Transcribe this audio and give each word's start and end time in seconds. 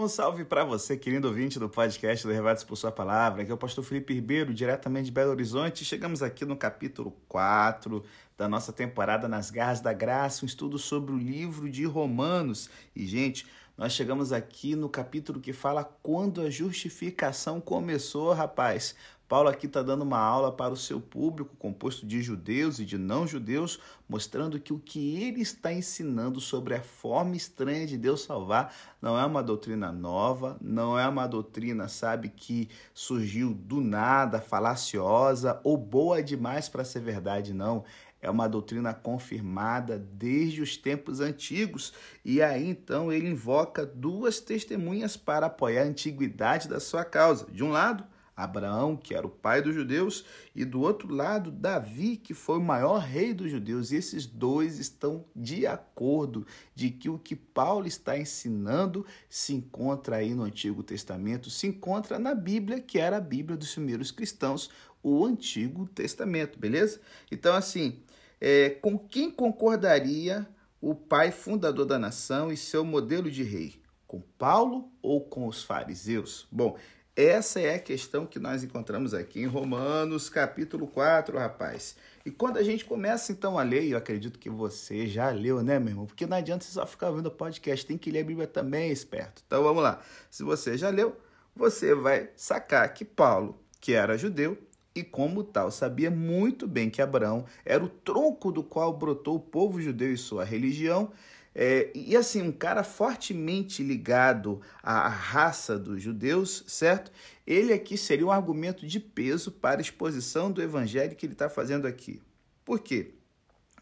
Um 0.00 0.06
salve 0.06 0.44
para 0.44 0.62
você, 0.62 0.96
querido 0.96 1.26
ouvinte 1.26 1.58
do 1.58 1.68
podcast 1.68 2.24
Levados 2.24 2.62
por 2.62 2.76
Sua 2.76 2.92
Palavra. 2.92 3.42
Aqui 3.42 3.50
é 3.50 3.54
o 3.54 3.58
pastor 3.58 3.82
Felipe 3.82 4.14
Ribeiro, 4.14 4.54
diretamente 4.54 5.06
de 5.06 5.10
Belo 5.10 5.32
Horizonte. 5.32 5.84
Chegamos 5.84 6.22
aqui 6.22 6.44
no 6.44 6.56
capítulo 6.56 7.16
4 7.26 8.04
da 8.36 8.48
nossa 8.48 8.72
temporada 8.72 9.26
Nas 9.26 9.50
Garras 9.50 9.80
da 9.80 9.92
Graça, 9.92 10.44
um 10.44 10.46
estudo 10.46 10.78
sobre 10.78 11.10
o 11.10 11.18
livro 11.18 11.68
de 11.68 11.84
Romanos. 11.84 12.70
E, 12.94 13.04
gente, 13.08 13.44
nós 13.76 13.92
chegamos 13.92 14.32
aqui 14.32 14.76
no 14.76 14.88
capítulo 14.88 15.40
que 15.40 15.52
fala 15.52 15.82
quando 16.00 16.42
a 16.42 16.48
justificação 16.48 17.60
começou, 17.60 18.32
rapaz. 18.32 18.94
Paulo 19.28 19.50
aqui 19.50 19.66
está 19.66 19.82
dando 19.82 20.02
uma 20.02 20.18
aula 20.18 20.50
para 20.50 20.72
o 20.72 20.76
seu 20.76 20.98
público, 20.98 21.54
composto 21.58 22.06
de 22.06 22.22
judeus 22.22 22.78
e 22.78 22.84
de 22.86 22.96
não-judeus, 22.96 23.78
mostrando 24.08 24.58
que 24.58 24.72
o 24.72 24.78
que 24.78 25.22
ele 25.22 25.42
está 25.42 25.70
ensinando 25.70 26.40
sobre 26.40 26.74
a 26.74 26.80
forma 26.80 27.36
estranha 27.36 27.86
de 27.86 27.98
Deus 27.98 28.22
salvar 28.22 28.74
não 29.02 29.18
é 29.18 29.26
uma 29.26 29.42
doutrina 29.42 29.92
nova, 29.92 30.56
não 30.62 30.98
é 30.98 31.06
uma 31.06 31.26
doutrina, 31.26 31.88
sabe, 31.88 32.30
que 32.30 32.70
surgiu 32.94 33.52
do 33.52 33.82
nada, 33.82 34.40
falaciosa 34.40 35.60
ou 35.62 35.76
boa 35.76 36.22
demais 36.22 36.70
para 36.70 36.82
ser 36.82 37.00
verdade, 37.00 37.52
não. 37.52 37.84
É 38.20 38.30
uma 38.30 38.48
doutrina 38.48 38.94
confirmada 38.94 39.98
desde 39.98 40.62
os 40.62 40.76
tempos 40.76 41.20
antigos. 41.20 41.92
E 42.24 42.42
aí 42.42 42.66
então 42.66 43.12
ele 43.12 43.28
invoca 43.28 43.84
duas 43.84 44.40
testemunhas 44.40 45.18
para 45.18 45.46
apoiar 45.46 45.82
a 45.82 45.86
antiguidade 45.86 46.66
da 46.66 46.80
sua 46.80 47.04
causa. 47.04 47.46
De 47.52 47.62
um 47.62 47.70
lado, 47.70 48.04
Abraão, 48.38 48.96
que 48.96 49.14
era 49.14 49.26
o 49.26 49.30
pai 49.30 49.60
dos 49.60 49.74
judeus, 49.74 50.24
e 50.54 50.64
do 50.64 50.80
outro 50.80 51.12
lado, 51.12 51.50
Davi, 51.50 52.16
que 52.16 52.32
foi 52.32 52.58
o 52.58 52.62
maior 52.62 52.98
rei 52.98 53.34
dos 53.34 53.50
judeus. 53.50 53.90
E 53.90 53.96
esses 53.96 54.26
dois 54.26 54.78
estão 54.78 55.24
de 55.34 55.66
acordo 55.66 56.46
de 56.72 56.88
que 56.88 57.10
o 57.10 57.18
que 57.18 57.34
Paulo 57.34 57.88
está 57.88 58.16
ensinando 58.16 59.04
se 59.28 59.52
encontra 59.52 60.16
aí 60.16 60.34
no 60.34 60.44
Antigo 60.44 60.84
Testamento, 60.84 61.50
se 61.50 61.66
encontra 61.66 62.16
na 62.16 62.32
Bíblia, 62.32 62.80
que 62.80 63.00
era 63.00 63.16
a 63.16 63.20
Bíblia 63.20 63.56
dos 63.56 63.72
primeiros 63.72 64.12
cristãos, 64.12 64.70
o 65.02 65.24
Antigo 65.24 65.88
Testamento, 65.88 66.60
beleza? 66.60 67.00
Então, 67.32 67.56
assim, 67.56 68.00
é, 68.40 68.70
com 68.70 68.96
quem 68.96 69.32
concordaria 69.32 70.48
o 70.80 70.94
pai 70.94 71.32
fundador 71.32 71.86
da 71.86 71.98
nação 71.98 72.52
e 72.52 72.56
seu 72.56 72.84
modelo 72.84 73.28
de 73.28 73.42
rei? 73.42 73.80
Com 74.06 74.20
Paulo 74.38 74.90
ou 75.02 75.20
com 75.20 75.46
os 75.46 75.62
fariseus? 75.62 76.46
Bom, 76.50 76.78
essa 77.20 77.58
é 77.60 77.74
a 77.74 77.78
questão 77.80 78.24
que 78.24 78.38
nós 78.38 78.62
encontramos 78.62 79.12
aqui 79.12 79.40
em 79.40 79.46
Romanos, 79.46 80.28
capítulo 80.28 80.86
4, 80.86 81.36
rapaz. 81.36 81.96
E 82.24 82.30
quando 82.30 82.58
a 82.58 82.62
gente 82.62 82.84
começa 82.84 83.32
então 83.32 83.58
a 83.58 83.64
ler, 83.64 83.88
eu 83.88 83.98
acredito 83.98 84.38
que 84.38 84.48
você 84.48 85.04
já 85.04 85.28
leu, 85.30 85.60
né, 85.60 85.80
meu 85.80 85.88
irmão? 85.88 86.06
Porque 86.06 86.26
não 86.26 86.36
adianta 86.36 86.64
você 86.64 86.70
só 86.70 86.86
ficar 86.86 87.08
ouvindo 87.08 87.28
podcast, 87.28 87.84
tem 87.84 87.98
que 87.98 88.12
ler 88.12 88.20
a 88.20 88.24
Bíblia 88.24 88.46
também, 88.46 88.92
esperto. 88.92 89.42
Então 89.44 89.64
vamos 89.64 89.82
lá. 89.82 90.00
Se 90.30 90.44
você 90.44 90.78
já 90.78 90.90
leu, 90.90 91.16
você 91.56 91.92
vai 91.92 92.30
sacar 92.36 92.94
que 92.94 93.04
Paulo, 93.04 93.60
que 93.80 93.94
era 93.94 94.16
judeu, 94.16 94.56
e 94.94 95.02
como 95.02 95.42
tal 95.42 95.72
sabia 95.72 96.12
muito 96.12 96.68
bem 96.68 96.88
que 96.88 97.02
Abraão 97.02 97.44
era 97.64 97.82
o 97.82 97.88
tronco 97.88 98.52
do 98.52 98.62
qual 98.62 98.96
brotou 98.96 99.34
o 99.34 99.40
povo 99.40 99.80
judeu 99.80 100.12
e 100.12 100.16
sua 100.16 100.44
religião, 100.44 101.10
é, 101.54 101.90
e 101.94 102.16
assim, 102.16 102.42
um 102.42 102.52
cara 102.52 102.82
fortemente 102.82 103.82
ligado 103.82 104.60
à 104.82 105.08
raça 105.08 105.78
dos 105.78 106.02
judeus, 106.02 106.64
certo? 106.66 107.10
Ele 107.46 107.72
aqui 107.72 107.96
seria 107.96 108.26
um 108.26 108.30
argumento 108.30 108.86
de 108.86 109.00
peso 109.00 109.50
para 109.50 109.80
a 109.80 109.82
exposição 109.82 110.52
do 110.52 110.62
evangelho 110.62 111.16
que 111.16 111.26
ele 111.26 111.32
está 111.32 111.48
fazendo 111.48 111.86
aqui. 111.86 112.20
Por 112.64 112.80
quê? 112.80 113.14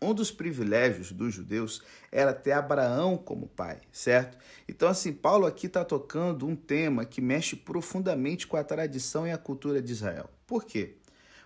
Um 0.01 0.13
dos 0.13 0.31
privilégios 0.31 1.11
dos 1.11 1.35
judeus 1.35 1.83
era 2.13 2.33
ter 2.33 2.53
Abraão 2.53 3.17
como 3.17 3.49
pai, 3.49 3.81
certo? 3.91 4.37
Então, 4.69 4.89
assim, 4.89 5.13
Paulo 5.13 5.47
aqui 5.47 5.67
está 5.67 5.85
tocando 5.85 6.47
um 6.47 6.55
tema 6.55 7.05
que 7.05 7.21
mexe 7.21 7.57
profundamente 7.57 8.47
com 8.47 8.57
a 8.57 8.65
tradição 8.65 9.27
e 9.27 9.33
a 9.33 9.39
cultura 9.39 9.81
de 9.81 9.93
Israel. 9.93 10.29
Por 10.47 10.65
quê? 10.65 10.97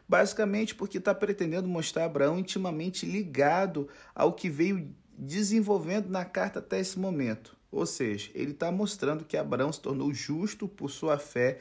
Basicamente 0.08 0.74
porque 0.74 0.98
está 0.98 1.14
pretendendo 1.14 1.68
mostrar 1.68 2.04
Abraão 2.04 2.40
intimamente 2.40 3.06
ligado 3.06 3.88
ao 4.12 4.32
que 4.32 4.50
veio 4.50 4.92
desenvolvendo 5.20 6.08
na 6.08 6.24
carta 6.24 6.60
até 6.60 6.80
esse 6.80 6.98
momento. 6.98 7.54
Ou 7.70 7.84
seja, 7.84 8.30
ele 8.34 8.52
está 8.52 8.72
mostrando 8.72 9.24
que 9.24 9.36
Abraão 9.36 9.72
se 9.72 9.80
tornou 9.80 10.12
justo 10.12 10.66
por 10.66 10.90
sua 10.90 11.18
fé 11.18 11.58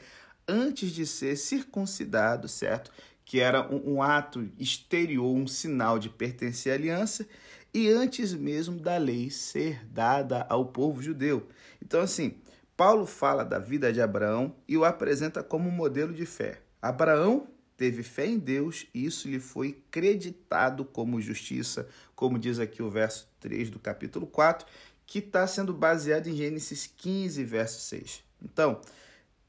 antes 0.48 0.90
de 0.90 1.06
ser 1.06 1.36
circuncidado, 1.36 2.48
certo? 2.48 2.90
Que 3.24 3.38
era 3.38 3.72
um, 3.72 3.96
um 3.96 4.02
ato 4.02 4.50
exterior, 4.58 5.32
um 5.36 5.46
sinal 5.46 5.98
de 5.98 6.08
pertencer 6.08 6.72
à 6.72 6.74
aliança, 6.74 7.28
e 7.72 7.88
antes 7.88 8.32
mesmo 8.32 8.80
da 8.80 8.96
lei 8.96 9.30
ser 9.30 9.86
dada 9.86 10.44
ao 10.48 10.64
povo 10.64 11.00
judeu. 11.00 11.46
Então, 11.80 12.00
assim, 12.00 12.34
Paulo 12.76 13.06
fala 13.06 13.44
da 13.44 13.58
vida 13.60 13.92
de 13.92 14.00
Abraão 14.00 14.56
e 14.66 14.76
o 14.76 14.84
apresenta 14.84 15.42
como 15.42 15.68
um 15.68 15.72
modelo 15.72 16.12
de 16.12 16.26
fé. 16.26 16.60
Abraão 16.82 17.46
teve 17.76 18.02
fé 18.02 18.26
em 18.26 18.38
Deus 18.38 18.86
e 18.92 19.04
isso 19.04 19.28
lhe 19.28 19.38
foi 19.38 19.84
creditado 19.90 20.84
como 20.84 21.20
justiça, 21.20 21.88
como 22.16 22.38
diz 22.38 22.58
aqui 22.58 22.82
o 22.82 22.90
verso 22.90 23.29
3 23.40 23.70
do 23.70 23.78
capítulo 23.78 24.26
4, 24.26 24.66
que 25.06 25.18
está 25.18 25.46
sendo 25.46 25.72
baseado 25.74 26.28
em 26.28 26.36
Gênesis 26.36 26.86
15, 26.96 27.42
verso 27.44 27.80
6. 27.80 28.22
Então, 28.42 28.80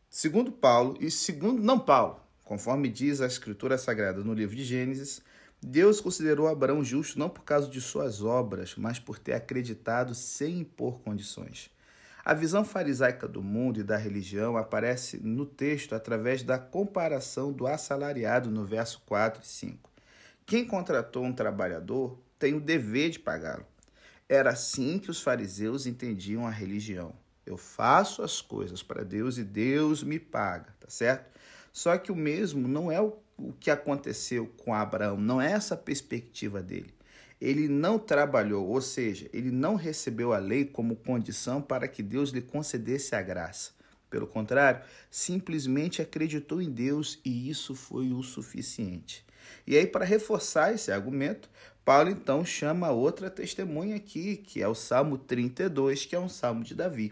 segundo 0.09 0.51
Paulo, 0.51 0.97
e 0.99 1.11
segundo 1.11 1.61
não 1.61 1.77
Paulo, 1.77 2.19
conforme 2.43 2.89
diz 2.89 3.21
a 3.21 3.27
Escritura 3.27 3.77
Sagrada 3.77 4.23
no 4.23 4.33
livro 4.33 4.55
de 4.55 4.63
Gênesis, 4.63 5.21
Deus 5.61 6.01
considerou 6.01 6.47
Abraão 6.47 6.83
justo 6.83 7.19
não 7.19 7.29
por 7.29 7.43
causa 7.43 7.69
de 7.69 7.79
suas 7.79 8.23
obras, 8.23 8.73
mas 8.75 8.97
por 8.97 9.19
ter 9.19 9.33
acreditado 9.33 10.15
sem 10.15 10.61
impor 10.61 10.99
condições. 11.01 11.69
A 12.25 12.33
visão 12.33 12.63
farisaica 12.65 13.27
do 13.27 13.41
mundo 13.43 13.79
e 13.79 13.83
da 13.83 13.97
religião 13.97 14.57
aparece 14.57 15.17
no 15.17 15.45
texto 15.45 15.93
através 15.93 16.43
da 16.43 16.57
comparação 16.57 17.51
do 17.51 17.67
assalariado 17.67 18.49
no 18.49 18.65
verso 18.65 19.01
4 19.05 19.41
e 19.43 19.47
5. 19.47 19.89
Quem 20.45 20.65
contratou 20.65 21.23
um 21.23 21.33
trabalhador 21.33 22.17
tem 22.37 22.53
o 22.53 22.59
dever 22.59 23.11
de 23.11 23.19
pagá-lo. 23.19 23.65
Era 24.31 24.51
assim 24.51 24.97
que 24.97 25.11
os 25.11 25.21
fariseus 25.21 25.85
entendiam 25.85 26.47
a 26.47 26.49
religião. 26.49 27.13
Eu 27.45 27.57
faço 27.57 28.21
as 28.21 28.39
coisas 28.39 28.81
para 28.81 29.03
Deus 29.03 29.37
e 29.37 29.43
Deus 29.43 30.03
me 30.03 30.17
paga, 30.17 30.73
tá 30.79 30.89
certo? 30.89 31.37
Só 31.73 31.97
que 31.97 32.13
o 32.13 32.15
mesmo 32.15 32.65
não 32.65 32.89
é 32.89 33.01
o 33.01 33.13
que 33.59 33.69
aconteceu 33.69 34.47
com 34.63 34.73
Abraão, 34.73 35.17
não 35.17 35.41
é 35.41 35.51
essa 35.51 35.73
a 35.73 35.77
perspectiva 35.77 36.61
dele 36.61 36.93
ele 37.41 37.67
não 37.67 37.97
trabalhou, 37.97 38.67
ou 38.67 38.79
seja, 38.79 39.27
ele 39.33 39.49
não 39.49 39.73
recebeu 39.73 40.31
a 40.31 40.37
lei 40.37 40.63
como 40.63 40.95
condição 40.95 41.59
para 41.59 41.87
que 41.87 42.03
Deus 42.03 42.29
lhe 42.29 42.41
concedesse 42.41 43.15
a 43.15 43.21
graça. 43.21 43.71
Pelo 44.11 44.27
contrário, 44.27 44.83
simplesmente 45.09 46.03
acreditou 46.03 46.61
em 46.61 46.69
Deus 46.69 47.19
e 47.25 47.49
isso 47.49 47.73
foi 47.73 48.11
o 48.11 48.21
suficiente. 48.21 49.25
E 49.65 49.75
aí, 49.75 49.87
para 49.87 50.05
reforçar 50.05 50.73
esse 50.73 50.91
argumento, 50.91 51.49
Paulo 51.83 52.09
então 52.09 52.45
chama 52.45 52.91
outra 52.91 53.29
testemunha 53.29 53.95
aqui, 53.95 54.37
que 54.37 54.61
é 54.61 54.67
o 54.67 54.75
Salmo 54.75 55.17
32, 55.17 56.05
que 56.05 56.15
é 56.15 56.19
um 56.19 56.29
salmo 56.29 56.63
de 56.63 56.75
Davi. 56.75 57.11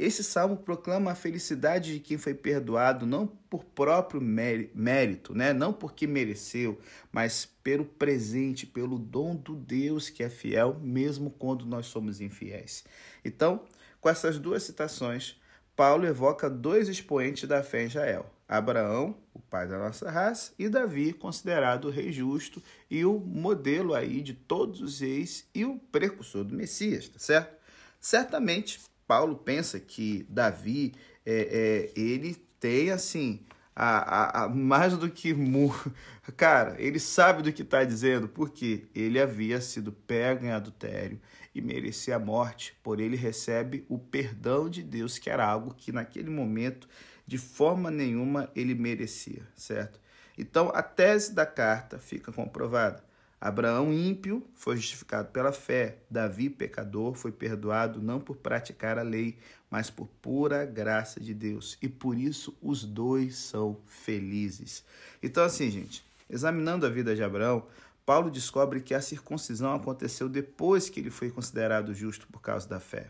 Esse 0.00 0.24
salmo 0.24 0.56
proclama 0.56 1.10
a 1.12 1.14
felicidade 1.14 1.92
de 1.92 2.00
quem 2.00 2.16
foi 2.16 2.32
perdoado 2.32 3.04
não 3.04 3.26
por 3.26 3.62
próprio 3.62 4.18
mérito, 4.18 5.34
né? 5.34 5.52
não 5.52 5.74
porque 5.74 6.06
mereceu, 6.06 6.80
mas 7.12 7.46
pelo 7.62 7.84
presente, 7.84 8.66
pelo 8.66 8.98
dom 8.98 9.36
do 9.36 9.54
Deus 9.54 10.08
que 10.08 10.22
é 10.22 10.30
fiel, 10.30 10.80
mesmo 10.80 11.30
quando 11.30 11.66
nós 11.66 11.84
somos 11.84 12.18
infiéis. 12.18 12.82
Então, 13.22 13.62
com 14.00 14.08
essas 14.08 14.38
duas 14.38 14.62
citações, 14.62 15.36
Paulo 15.76 16.06
evoca 16.06 16.50
dois 16.50 16.88
expoentes 16.88 17.48
da 17.48 17.62
fé 17.62 17.82
em 17.82 17.86
Israel: 17.86 18.26
Abraão, 18.48 19.16
o 19.32 19.40
pai 19.40 19.66
da 19.66 19.78
nossa 19.78 20.10
raça, 20.10 20.52
e 20.58 20.68
Davi, 20.68 21.12
considerado 21.12 21.86
o 21.86 21.90
rei 21.90 22.12
justo 22.12 22.62
e 22.90 23.04
o 23.04 23.18
modelo 23.18 23.94
aí 23.94 24.20
de 24.20 24.34
todos 24.34 24.80
os 24.80 25.00
reis 25.00 25.48
e 25.54 25.64
o 25.64 25.78
precursor 25.78 26.44
do 26.44 26.54
Messias, 26.54 27.08
tá 27.08 27.18
certo? 27.18 27.56
Certamente 28.00 28.80
Paulo 29.06 29.36
pensa 29.36 29.78
que 29.78 30.26
Davi, 30.28 30.94
é, 31.24 31.90
é, 31.96 32.00
ele 32.00 32.34
tem 32.58 32.90
assim, 32.90 33.44
a, 33.74 34.42
a, 34.42 34.44
a, 34.44 34.48
mais 34.48 34.96
do 34.96 35.10
que. 35.10 35.34
Cara, 36.36 36.76
ele 36.78 37.00
sabe 37.00 37.42
do 37.42 37.52
que 37.52 37.62
está 37.62 37.82
dizendo, 37.82 38.28
porque 38.28 38.88
ele 38.94 39.18
havia 39.18 39.60
sido 39.60 39.90
pego 39.90 40.44
em 40.44 40.50
adultério 40.50 41.20
e 41.54 41.60
merecia 41.60 42.16
a 42.16 42.18
morte, 42.18 42.76
por 42.82 43.00
ele 43.00 43.16
recebe 43.16 43.84
o 43.88 43.98
perdão 43.98 44.68
de 44.68 44.82
Deus, 44.82 45.18
que 45.18 45.28
era 45.28 45.44
algo 45.44 45.74
que 45.74 45.92
naquele 45.92 46.30
momento, 46.30 46.88
de 47.26 47.38
forma 47.38 47.90
nenhuma, 47.90 48.50
ele 48.54 48.74
merecia, 48.74 49.42
certo? 49.56 50.00
Então, 50.38 50.70
a 50.74 50.82
tese 50.82 51.34
da 51.34 51.44
carta 51.44 51.98
fica 51.98 52.32
comprovada. 52.32 53.02
Abraão 53.40 53.90
ímpio 53.90 54.46
foi 54.54 54.76
justificado 54.76 55.28
pela 55.28 55.50
fé, 55.50 55.96
Davi 56.10 56.50
pecador 56.50 57.14
foi 57.14 57.32
perdoado 57.32 58.02
não 58.02 58.20
por 58.20 58.36
praticar 58.36 58.98
a 58.98 59.02
lei, 59.02 59.38
mas 59.70 59.88
por 59.88 60.06
pura 60.20 60.66
graça 60.66 61.18
de 61.18 61.32
Deus. 61.32 61.78
E 61.80 61.88
por 61.88 62.18
isso 62.18 62.54
os 62.60 62.84
dois 62.84 63.36
são 63.36 63.78
felizes. 63.86 64.84
Então 65.22 65.42
assim, 65.42 65.70
gente, 65.70 66.04
examinando 66.28 66.84
a 66.84 66.90
vida 66.90 67.14
de 67.14 67.22
Abraão, 67.22 67.66
Paulo 68.10 68.28
descobre 68.28 68.80
que 68.80 68.92
a 68.92 69.00
circuncisão 69.00 69.72
aconteceu 69.72 70.28
depois 70.28 70.88
que 70.88 70.98
ele 70.98 71.10
foi 71.10 71.30
considerado 71.30 71.94
justo 71.94 72.26
por 72.26 72.42
causa 72.42 72.68
da 72.68 72.80
fé. 72.80 73.06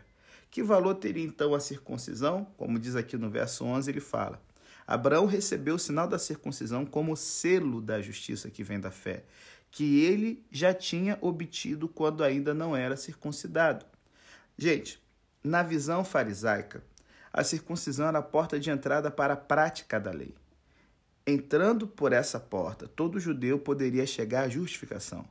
Que 0.51 0.61
valor 0.61 0.93
teria 0.93 1.25
então 1.25 1.55
a 1.55 1.59
circuncisão? 1.59 2.45
Como 2.55 2.77
diz 2.77 2.95
aqui 2.95 3.17
no 3.17 3.27
verso 3.27 3.65
11, 3.65 3.89
ele 3.89 3.99
fala: 3.99 4.39
Abraão 4.85 5.25
recebeu 5.25 5.73
o 5.73 5.79
sinal 5.79 6.07
da 6.07 6.19
circuncisão 6.19 6.85
como 6.85 7.17
selo 7.17 7.81
da 7.81 7.99
justiça 7.99 8.51
que 8.51 8.63
vem 8.63 8.79
da 8.79 8.91
fé, 8.91 9.23
que 9.71 10.05
ele 10.05 10.45
já 10.51 10.71
tinha 10.71 11.17
obtido 11.19 11.87
quando 11.87 12.23
ainda 12.23 12.53
não 12.53 12.77
era 12.77 12.95
circuncidado. 12.95 13.83
Gente, 14.55 15.01
na 15.43 15.63
visão 15.63 16.05
farisaica, 16.05 16.83
a 17.33 17.43
circuncisão 17.43 18.07
era 18.07 18.19
a 18.19 18.21
porta 18.21 18.59
de 18.59 18.69
entrada 18.69 19.09
para 19.09 19.33
a 19.33 19.37
prática 19.37 19.99
da 19.99 20.11
lei. 20.11 20.35
Entrando 21.25 21.87
por 21.87 22.13
essa 22.13 22.39
porta, 22.39 22.87
todo 22.87 23.19
judeu 23.19 23.59
poderia 23.59 24.07
chegar 24.07 24.45
à 24.45 24.49
justificação. 24.49 25.23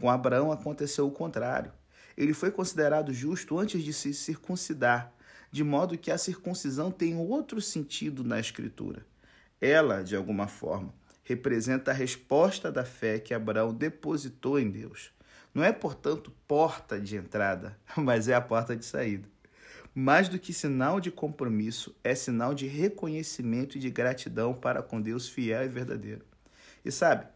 Com 0.00 0.08
Abraão 0.08 0.52
aconteceu 0.52 1.06
o 1.08 1.10
contrário. 1.10 1.72
Ele 2.16 2.32
foi 2.32 2.52
considerado 2.52 3.12
justo 3.12 3.58
antes 3.58 3.82
de 3.82 3.92
se 3.92 4.14
circuncidar, 4.14 5.12
de 5.50 5.64
modo 5.64 5.98
que 5.98 6.12
a 6.12 6.18
circuncisão 6.18 6.90
tem 6.90 7.16
outro 7.16 7.60
sentido 7.60 8.22
na 8.22 8.38
Escritura. 8.38 9.04
Ela, 9.60 10.04
de 10.04 10.14
alguma 10.14 10.46
forma, 10.46 10.94
representa 11.24 11.90
a 11.90 11.94
resposta 11.94 12.70
da 12.70 12.84
fé 12.84 13.18
que 13.18 13.34
Abraão 13.34 13.74
depositou 13.74 14.60
em 14.60 14.70
Deus. 14.70 15.10
Não 15.52 15.64
é, 15.64 15.72
portanto, 15.72 16.32
porta 16.46 17.00
de 17.00 17.16
entrada, 17.16 17.76
mas 17.96 18.28
é 18.28 18.34
a 18.34 18.40
porta 18.40 18.76
de 18.76 18.84
saída. 18.84 19.33
Mais 19.94 20.28
do 20.28 20.38
que 20.38 20.52
sinal 20.52 20.98
de 20.98 21.10
compromisso, 21.10 21.94
é 22.02 22.14
sinal 22.14 22.54
de 22.54 22.66
reconhecimento 22.66 23.76
e 23.76 23.80
de 23.80 23.90
gratidão 23.90 24.52
para 24.52 24.82
com 24.82 25.00
Deus 25.00 25.28
fiel 25.28 25.64
e 25.64 25.68
verdadeiro. 25.68 26.24
E 26.84 26.90
sabe, 26.90 27.26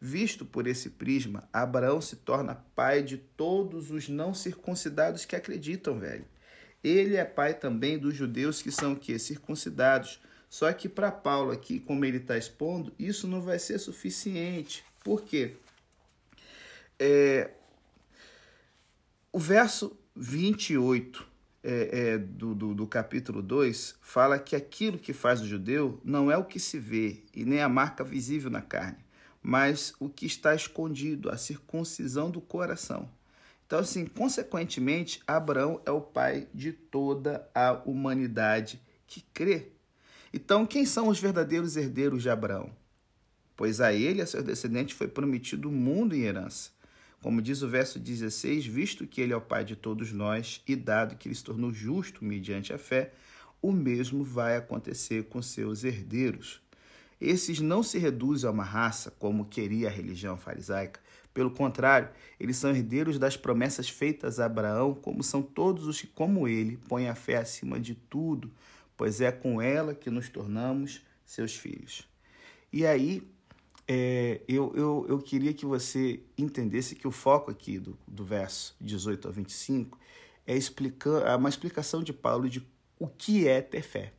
Visto 0.00 0.44
por 0.44 0.66
esse 0.66 0.90
prisma, 0.90 1.48
Abraão 1.52 2.00
se 2.00 2.16
torna 2.16 2.62
pai 2.74 3.02
de 3.02 3.16
todos 3.16 3.90
os 3.90 4.08
não 4.08 4.34
circuncidados 4.34 5.24
que 5.24 5.34
acreditam, 5.34 5.98
velho. 5.98 6.26
Ele 6.84 7.16
é 7.16 7.24
pai 7.24 7.54
também 7.54 7.98
dos 7.98 8.14
judeus 8.14 8.60
que 8.60 8.70
são 8.70 8.94
que 8.94 9.18
circuncidados. 9.18 10.20
Só 10.50 10.70
que 10.72 10.88
para 10.88 11.10
Paulo 11.10 11.50
aqui, 11.50 11.80
como 11.80 12.04
ele 12.04 12.18
está 12.18 12.36
expondo, 12.36 12.92
isso 12.98 13.26
não 13.26 13.40
vai 13.40 13.58
ser 13.58 13.78
suficiente. 13.78 14.84
Por 15.02 15.22
quê? 15.22 15.56
É, 16.98 17.50
o 19.32 19.38
verso 19.38 19.98
28 20.14 21.26
é, 21.66 22.12
é, 22.12 22.18
do, 22.18 22.54
do, 22.54 22.74
do 22.74 22.86
capítulo 22.86 23.42
2 23.42 23.96
fala 24.00 24.38
que 24.38 24.54
aquilo 24.54 24.98
que 24.98 25.12
faz 25.12 25.40
o 25.40 25.46
judeu 25.46 26.00
não 26.04 26.30
é 26.30 26.36
o 26.36 26.44
que 26.44 26.60
se 26.60 26.78
vê 26.78 27.24
e 27.34 27.44
nem 27.44 27.60
a 27.60 27.68
marca 27.68 28.04
visível 28.04 28.50
na 28.50 28.62
carne 28.62 29.06
mas 29.48 29.94
o 30.00 30.08
que 30.08 30.26
está 30.26 30.56
escondido, 30.56 31.30
a 31.30 31.36
circuncisão 31.36 32.28
do 32.28 32.40
coração. 32.40 33.08
Então, 33.64 33.78
assim, 33.78 34.04
consequentemente, 34.04 35.22
Abraão 35.24 35.80
é 35.86 35.90
o 35.92 36.00
pai 36.00 36.48
de 36.52 36.72
toda 36.72 37.48
a 37.54 37.80
humanidade 37.86 38.82
que 39.06 39.20
crê. 39.32 39.68
Então, 40.34 40.66
quem 40.66 40.84
são 40.84 41.06
os 41.06 41.20
verdadeiros 41.20 41.76
herdeiros 41.76 42.24
de 42.24 42.28
Abraão? 42.28 42.72
Pois 43.54 43.80
a 43.80 43.92
ele 43.92 44.18
e 44.18 44.22
a 44.22 44.26
seus 44.26 44.42
descendentes 44.42 44.96
foi 44.96 45.06
prometido 45.06 45.68
o 45.68 45.72
mundo 45.72 46.12
em 46.12 46.22
herança. 46.22 46.72
Como 47.26 47.42
diz 47.42 47.60
o 47.60 47.68
verso 47.68 47.98
16, 47.98 48.66
visto 48.66 49.04
que 49.04 49.20
ele 49.20 49.32
é 49.32 49.36
o 49.36 49.40
pai 49.40 49.64
de 49.64 49.74
todos 49.74 50.12
nós 50.12 50.62
e 50.64 50.76
dado 50.76 51.16
que 51.16 51.26
ele 51.26 51.34
se 51.34 51.42
tornou 51.42 51.72
justo 51.72 52.24
mediante 52.24 52.72
a 52.72 52.78
fé, 52.78 53.14
o 53.60 53.72
mesmo 53.72 54.22
vai 54.22 54.56
acontecer 54.56 55.24
com 55.24 55.42
seus 55.42 55.82
herdeiros. 55.82 56.62
Esses 57.20 57.58
não 57.58 57.82
se 57.82 57.98
reduzem 57.98 58.48
a 58.48 58.52
uma 58.52 58.62
raça, 58.62 59.10
como 59.18 59.46
queria 59.46 59.88
a 59.88 59.90
religião 59.90 60.36
farisaica. 60.36 61.00
Pelo 61.34 61.50
contrário, 61.50 62.10
eles 62.38 62.58
são 62.58 62.70
herdeiros 62.70 63.18
das 63.18 63.36
promessas 63.36 63.88
feitas 63.88 64.38
a 64.38 64.46
Abraão, 64.46 64.94
como 64.94 65.20
são 65.24 65.42
todos 65.42 65.88
os 65.88 66.00
que, 66.00 66.06
como 66.06 66.46
ele, 66.46 66.76
põem 66.76 67.08
a 67.08 67.16
fé 67.16 67.38
acima 67.38 67.80
de 67.80 67.96
tudo, 67.96 68.52
pois 68.96 69.20
é 69.20 69.32
com 69.32 69.60
ela 69.60 69.96
que 69.96 70.10
nos 70.10 70.28
tornamos 70.28 71.00
seus 71.24 71.56
filhos. 71.56 72.06
E 72.72 72.86
aí, 72.86 73.20
é, 73.88 74.40
eu, 74.48 74.72
eu, 74.74 75.06
eu 75.08 75.18
queria 75.18 75.52
que 75.52 75.64
você 75.64 76.20
entendesse 76.36 76.94
que 76.94 77.06
o 77.06 77.12
foco 77.12 77.50
aqui 77.50 77.78
do, 77.78 77.96
do 78.06 78.24
verso 78.24 78.74
18 78.80 79.28
a 79.28 79.30
25 79.30 79.98
é 80.46 80.56
explicar, 80.56 81.26
é 81.26 81.36
uma 81.36 81.48
explicação 81.48 82.02
de 82.02 82.12
Paulo 82.12 82.48
de 82.48 82.66
o 82.98 83.06
que 83.06 83.46
é 83.46 83.60
ter 83.60 83.82
fé, 83.82 84.12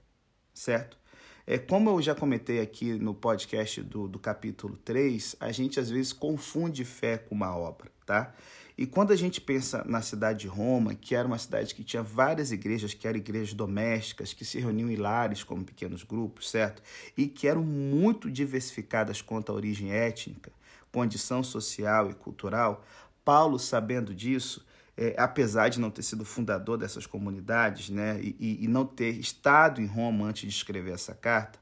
certo? 0.54 0.98
É, 1.46 1.58
como 1.58 1.90
eu 1.90 2.02
já 2.02 2.14
comentei 2.14 2.60
aqui 2.60 2.94
no 2.94 3.14
podcast 3.14 3.82
do, 3.82 4.08
do 4.08 4.20
capítulo 4.20 4.76
3, 4.78 5.38
a 5.40 5.52
gente 5.52 5.80
às 5.80 5.90
vezes 5.90 6.12
confunde 6.12 6.84
fé 6.84 7.18
com 7.18 7.34
uma 7.34 7.56
obra, 7.56 7.90
tá? 8.06 8.36
E 8.78 8.86
quando 8.86 9.12
a 9.12 9.16
gente 9.16 9.42
pensa 9.42 9.84
na 9.88 10.04
cidade 10.04 10.42
de 10.42 10.48
Roma, 10.48 10.94
que 10.94 11.16
era 11.16 11.28
uma 11.28 11.40
cidade 11.40 11.74
que 11.74 11.84
tinha 11.84 12.04
várias 12.04 12.52
igrejas, 12.52 12.94
que 12.94 13.08
eram 13.08 13.18
igrejas 13.18 13.54
domésticas, 13.56 14.34
que 14.34 14.46
se 14.46 14.60
reuniam 14.60 14.92
em 14.92 14.96
lares 14.96 15.44
como 15.44 15.66
pequenos 15.66 16.04
grupos, 16.04 16.50
certo? 16.50 16.84
E 17.18 17.28
que 17.28 17.48
eram 17.48 17.64
muito 17.64 18.30
diversificadas 18.30 19.20
quanto 19.20 19.52
à 19.52 19.56
origem 19.56 19.92
étnica, 19.92 20.52
condição 20.92 21.42
social 21.42 22.12
e 22.12 22.14
cultural, 22.14 22.86
Paulo, 23.26 23.58
sabendo 23.58 24.14
disso, 24.14 24.66
é, 24.96 25.16
apesar 25.18 25.70
de 25.70 25.80
não 25.80 25.90
ter 25.90 26.04
sido 26.04 26.24
fundador 26.24 26.78
dessas 26.78 27.06
comunidades, 27.06 27.90
né, 27.90 28.20
e, 28.22 28.64
e 28.64 28.68
não 28.68 28.86
ter 28.86 29.12
estado 29.12 29.82
em 29.82 29.86
Roma 29.86 30.28
antes 30.28 30.44
de 30.44 30.56
escrever 30.56 30.94
essa 30.94 31.14
carta, 31.14 31.60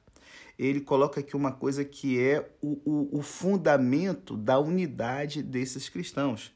ele 0.57 0.79
coloca 0.79 1.19
aqui 1.19 1.35
uma 1.35 1.51
coisa 1.51 1.83
que 1.83 2.21
é 2.21 2.49
o, 2.61 2.79
o, 2.85 3.19
o 3.19 3.21
fundamento 3.21 4.37
da 4.37 4.57
unidade 4.59 5.43
desses 5.43 5.89
cristãos. 5.89 6.54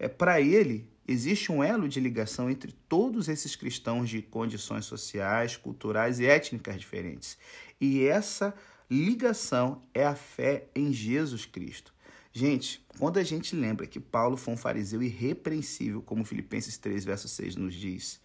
É 0.00 0.08
Para 0.08 0.40
ele, 0.40 0.88
existe 1.06 1.52
um 1.52 1.62
elo 1.62 1.86
de 1.86 2.00
ligação 2.00 2.48
entre 2.50 2.72
todos 2.88 3.28
esses 3.28 3.54
cristãos 3.54 4.08
de 4.08 4.22
condições 4.22 4.86
sociais, 4.86 5.58
culturais 5.58 6.18
e 6.18 6.24
étnicas 6.24 6.80
diferentes. 6.80 7.36
E 7.78 8.04
essa 8.04 8.54
ligação 8.90 9.82
é 9.92 10.06
a 10.06 10.14
fé 10.14 10.68
em 10.74 10.90
Jesus 10.90 11.44
Cristo. 11.44 11.92
Gente, 12.32 12.82
quando 12.98 13.18
a 13.18 13.22
gente 13.22 13.54
lembra 13.54 13.86
que 13.86 14.00
Paulo 14.00 14.38
foi 14.38 14.54
um 14.54 14.56
fariseu 14.56 15.02
irrepreensível, 15.02 16.00
como 16.00 16.24
Filipenses 16.24 16.78
3, 16.78 17.04
verso 17.04 17.28
6 17.28 17.56
nos 17.56 17.74
diz, 17.74 18.20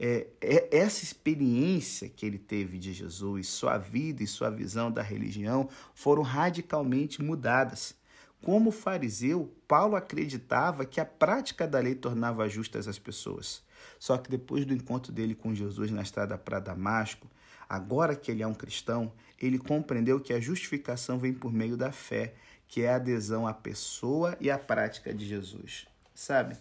é, 0.00 0.28
é, 0.40 0.78
essa 0.78 1.04
experiência 1.04 2.08
que 2.08 2.24
ele 2.24 2.38
teve 2.38 2.78
de 2.78 2.94
Jesus, 2.94 3.48
sua 3.48 3.76
vida 3.76 4.22
e 4.22 4.26
sua 4.26 4.48
visão 4.48 4.90
da 4.90 5.02
religião 5.02 5.68
foram 5.92 6.22
radicalmente 6.22 7.20
mudadas. 7.20 7.97
Como 8.42 8.70
fariseu, 8.70 9.52
Paulo 9.66 9.96
acreditava 9.96 10.84
que 10.84 11.00
a 11.00 11.04
prática 11.04 11.66
da 11.66 11.78
lei 11.80 11.94
tornava 11.94 12.48
justas 12.48 12.86
as 12.86 12.98
pessoas. 12.98 13.62
Só 13.98 14.16
que 14.16 14.30
depois 14.30 14.64
do 14.64 14.72
encontro 14.72 15.12
dele 15.12 15.34
com 15.34 15.54
Jesus 15.54 15.90
na 15.90 16.02
estrada 16.02 16.38
para 16.38 16.60
Damasco, 16.60 17.28
agora 17.68 18.14
que 18.14 18.30
ele 18.30 18.42
é 18.42 18.46
um 18.46 18.54
cristão, 18.54 19.12
ele 19.40 19.58
compreendeu 19.58 20.20
que 20.20 20.32
a 20.32 20.40
justificação 20.40 21.18
vem 21.18 21.32
por 21.32 21.52
meio 21.52 21.76
da 21.76 21.92
fé 21.92 22.34
que 22.68 22.82
é 22.82 22.90
a 22.90 22.96
adesão 22.96 23.46
à 23.46 23.54
pessoa 23.54 24.36
e 24.40 24.50
à 24.50 24.58
prática 24.58 25.12
de 25.12 25.26
Jesus. 25.26 25.86
Sabe? 26.14 26.56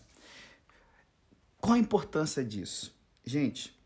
Qual 1.59 1.73
a 1.73 1.79
importância 1.79 2.43
disso? 2.43 2.95
Gente, 3.25 3.77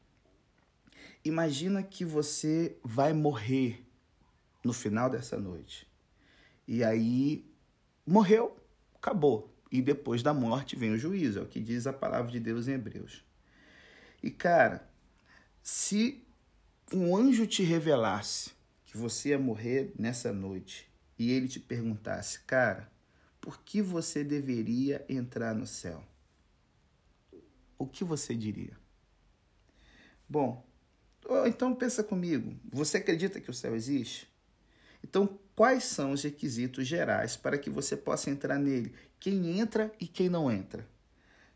imagina 1.26 1.82
que 1.82 2.06
você 2.06 2.78
vai 2.84 3.12
morrer 3.12 3.84
no 4.64 4.72
final 4.72 5.10
dessa 5.10 5.36
noite. 5.36 5.88
E 6.68 6.84
aí 6.84 7.44
morreu, 8.06 8.58
acabou. 8.96 9.54
E 9.72 9.82
depois 9.82 10.22
da 10.22 10.34
morte 10.34 10.76
vem 10.76 10.92
o 10.92 10.98
juízo, 10.98 11.40
é 11.40 11.42
o 11.42 11.48
que 11.48 11.62
diz 11.62 11.88
a 11.88 11.94
palavra 11.94 12.32
de 12.32 12.40
Deus 12.40 12.68
em 12.68 12.74
Hebreus. 12.74 13.24
E 14.22 14.30
cara, 14.30 14.88
se 15.64 16.24
um 16.94 17.16
anjo 17.16 17.48
te 17.48 17.64
revelasse 17.64 18.52
que 18.86 18.98
você 18.98 19.30
ia 19.30 19.40
morrer 19.40 19.94
nessa 19.98 20.34
noite 20.34 20.92
e 21.18 21.32
ele 21.32 21.48
te 21.48 21.60
perguntasse, 21.60 22.40
cara, 22.42 22.92
por 23.40 23.62
que 23.64 23.82
você 23.82 24.24
deveria 24.24 25.06
entrar 25.08 25.56
no 25.56 25.66
céu? 25.66 26.04
O 27.78 27.88
que 27.88 28.04
você 28.04 28.36
diria? 28.36 28.78
Bom, 30.28 30.66
então 31.48 31.74
pensa 31.74 32.04
comigo, 32.04 32.56
você 32.72 32.98
acredita 32.98 33.40
que 33.40 33.50
o 33.50 33.54
céu 33.54 33.76
existe? 33.76 34.31
Então, 35.04 35.40
quais 35.56 35.84
são 35.84 36.12
os 36.12 36.24
requisitos 36.24 36.88
gerais 36.88 37.36
para 37.36 37.58
que 37.58 37.70
você 37.70 37.96
possa 37.98 38.30
entrar 38.30 38.58
nele? 38.58 38.94
Quem 39.20 39.60
entra 39.60 39.92
e 40.00 40.08
quem 40.08 40.30
não 40.30 40.52
entra? 40.52 40.88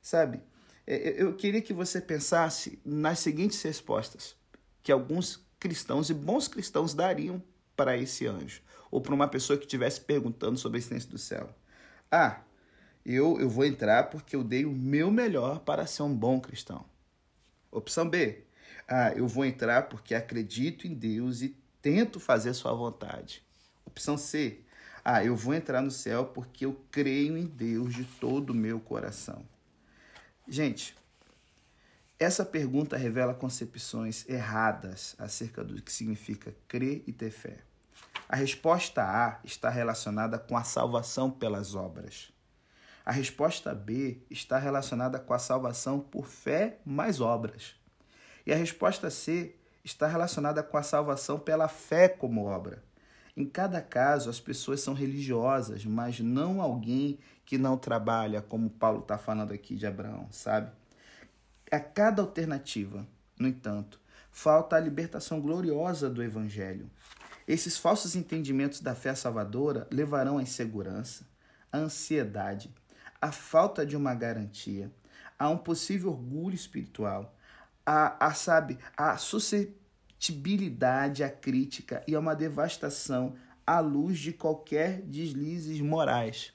Sabe? 0.02 0.42
É, 0.86 0.96
é, 0.96 1.22
eu 1.22 1.36
queria 1.36 1.62
que 1.62 1.74
você 1.74 2.00
pensasse 2.00 2.80
nas 2.86 3.20
seguintes 3.20 3.62
respostas 3.62 4.36
que 4.84 4.92
alguns 4.92 5.44
cristãos 5.60 6.10
e 6.10 6.14
bons 6.14 6.48
cristãos 6.48 6.94
dariam 6.94 7.42
para 7.76 7.98
esse 7.98 8.28
anjo 8.28 8.62
ou 8.92 9.02
para 9.02 9.16
uma 9.16 9.28
pessoa 9.28 9.58
que 9.58 9.66
estivesse 9.66 10.02
perguntando 10.02 10.58
sobre 10.58 10.78
a 10.78 10.80
existência 10.80 11.10
do 11.10 11.18
céu. 11.18 11.50
Ah, 12.12 12.42
eu, 13.06 13.40
eu 13.40 13.50
vou 13.50 13.66
entrar 13.66 14.10
porque 14.10 14.36
eu 14.36 14.44
dei 14.44 14.66
o 14.66 14.72
meu 14.72 15.10
melhor 15.12 15.60
para 15.60 15.88
ser 15.88 16.04
um 16.04 16.16
bom 16.16 16.40
cristão. 16.40 16.86
Opção 17.72 18.08
B. 18.08 18.44
Ah, 18.88 19.12
eu 19.14 19.28
vou 19.28 19.44
entrar 19.44 19.90
porque 19.90 20.14
acredito 20.14 20.88
em 20.88 20.94
Deus 20.94 21.42
e 21.42 21.58
tento 21.86 22.20
fazer 22.20 22.52
sua 22.56 22.74
vontade. 22.74 23.44
Opção 23.86 24.18
C. 24.18 24.62
Ah, 25.04 25.24
eu 25.24 25.36
vou 25.36 25.54
entrar 25.54 25.84
no 25.84 25.92
céu 25.92 26.26
porque 26.26 26.66
eu 26.66 26.84
creio 26.90 27.38
em 27.38 27.46
Deus 27.46 27.94
de 27.94 28.04
todo 28.04 28.50
o 28.50 28.56
meu 28.56 28.80
coração. 28.80 29.46
Gente, 30.48 30.98
Essa 32.18 32.44
pergunta 32.44 32.98
revela 32.98 33.36
concepções 33.36 34.28
erradas 34.28 35.16
acerca 35.20 35.64
do 35.64 35.80
que 35.82 35.92
significa 35.92 36.56
crer 36.68 37.04
e 37.06 37.14
ter 37.14 37.30
fé. 37.30 37.60
A 38.28 38.36
resposta 38.36 39.04
A 39.04 39.40
está 39.44 39.70
relacionada 39.70 40.40
com 40.40 40.58
a 40.58 40.64
salvação 40.64 41.30
pelas 41.30 41.76
obras. 41.76 42.32
A 43.06 43.12
resposta 43.12 43.76
B 43.76 44.22
está 44.30 44.58
relacionada 44.58 45.20
com 45.20 45.34
a 45.34 45.40
salvação 45.40 46.00
por 46.00 46.26
fé 46.26 46.80
mais 46.86 47.20
obras. 47.22 47.76
E 48.46 48.54
a 48.54 48.56
resposta 48.56 49.12
C 49.12 49.56
está 49.86 50.08
relacionada 50.08 50.64
com 50.64 50.78
a 50.78 50.84
salvação 50.84 51.40
pela 51.40 51.68
fé 51.68 52.10
como 52.10 52.46
obra. 52.46 52.84
Em 53.38 53.46
cada 53.46 53.82
caso, 53.82 54.30
as 54.30 54.40
pessoas 54.40 54.82
são 54.82 54.94
religiosas, 54.94 55.86
mas 55.86 56.20
não 56.20 56.60
alguém 56.60 57.20
que 57.46 57.58
não 57.58 57.78
trabalha, 57.78 58.42
como 58.42 58.70
Paulo 58.70 59.02
está 59.02 59.18
falando 59.18 59.52
aqui 59.54 59.76
de 59.76 59.86
Abraão, 59.86 60.28
sabe? 60.32 60.72
A 61.72 61.80
cada 61.80 62.22
alternativa, 62.22 63.06
no 63.38 63.48
entanto, 63.48 64.00
falta 64.32 64.76
a 64.76 64.80
libertação 64.80 65.40
gloriosa 65.40 66.10
do 66.10 66.24
Evangelho. 66.24 66.90
Esses 67.48 67.78
falsos 67.78 68.16
entendimentos 68.16 68.80
da 68.80 68.96
fé 68.96 69.14
salvadora 69.14 69.88
levarão 69.92 70.40
à 70.40 70.42
insegurança, 70.42 71.28
à 71.72 71.78
ansiedade, 71.78 72.74
à 73.22 73.32
falta 73.32 73.86
de 73.86 73.96
uma 73.96 74.16
garantia, 74.16 74.92
a 75.38 75.50
um 75.50 75.58
possível 75.58 76.12
orgulho 76.12 76.56
espiritual, 76.56 77.35
a, 77.86 78.28
a 78.28 78.34
sabe, 78.34 78.78
a 78.98 79.16
suscetibilidade 79.18 81.24
à 81.24 81.30
crítica 81.30 82.04
e 82.08 82.16
a 82.16 82.20
uma 82.20 82.36
devastação 82.36 83.36
à 83.66 83.80
luz 83.80 84.20
de 84.20 84.34
qualquer 84.34 85.02
deslizes 85.02 85.80
morais. 85.82 86.54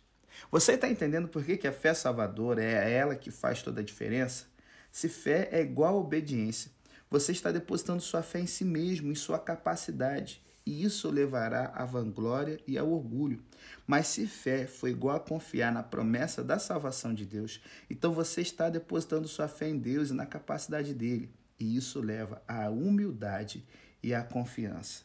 Você 0.50 0.72
está 0.72 0.88
entendendo 0.88 1.28
por 1.28 1.44
que, 1.44 1.56
que 1.56 1.68
a 1.68 1.72
fé 1.72 1.94
salvadora 1.94 2.62
é 2.62 2.92
ela 2.92 3.14
que 3.14 3.30
faz 3.30 3.62
toda 3.62 3.80
a 3.80 3.84
diferença? 3.84 4.46
Se 4.90 5.08
fé 5.08 5.48
é 5.52 5.60
igual 5.60 5.96
a 5.96 6.00
obediência, 6.00 6.70
você 7.10 7.32
está 7.32 7.52
depositando 7.52 8.00
sua 8.00 8.22
fé 8.22 8.40
em 8.40 8.46
si 8.46 8.64
mesmo, 8.64 9.10
em 9.10 9.14
sua 9.14 9.38
capacidade 9.38 10.42
e 10.64 10.84
isso 10.84 11.10
levará 11.10 11.72
à 11.74 11.84
vanglória 11.84 12.60
e 12.66 12.78
ao 12.78 12.90
orgulho. 12.90 13.42
Mas 13.86 14.08
se 14.08 14.26
fé 14.26 14.66
foi 14.66 14.90
igual 14.90 15.16
a 15.16 15.20
confiar 15.20 15.72
na 15.72 15.82
promessa 15.82 16.44
da 16.44 16.58
salvação 16.58 17.12
de 17.14 17.24
Deus, 17.24 17.60
então 17.88 18.12
você 18.12 18.40
está 18.40 18.68
depositando 18.68 19.28
sua 19.28 19.48
fé 19.48 19.68
em 19.68 19.78
Deus 19.78 20.10
e 20.10 20.14
na 20.14 20.26
capacidade 20.26 20.94
dele. 20.94 21.30
E 21.58 21.76
isso 21.76 22.00
leva 22.00 22.42
à 22.46 22.70
humildade 22.70 23.64
e 24.02 24.14
à 24.14 24.22
confiança. 24.22 25.02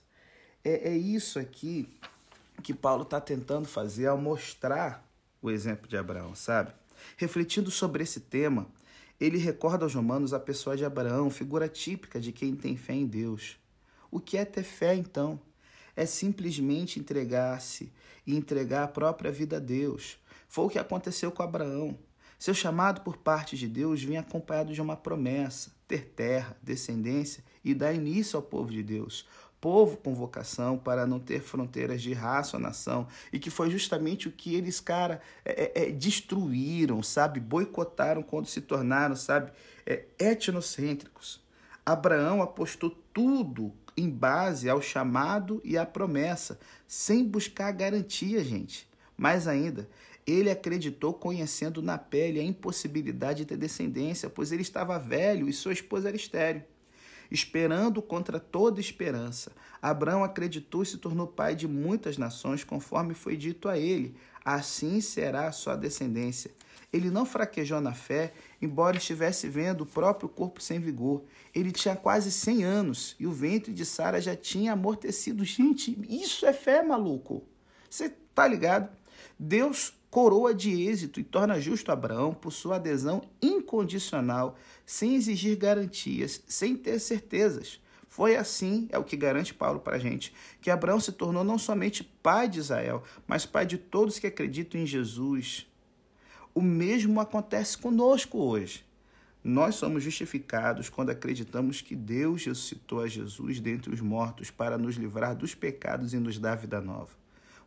É, 0.64 0.90
é 0.90 0.98
isso 0.98 1.38
aqui 1.38 1.90
que 2.64 2.74
Paulo 2.74 3.04
está 3.04 3.20
tentando 3.20 3.68
fazer 3.68 4.08
ao 4.08 4.18
mostrar 4.18 5.06
o 5.42 5.52
exemplo 5.52 5.88
de 5.88 5.98
Abraão, 5.98 6.34
sabe? 6.34 6.72
Refletindo 7.18 7.70
sobre 7.70 8.04
esse 8.04 8.22
tema, 8.22 8.68
ele 9.20 9.38
recorda 9.38 9.86
aos 9.86 9.94
romanos 9.94 10.34
a 10.34 10.40
pessoa 10.40 10.76
de 10.76 10.84
Abraão, 10.84 11.30
figura 11.30 11.68
típica 11.68 12.20
de 12.20 12.32
quem 12.32 12.56
tem 12.56 12.76
fé 12.76 12.94
em 12.94 13.06
Deus. 13.06 13.58
O 14.16 14.20
que 14.20 14.38
é 14.38 14.46
ter 14.46 14.64
fé, 14.64 14.96
então? 14.96 15.40
é 15.96 16.06
simplesmente 16.06 17.00
entregar-se 17.00 17.92
e 18.28 18.36
entregar 18.36 18.84
a 18.84 18.88
própria 18.88 19.32
vida 19.32 19.58
a 19.58 19.60
Deus. 19.60 20.18
Foi 20.48 20.66
o 20.66 20.70
que 20.70 20.80
aconteceu 20.80 21.32
com 21.32 21.42
Abraão. 21.42 21.98
Seu 22.38 22.54
chamado 22.54 23.02
por 23.02 23.18
parte 23.18 23.56
de 23.58 23.68
Deus 23.68 24.04
vinha 24.04 24.20
acompanhado 24.20 24.74
de 24.74 24.82
uma 24.82 24.98
promessa: 24.98 25.72
ter 25.88 26.06
terra, 26.16 26.58
descendência 26.62 27.44
e 27.64 27.74
dar 27.74 27.94
início 27.94 28.36
ao 28.36 28.44
povo 28.44 28.72
de 28.72 28.84
Deus. 28.84 29.26
Povo 29.62 29.98
com 29.98 30.14
vocação 30.14 30.78
para 30.78 31.08
não 31.08 31.20
ter 31.20 31.42
fronteiras 31.42 32.02
de 32.02 32.14
raça 32.14 32.58
ou 32.58 32.62
nação, 32.62 33.08
e 33.34 33.40
que 33.40 33.50
foi 33.50 33.72
justamente 33.72 34.28
o 34.28 34.32
que 34.32 34.54
eles, 34.54 34.80
cara, 34.80 35.22
é, 35.44 35.72
é, 35.74 35.88
é 35.88 35.92
destruíram, 35.92 37.02
sabe? 37.02 37.40
Boicotaram 37.40 38.22
quando 38.22 38.46
se 38.46 38.62
tornaram, 38.62 39.16
sabe, 39.16 39.52
é, 39.86 40.06
etnocêntricos. 40.20 41.42
Abraão 41.84 42.44
apostou 42.44 42.92
tudo 43.12 43.74
em 43.98 44.10
base 44.10 44.70
ao 44.70 44.82
chamado 44.82 45.62
e 45.64 45.78
à 45.78 45.86
promessa, 45.86 46.60
sem 46.88 47.24
buscar 47.24 47.72
garantia, 47.72 48.44
gente. 48.44 48.88
Mais 49.18 49.48
ainda, 49.48 49.90
ele 50.28 50.50
acreditou 50.50 51.14
conhecendo 51.14 51.82
na 51.82 51.98
pele 51.98 52.40
a 52.40 52.44
impossibilidade 52.44 53.40
de 53.40 53.46
ter 53.46 53.58
descendência, 53.58 54.30
pois 54.30 54.52
ele 54.52 54.62
estava 54.62 54.98
velho 55.00 55.48
e 55.48 55.54
sua 55.54 55.74
esposa 55.74 56.08
era 56.08 56.18
estéril. 56.18 56.64
Esperando 57.30 58.02
contra 58.02 58.40
toda 58.40 58.80
esperança, 58.80 59.52
Abraão 59.82 60.24
acreditou 60.24 60.84
e 60.84 60.86
se 60.86 60.98
tornou 60.98 61.28
pai 61.28 61.56
de 61.56 61.68
muitas 61.68 62.18
nações, 62.18 62.64
conforme 62.64 63.14
foi 63.14 63.36
dito 63.36 63.68
a 63.68 63.78
ele: 63.78 64.16
assim 64.44 65.02
será 65.02 65.48
a 65.48 65.52
sua 65.52 65.76
descendência. 65.76 66.52
Ele 66.94 67.10
não 67.10 67.26
fraquejou 67.26 67.82
na 67.82 67.94
fé, 67.94 68.34
embora 68.62 68.98
estivesse 68.98 69.48
vendo 69.48 69.82
o 69.82 69.86
próprio 69.86 70.30
corpo 70.30 70.62
sem 70.62 70.80
vigor. 70.80 71.24
Ele 71.54 71.72
tinha 71.72 71.96
quase 71.96 72.32
100 72.32 72.64
anos 72.64 73.16
e 73.20 73.28
o 73.28 73.32
ventre 73.32 73.74
de 73.74 73.86
Sara 73.86 74.20
já 74.22 74.36
tinha 74.36 74.74
amortecido. 74.74 75.44
Gente, 75.44 75.98
isso 76.10 76.46
é 76.46 76.54
fé, 76.54 76.84
maluco. 76.84 77.44
Você 77.90 78.10
tá 78.34 78.48
ligado? 78.48 78.90
Deus 79.40 79.94
coroa 80.10 80.54
de 80.54 80.88
êxito 80.88 81.20
e 81.20 81.24
torna 81.24 81.60
justo 81.60 81.92
Abraão 81.92 82.34
por 82.34 82.52
sua 82.52 82.78
adesão 82.78 83.22
incondicional, 83.42 84.58
sem 84.86 85.16
exigir 85.16 85.58
garantias, 85.58 86.42
sem 86.48 86.78
ter 86.78 87.00
certezas. 87.00 87.82
Foi 88.08 88.38
assim, 88.38 88.88
é 88.94 88.98
o 88.98 89.04
que 89.04 89.18
garante 89.18 89.54
Paulo 89.54 89.82
para 89.82 89.98
a 89.98 90.00
gente, 90.00 90.34
que 90.62 90.70
Abraão 90.70 91.02
se 91.02 91.12
tornou 91.12 91.44
não 91.44 91.58
somente 91.58 92.02
pai 92.02 92.48
de 92.48 92.60
Israel, 92.60 93.04
mas 93.28 93.46
pai 93.46 93.66
de 93.66 93.78
todos 93.78 94.18
que 94.18 94.28
acreditam 94.28 94.80
em 94.80 94.86
Jesus. 94.86 95.68
O 96.56 96.62
mesmo 96.62 97.20
acontece 97.20 97.78
conosco 97.78 98.40
hoje. 98.40 98.86
Nós 99.44 99.76
somos 99.76 100.02
justificados 100.02 100.88
quando 100.88 101.10
acreditamos 101.10 101.82
que 101.82 101.98
Deus 101.98 102.46
ressuscitou 102.46 103.02
a 103.02 103.08
Jesus 103.08 103.60
dentre 103.60 103.94
os 103.94 104.00
mortos 104.00 104.50
para 104.50 104.78
nos 104.78 104.96
livrar 104.96 105.36
dos 105.36 105.54
pecados 105.54 106.14
e 106.14 106.18
nos 106.18 106.40
dar 106.40 106.56
vida 106.56 106.80
nova. 106.80 107.12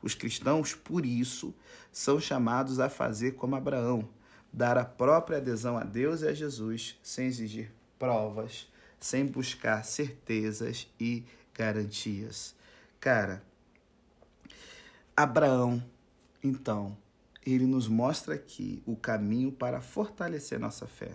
Os 0.02 0.14
cristãos, 0.14 0.74
por 0.74 1.04
isso, 1.04 1.54
são 1.92 2.18
chamados 2.18 2.80
a 2.80 2.88
fazer 2.88 3.32
como 3.32 3.56
Abraão, 3.56 4.08
dar 4.50 4.78
a 4.78 4.86
própria 4.86 5.36
adesão 5.36 5.76
a 5.76 5.84
Deus 5.84 6.22
e 6.22 6.28
a 6.28 6.32
Jesus, 6.32 6.98
sem 7.02 7.26
exigir 7.26 7.70
provas, 7.98 8.72
sem 8.98 9.26
buscar 9.26 9.84
certezas 9.84 10.88
e 10.98 11.24
garantias. 11.52 12.54
Cara, 12.98 13.42
Abraão, 15.14 15.84
então, 16.42 16.96
ele 17.52 17.66
nos 17.66 17.88
mostra 17.88 18.34
aqui 18.34 18.82
o 18.84 18.96
caminho 18.96 19.52
para 19.52 19.80
fortalecer 19.80 20.58
nossa 20.58 20.86
fé. 20.86 21.12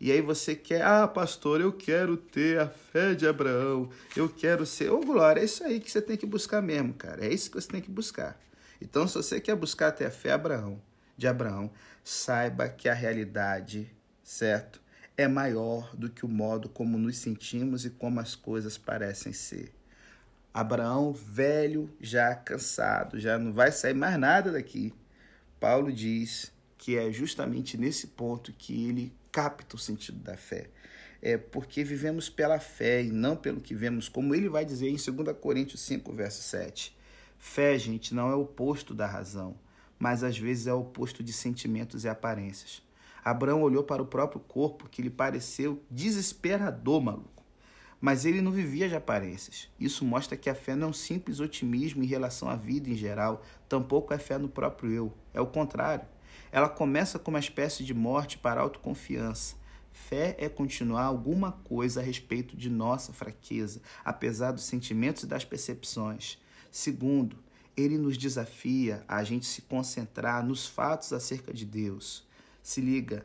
E 0.00 0.10
aí 0.10 0.20
você 0.20 0.56
quer, 0.56 0.82
ah, 0.82 1.06
pastor, 1.06 1.60
eu 1.60 1.72
quero 1.72 2.16
ter 2.16 2.58
a 2.58 2.68
fé 2.68 3.14
de 3.14 3.26
Abraão, 3.26 3.88
eu 4.16 4.28
quero 4.28 4.66
ser. 4.66 4.90
Ô, 4.90 4.96
oh, 4.96 5.00
Glória, 5.00 5.40
é 5.40 5.44
isso 5.44 5.62
aí 5.62 5.78
que 5.78 5.90
você 5.90 6.02
tem 6.02 6.16
que 6.16 6.26
buscar 6.26 6.60
mesmo, 6.60 6.92
cara. 6.92 7.24
É 7.24 7.32
isso 7.32 7.48
que 7.48 7.60
você 7.60 7.68
tem 7.68 7.80
que 7.80 7.90
buscar. 7.90 8.36
Então, 8.80 9.06
se 9.06 9.14
você 9.14 9.40
quer 9.40 9.54
buscar 9.54 9.92
ter 9.92 10.06
a 10.06 10.10
fé 10.10 10.32
Abraão, 10.32 10.82
de 11.16 11.28
Abraão, 11.28 11.70
saiba 12.02 12.68
que 12.68 12.88
a 12.88 12.94
realidade, 12.94 13.94
certo? 14.24 14.82
É 15.16 15.28
maior 15.28 15.94
do 15.94 16.10
que 16.10 16.26
o 16.26 16.28
modo 16.28 16.68
como 16.68 16.98
nos 16.98 17.18
sentimos 17.18 17.84
e 17.84 17.90
como 17.90 18.18
as 18.18 18.34
coisas 18.34 18.76
parecem 18.76 19.32
ser. 19.32 19.72
Abraão, 20.52 21.12
velho, 21.12 21.88
já 22.00 22.34
cansado, 22.34 23.20
já 23.20 23.38
não 23.38 23.52
vai 23.52 23.70
sair 23.70 23.94
mais 23.94 24.18
nada 24.18 24.50
daqui 24.50 24.92
Paulo 25.62 25.92
diz 25.92 26.52
que 26.76 26.98
é 26.98 27.12
justamente 27.12 27.78
nesse 27.78 28.08
ponto 28.08 28.52
que 28.52 28.88
ele 28.88 29.14
capta 29.30 29.76
o 29.76 29.78
sentido 29.78 30.18
da 30.18 30.36
fé. 30.36 30.68
É 31.22 31.38
porque 31.38 31.84
vivemos 31.84 32.28
pela 32.28 32.58
fé 32.58 33.00
e 33.00 33.12
não 33.12 33.36
pelo 33.36 33.60
que 33.60 33.72
vemos, 33.72 34.08
como 34.08 34.34
ele 34.34 34.48
vai 34.48 34.64
dizer 34.64 34.88
em 34.88 34.96
2 34.96 35.36
Coríntios 35.40 35.80
5, 35.82 36.12
verso 36.12 36.42
7. 36.42 36.98
Fé, 37.38 37.78
gente, 37.78 38.12
não 38.12 38.28
é 38.28 38.34
o 38.34 38.40
oposto 38.40 38.92
da 38.92 39.06
razão, 39.06 39.54
mas 40.00 40.24
às 40.24 40.36
vezes 40.36 40.66
é 40.66 40.74
o 40.74 40.80
oposto 40.80 41.22
de 41.22 41.32
sentimentos 41.32 42.02
e 42.02 42.08
aparências. 42.08 42.82
Abraão 43.24 43.62
olhou 43.62 43.84
para 43.84 44.02
o 44.02 44.06
próprio 44.06 44.40
corpo 44.40 44.88
que 44.88 45.00
lhe 45.00 45.10
pareceu 45.10 45.80
desesperador, 45.88 47.00
maluco 47.00 47.41
mas 48.02 48.24
ele 48.24 48.42
não 48.42 48.50
vivia 48.50 48.88
de 48.88 48.96
aparências. 48.96 49.68
Isso 49.78 50.04
mostra 50.04 50.36
que 50.36 50.50
a 50.50 50.56
fé 50.56 50.74
não 50.74 50.88
é 50.88 50.90
um 50.90 50.92
simples 50.92 51.38
otimismo 51.38 52.02
em 52.02 52.06
relação 52.06 52.50
à 52.50 52.56
vida 52.56 52.90
em 52.90 52.96
geral, 52.96 53.44
tampouco 53.68 54.12
é 54.12 54.18
fé 54.18 54.36
no 54.38 54.48
próprio 54.48 54.90
eu. 54.90 55.14
É 55.32 55.40
o 55.40 55.46
contrário. 55.46 56.04
Ela 56.50 56.68
começa 56.68 57.16
com 57.16 57.30
uma 57.30 57.38
espécie 57.38 57.84
de 57.84 57.94
morte 57.94 58.36
para 58.36 58.60
autoconfiança. 58.60 59.54
Fé 59.92 60.34
é 60.40 60.48
continuar 60.48 61.04
alguma 61.04 61.52
coisa 61.52 62.00
a 62.00 62.02
respeito 62.02 62.56
de 62.56 62.68
nossa 62.68 63.12
fraqueza, 63.12 63.80
apesar 64.04 64.50
dos 64.50 64.64
sentimentos 64.64 65.22
e 65.22 65.26
das 65.28 65.44
percepções. 65.44 66.38
Segundo, 66.72 67.36
ele 67.76 67.98
nos 67.98 68.18
desafia 68.18 69.04
a 69.06 69.22
gente 69.22 69.46
se 69.46 69.62
concentrar 69.62 70.44
nos 70.44 70.66
fatos 70.66 71.12
acerca 71.12 71.54
de 71.54 71.64
Deus. 71.64 72.26
Se 72.64 72.80
liga, 72.80 73.24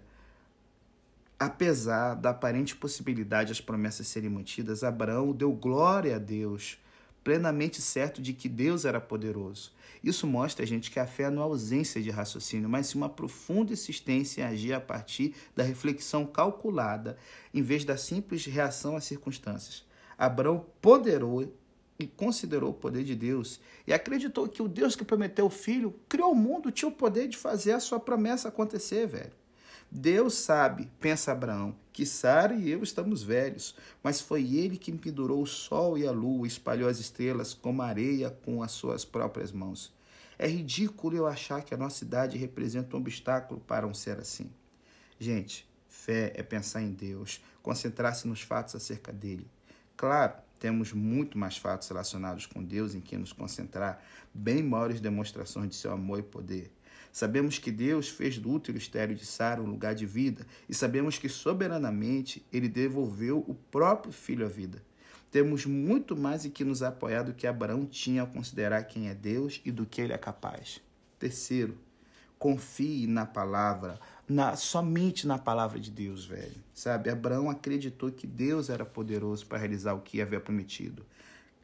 Apesar 1.39 2.15
da 2.15 2.31
aparente 2.31 2.75
possibilidade 2.75 3.49
das 3.49 3.61
promessas 3.61 4.07
serem 4.07 4.29
mantidas, 4.29 4.83
Abraão 4.83 5.31
deu 5.31 5.51
glória 5.51 6.15
a 6.15 6.19
Deus 6.19 6.79
plenamente 7.23 7.79
certo 7.81 8.21
de 8.21 8.33
que 8.33 8.47
Deus 8.49 8.85
era 8.85 9.01
poderoso. 9.01 9.73
Isso 10.01 10.25
mostra 10.25 10.63
a 10.63 10.67
gente 10.67 10.89
que 10.89 10.99
a 10.99 11.05
fé 11.05 11.29
não 11.29 11.41
é 11.41 11.45
ausência 11.45 12.01
de 12.01 12.09
raciocínio, 12.09 12.69
mas 12.69 12.87
sim 12.87 12.97
uma 12.97 13.09
profunda 13.09 13.73
insistência 13.73 14.41
em 14.41 14.45
agir 14.45 14.73
a 14.73 14.79
partir 14.79 15.35
da 15.53 15.61
reflexão 15.61 16.25
calculada, 16.25 17.17
em 17.53 17.61
vez 17.61 17.83
da 17.83 17.97
simples 17.97 18.45
reação 18.45 18.95
às 18.95 19.03
circunstâncias. 19.03 19.85
Abraão 20.17 20.65
ponderou 20.81 21.53
e 21.99 22.07
considerou 22.07 22.71
o 22.71 22.73
poder 22.73 23.03
de 23.03 23.13
Deus 23.13 23.59
e 23.85 23.93
acreditou 23.93 24.47
que 24.47 24.61
o 24.61 24.67
Deus 24.67 24.95
que 24.95 25.03
prometeu 25.03 25.45
o 25.47 25.51
filho 25.51 25.93
criou 26.07 26.31
o 26.31 26.35
mundo, 26.35 26.71
tinha 26.71 26.89
o 26.89 26.91
poder 26.91 27.27
de 27.27 27.37
fazer 27.37 27.73
a 27.73 27.79
sua 27.79 27.99
promessa 27.99 28.47
acontecer, 28.47 29.05
velho. 29.05 29.36
Deus 29.89 30.33
sabe, 30.33 30.91
pensa 30.99 31.31
Abraão, 31.31 31.75
que 31.93 32.05
Sara 32.05 32.53
e 32.53 32.69
eu 32.69 32.83
estamos 32.83 33.23
velhos, 33.23 33.75
mas 34.03 34.19
foi 34.19 34.55
ele 34.55 34.77
que 34.77 34.91
pendurou 34.91 35.41
o 35.41 35.47
sol 35.47 35.97
e 35.97 36.05
a 36.05 36.11
lua, 36.11 36.45
espalhou 36.45 36.89
as 36.89 36.99
estrelas 36.99 37.53
como 37.53 37.81
areia 37.81 38.29
com 38.29 38.61
as 38.61 38.71
suas 38.71 39.05
próprias 39.05 39.51
mãos. 39.51 39.95
É 40.37 40.45
ridículo 40.45 41.15
eu 41.15 41.25
achar 41.25 41.63
que 41.63 41.73
a 41.73 41.77
nossa 41.77 42.03
idade 42.03 42.37
representa 42.37 42.95
um 42.95 42.99
obstáculo 42.99 43.59
para 43.61 43.87
um 43.87 43.93
ser 43.93 44.19
assim. 44.19 44.51
Gente, 45.17 45.67
fé 45.87 46.31
é 46.35 46.43
pensar 46.43 46.81
em 46.81 46.91
Deus, 46.91 47.41
concentrar-se 47.63 48.27
nos 48.27 48.41
fatos 48.41 48.75
acerca 48.75 49.11
dele. 49.11 49.49
Claro, 49.95 50.33
temos 50.59 50.93
muito 50.93 51.37
mais 51.37 51.57
fatos 51.57 51.87
relacionados 51.87 52.45
com 52.45 52.63
Deus 52.63 52.93
em 52.93 53.01
que 53.01 53.17
nos 53.17 53.31
concentrar, 53.33 54.03
bem 54.33 54.61
maiores 54.61 54.99
demonstrações 54.99 55.69
de 55.69 55.75
seu 55.75 55.91
amor 55.91 56.19
e 56.19 56.23
poder. 56.23 56.71
Sabemos 57.17 57.57
que 57.57 57.71
Deus 57.71 58.09
fez 58.09 58.37
do 58.37 58.51
útero 58.51 58.77
estéreo 58.77 59.15
de 59.15 59.25
Sara 59.25 59.59
um 59.59 59.65
lugar 59.65 59.95
de 59.95 60.05
vida 60.05 60.45
e 60.69 60.75
sabemos 60.75 61.17
que 61.17 61.27
soberanamente 61.27 62.45
ele 62.53 62.69
devolveu 62.69 63.43
o 63.47 63.55
próprio 63.55 64.13
filho 64.13 64.45
à 64.45 64.47
vida. 64.47 64.83
Temos 65.31 65.65
muito 65.65 66.15
mais 66.15 66.45
em 66.45 66.51
que 66.51 66.63
nos 66.63 66.83
apoiar 66.83 67.23
do 67.23 67.33
que 67.33 67.47
Abraão 67.47 67.87
tinha 67.87 68.21
ao 68.21 68.27
considerar 68.27 68.83
quem 68.83 69.09
é 69.09 69.15
Deus 69.15 69.59
e 69.65 69.71
do 69.71 69.83
que 69.83 69.99
ele 69.99 70.13
é 70.13 70.17
capaz. 70.19 70.79
Terceiro, 71.17 71.75
confie 72.37 73.07
na 73.07 73.25
palavra, 73.25 73.99
na, 74.29 74.55
somente 74.55 75.25
na 75.25 75.39
palavra 75.39 75.79
de 75.79 75.89
Deus, 75.89 76.23
velho. 76.23 76.63
Sabe? 76.71 77.09
Abraão 77.09 77.49
acreditou 77.49 78.11
que 78.11 78.27
Deus 78.27 78.69
era 78.69 78.85
poderoso 78.85 79.43
para 79.47 79.57
realizar 79.57 79.95
o 79.95 80.01
que 80.01 80.21
havia 80.21 80.39
prometido. 80.39 81.03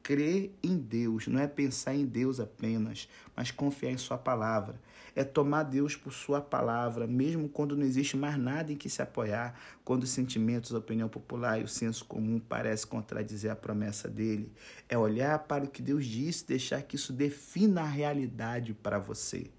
Crer 0.04 0.54
em 0.62 0.78
Deus 0.78 1.28
não 1.28 1.40
é 1.40 1.48
pensar 1.48 1.96
em 1.96 2.06
Deus 2.06 2.38
apenas, 2.42 3.08
mas 3.34 3.52
confiar 3.52 3.90
em 3.90 3.98
Sua 3.98 4.18
palavra. 4.18 4.78
É 5.16 5.24
tomar 5.24 5.64
Deus 5.64 5.96
por 5.96 6.12
Sua 6.12 6.42
palavra, 6.42 7.08
mesmo 7.08 7.48
quando 7.48 7.78
não 7.78 7.86
existe 7.86 8.18
mais 8.18 8.38
nada 8.38 8.74
em 8.74 8.76
que 8.76 8.90
se 8.90 9.02
apoiar, 9.02 9.58
quando 9.86 10.04
os 10.04 10.10
sentimentos, 10.10 10.76
a 10.76 10.80
opinião 10.80 11.08
popular 11.08 11.62
e 11.62 11.64
o 11.64 11.70
senso 11.70 12.04
comum 12.04 12.38
parecem 12.38 12.90
contradizer 12.90 13.50
a 13.50 13.56
promessa 13.56 14.10
dele. 14.10 14.52
É 14.90 14.98
olhar 14.98 15.40
para 15.40 15.64
o 15.64 15.70
que 15.70 15.82
Deus 15.82 16.06
disse, 16.06 16.46
deixar 16.46 16.82
que 16.82 16.98
isso 16.98 17.14
defina 17.14 17.84
a 17.84 17.88
realidade 17.88 18.74
para 18.74 19.00
você. 19.00 19.50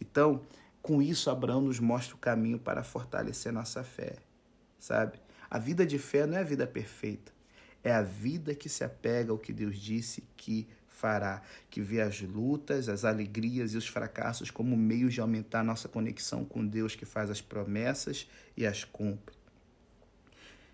Então, 0.00 0.42
com 0.80 1.02
isso, 1.02 1.30
Abraão 1.30 1.62
nos 1.62 1.80
mostra 1.80 2.14
o 2.14 2.18
caminho 2.18 2.60
para 2.60 2.84
fortalecer 2.84 3.52
nossa 3.52 3.82
fé, 3.82 4.18
sabe? 4.78 5.18
A 5.50 5.58
vida 5.58 5.84
de 5.84 5.98
fé 5.98 6.26
não 6.26 6.38
é 6.38 6.42
a 6.42 6.44
vida 6.44 6.64
perfeita 6.64 7.39
é 7.82 7.92
a 7.92 8.02
vida 8.02 8.54
que 8.54 8.68
se 8.68 8.84
apega 8.84 9.32
ao 9.32 9.38
que 9.38 9.52
Deus 9.52 9.78
disse 9.78 10.22
que 10.36 10.66
fará, 10.86 11.42
que 11.70 11.80
vê 11.80 12.02
as 12.02 12.20
lutas, 12.20 12.88
as 12.88 13.06
alegrias 13.06 13.72
e 13.72 13.76
os 13.76 13.88
fracassos 13.88 14.50
como 14.50 14.76
meios 14.76 15.14
de 15.14 15.20
aumentar 15.20 15.64
nossa 15.64 15.88
conexão 15.88 16.44
com 16.44 16.66
Deus 16.66 16.94
que 16.94 17.06
faz 17.06 17.30
as 17.30 17.40
promessas 17.40 18.28
e 18.54 18.66
as 18.66 18.84
cumpre. 18.84 19.34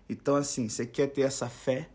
Então, 0.09 0.35
assim, 0.35 0.67
você 0.67 0.85
quer 0.85 1.07
ter 1.07 1.21
essa 1.21 1.49
fé? 1.49 1.89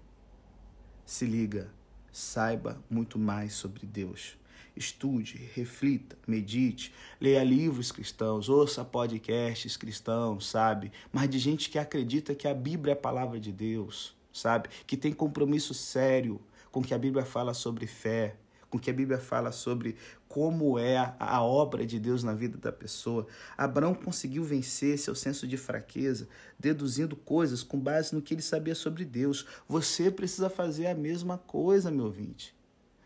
Se 1.04 1.26
liga, 1.26 1.70
saiba 2.10 2.82
muito 2.88 3.18
mais 3.18 3.52
sobre 3.52 3.86
Deus. 3.86 4.38
Estude, 4.74 5.50
reflita, 5.54 6.16
medite, 6.26 6.94
leia 7.20 7.44
livros 7.44 7.92
cristãos, 7.92 8.48
ouça 8.48 8.82
podcasts 8.82 9.76
cristãos, 9.76 10.48
sabe? 10.48 10.90
Mas 11.12 11.28
de 11.28 11.38
gente 11.38 11.68
que 11.68 11.78
acredita 11.78 12.34
que 12.34 12.48
a 12.48 12.54
Bíblia 12.54 12.92
é 12.92 12.96
a 12.96 13.00
palavra 13.00 13.38
de 13.38 13.52
Deus 13.52 14.14
sabe? 14.32 14.68
Que 14.86 14.96
tem 14.96 15.12
compromisso 15.12 15.74
sério 15.74 16.40
com 16.70 16.80
o 16.80 16.82
que 16.82 16.94
a 16.94 16.98
Bíblia 16.98 17.24
fala 17.24 17.52
sobre 17.52 17.86
fé, 17.86 18.36
com 18.70 18.78
o 18.78 18.80
que 18.80 18.90
a 18.90 18.94
Bíblia 18.94 19.18
fala 19.18 19.52
sobre 19.52 19.96
como 20.26 20.78
é 20.78 20.96
a, 20.96 21.14
a, 21.18 21.42
obra 21.42 21.84
de 21.84 22.00
Deus 22.00 22.24
na 22.24 22.32
vida 22.32 22.56
da 22.56 22.72
pessoa. 22.72 23.26
Abraão 23.56 23.94
conseguiu 23.94 24.42
vencer 24.42 24.98
seu 24.98 25.14
senso 25.14 25.46
de 25.46 25.58
fraqueza, 25.58 26.26
deduzindo 26.58 27.14
coisas 27.14 27.62
com 27.62 27.78
base 27.78 28.14
no 28.14 28.22
que 28.22 28.32
ele 28.32 28.40
sabia 28.40 28.74
sobre 28.74 29.04
Deus. 29.04 29.46
Você 29.68 30.10
precisa 30.10 30.48
fazer 30.48 30.86
a 30.86 30.94
mesma 30.94 31.36
coisa, 31.36 31.90
meu 31.90 32.06
ouvinte. 32.06 32.56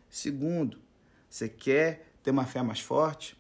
Segundo, 0.09 0.79
você 1.29 1.49
quer 1.49 2.07
ter 2.23 2.31
uma 2.31 2.47
fé 2.47 2.63
mais 2.63 2.79
forte? 2.79 3.37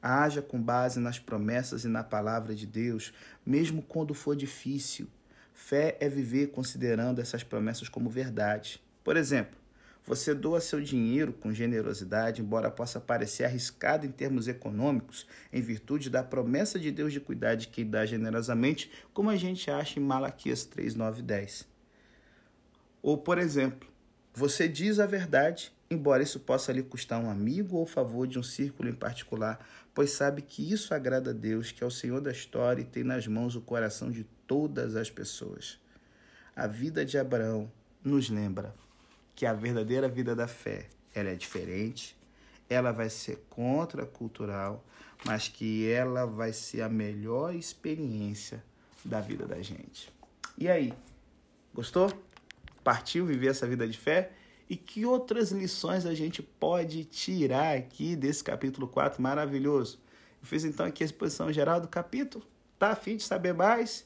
Haja 0.00 0.40
com 0.40 0.60
base 0.60 0.98
nas 0.98 1.18
promessas 1.18 1.84
e 1.84 1.88
na 1.88 2.02
palavra 2.02 2.54
de 2.54 2.66
Deus, 2.66 3.12
mesmo 3.44 3.82
quando 3.82 4.14
for 4.14 4.34
difícil. 4.34 5.08
Fé 5.56 5.96
é 6.00 6.08
viver 6.08 6.48
considerando 6.48 7.18
essas 7.18 7.42
promessas 7.42 7.88
como 7.88 8.10
verdade. 8.10 8.80
Por 9.02 9.16
exemplo, 9.16 9.58
você 10.04 10.34
doa 10.34 10.60
seu 10.60 10.80
dinheiro 10.82 11.32
com 11.32 11.52
generosidade, 11.52 12.42
embora 12.42 12.70
possa 12.70 13.00
parecer 13.00 13.44
arriscado 13.44 14.06
em 14.06 14.12
termos 14.12 14.46
econômicos, 14.46 15.26
em 15.50 15.62
virtude 15.62 16.10
da 16.10 16.22
promessa 16.22 16.78
de 16.78 16.92
Deus 16.92 17.10
de 17.10 17.20
cuidar 17.20 17.54
de 17.54 17.68
quem 17.68 17.88
dá 17.88 18.04
generosamente, 18.04 18.92
como 19.14 19.30
a 19.30 19.36
gente 19.36 19.70
acha 19.70 19.98
em 19.98 20.02
Malaquias 20.02 20.66
3, 20.66 20.94
9 20.94 21.20
e 21.20 21.22
10. 21.22 21.66
Ou, 23.02 23.16
por 23.16 23.38
exemplo, 23.38 23.88
você 24.34 24.68
diz 24.68 25.00
a 25.00 25.06
verdade, 25.06 25.72
embora 25.90 26.22
isso 26.22 26.38
possa 26.38 26.70
lhe 26.70 26.82
custar 26.82 27.18
um 27.18 27.30
amigo 27.30 27.78
ou 27.78 27.86
favor 27.86 28.26
de 28.26 28.38
um 28.38 28.42
círculo 28.42 28.90
em 28.90 28.94
particular, 28.94 29.66
pois 29.94 30.10
sabe 30.10 30.42
que 30.42 30.70
isso 30.70 30.92
agrada 30.92 31.30
a 31.30 31.34
Deus, 31.34 31.72
que 31.72 31.82
é 31.82 31.86
o 31.86 31.90
Senhor 31.90 32.20
da 32.20 32.30
história 32.30 32.82
e 32.82 32.84
tem 32.84 33.02
nas 33.02 33.26
mãos 33.26 33.56
o 33.56 33.62
coração 33.62 34.10
de 34.10 34.26
todas 34.46 34.96
as 34.96 35.10
pessoas. 35.10 35.78
A 36.54 36.66
vida 36.66 37.04
de 37.04 37.18
Abraão 37.18 37.70
nos 38.02 38.30
lembra 38.30 38.74
que 39.34 39.44
a 39.44 39.52
verdadeira 39.52 40.08
vida 40.08 40.34
da 40.34 40.48
fé 40.48 40.88
ela 41.14 41.30
é 41.30 41.34
diferente, 41.34 42.16
ela 42.68 42.92
vai 42.92 43.10
ser 43.10 43.44
contracultural, 43.48 44.84
mas 45.24 45.48
que 45.48 45.90
ela 45.90 46.26
vai 46.26 46.52
ser 46.52 46.82
a 46.82 46.88
melhor 46.88 47.54
experiência 47.54 48.62
da 49.04 49.20
vida 49.20 49.46
da 49.46 49.60
gente. 49.62 50.12
E 50.58 50.68
aí, 50.68 50.92
gostou? 51.74 52.12
Partiu 52.82 53.26
viver 53.26 53.48
essa 53.48 53.66
vida 53.66 53.86
de 53.86 53.98
fé? 53.98 54.32
E 54.68 54.76
que 54.76 55.04
outras 55.04 55.52
lições 55.52 56.06
a 56.06 56.14
gente 56.14 56.42
pode 56.42 57.04
tirar 57.04 57.76
aqui 57.76 58.16
desse 58.16 58.42
capítulo 58.42 58.88
4 58.88 59.22
maravilhoso? 59.22 59.98
Eu 60.40 60.46
fiz 60.46 60.64
então 60.64 60.86
aqui 60.86 61.02
a 61.02 61.06
exposição 61.06 61.52
geral 61.52 61.80
do 61.80 61.88
capítulo. 61.88 62.44
Tá 62.78 62.90
afim 62.90 63.16
de 63.16 63.22
saber 63.22 63.52
mais? 63.52 64.05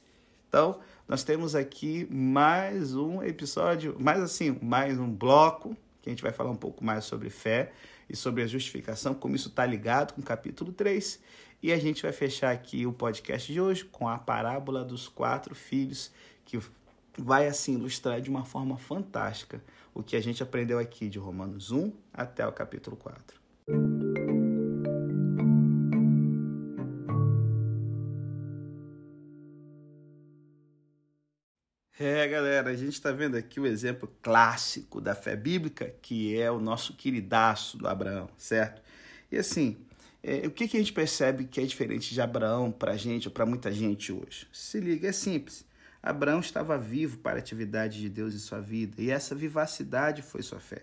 Então, 0.50 0.80
nós 1.06 1.22
temos 1.22 1.54
aqui 1.54 2.08
mais 2.10 2.96
um 2.96 3.22
episódio, 3.22 3.96
mais 4.00 4.20
assim, 4.20 4.58
mais 4.60 4.98
um 4.98 5.08
bloco, 5.08 5.76
que 6.02 6.08
a 6.08 6.12
gente 6.12 6.24
vai 6.24 6.32
falar 6.32 6.50
um 6.50 6.56
pouco 6.56 6.84
mais 6.84 7.04
sobre 7.04 7.30
fé 7.30 7.70
e 8.08 8.16
sobre 8.16 8.42
a 8.42 8.48
justificação, 8.48 9.14
como 9.14 9.36
isso 9.36 9.46
está 9.46 9.64
ligado 9.64 10.12
com 10.12 10.20
o 10.20 10.24
capítulo 10.24 10.72
3. 10.72 11.20
E 11.62 11.72
a 11.72 11.78
gente 11.78 12.02
vai 12.02 12.10
fechar 12.10 12.50
aqui 12.50 12.84
o 12.84 12.92
podcast 12.92 13.52
de 13.52 13.60
hoje 13.60 13.84
com 13.84 14.08
a 14.08 14.18
parábola 14.18 14.84
dos 14.84 15.06
quatro 15.06 15.54
filhos, 15.54 16.10
que 16.44 16.58
vai 17.16 17.46
assim 17.46 17.74
ilustrar 17.74 18.20
de 18.20 18.28
uma 18.28 18.44
forma 18.44 18.76
fantástica 18.76 19.62
o 19.94 20.02
que 20.02 20.16
a 20.16 20.20
gente 20.20 20.42
aprendeu 20.42 20.80
aqui 20.80 21.08
de 21.08 21.20
Romanos 21.20 21.70
1 21.70 21.92
até 22.12 22.44
o 22.44 22.50
capítulo 22.50 22.96
4. 22.96 23.40
Galera, 32.60 32.70
a 32.70 32.76
gente 32.76 32.92
está 32.92 33.10
vendo 33.10 33.36
aqui 33.36 33.58
o 33.58 33.66
exemplo 33.66 34.10
clássico 34.22 35.00
da 35.00 35.14
fé 35.14 35.34
bíblica, 35.34 35.94
que 36.02 36.38
é 36.38 36.50
o 36.50 36.60
nosso 36.60 36.94
queridaço 36.94 37.78
do 37.78 37.88
Abraão, 37.88 38.28
certo? 38.36 38.82
E 39.32 39.38
assim, 39.38 39.78
é, 40.22 40.46
o 40.46 40.50
que, 40.50 40.68
que 40.68 40.76
a 40.76 40.80
gente 40.80 40.92
percebe 40.92 41.44
que 41.44 41.60
é 41.60 41.64
diferente 41.64 42.12
de 42.12 42.20
Abraão 42.20 42.70
para 42.70 42.92
a 42.92 42.96
gente 42.96 43.28
ou 43.28 43.32
para 43.32 43.46
muita 43.46 43.72
gente 43.72 44.12
hoje? 44.12 44.46
Se 44.52 44.78
liga, 44.78 45.08
é 45.08 45.12
simples. 45.12 45.64
Abraão 46.02 46.40
estava 46.40 46.78
vivo 46.78 47.18
para 47.18 47.36
a 47.36 47.38
atividade 47.38 48.00
de 48.00 48.08
Deus 48.08 48.34
em 48.34 48.38
sua 48.38 48.60
vida, 48.60 49.00
e 49.00 49.10
essa 49.10 49.34
vivacidade 49.34 50.22
foi 50.22 50.42
sua 50.42 50.60
fé. 50.60 50.82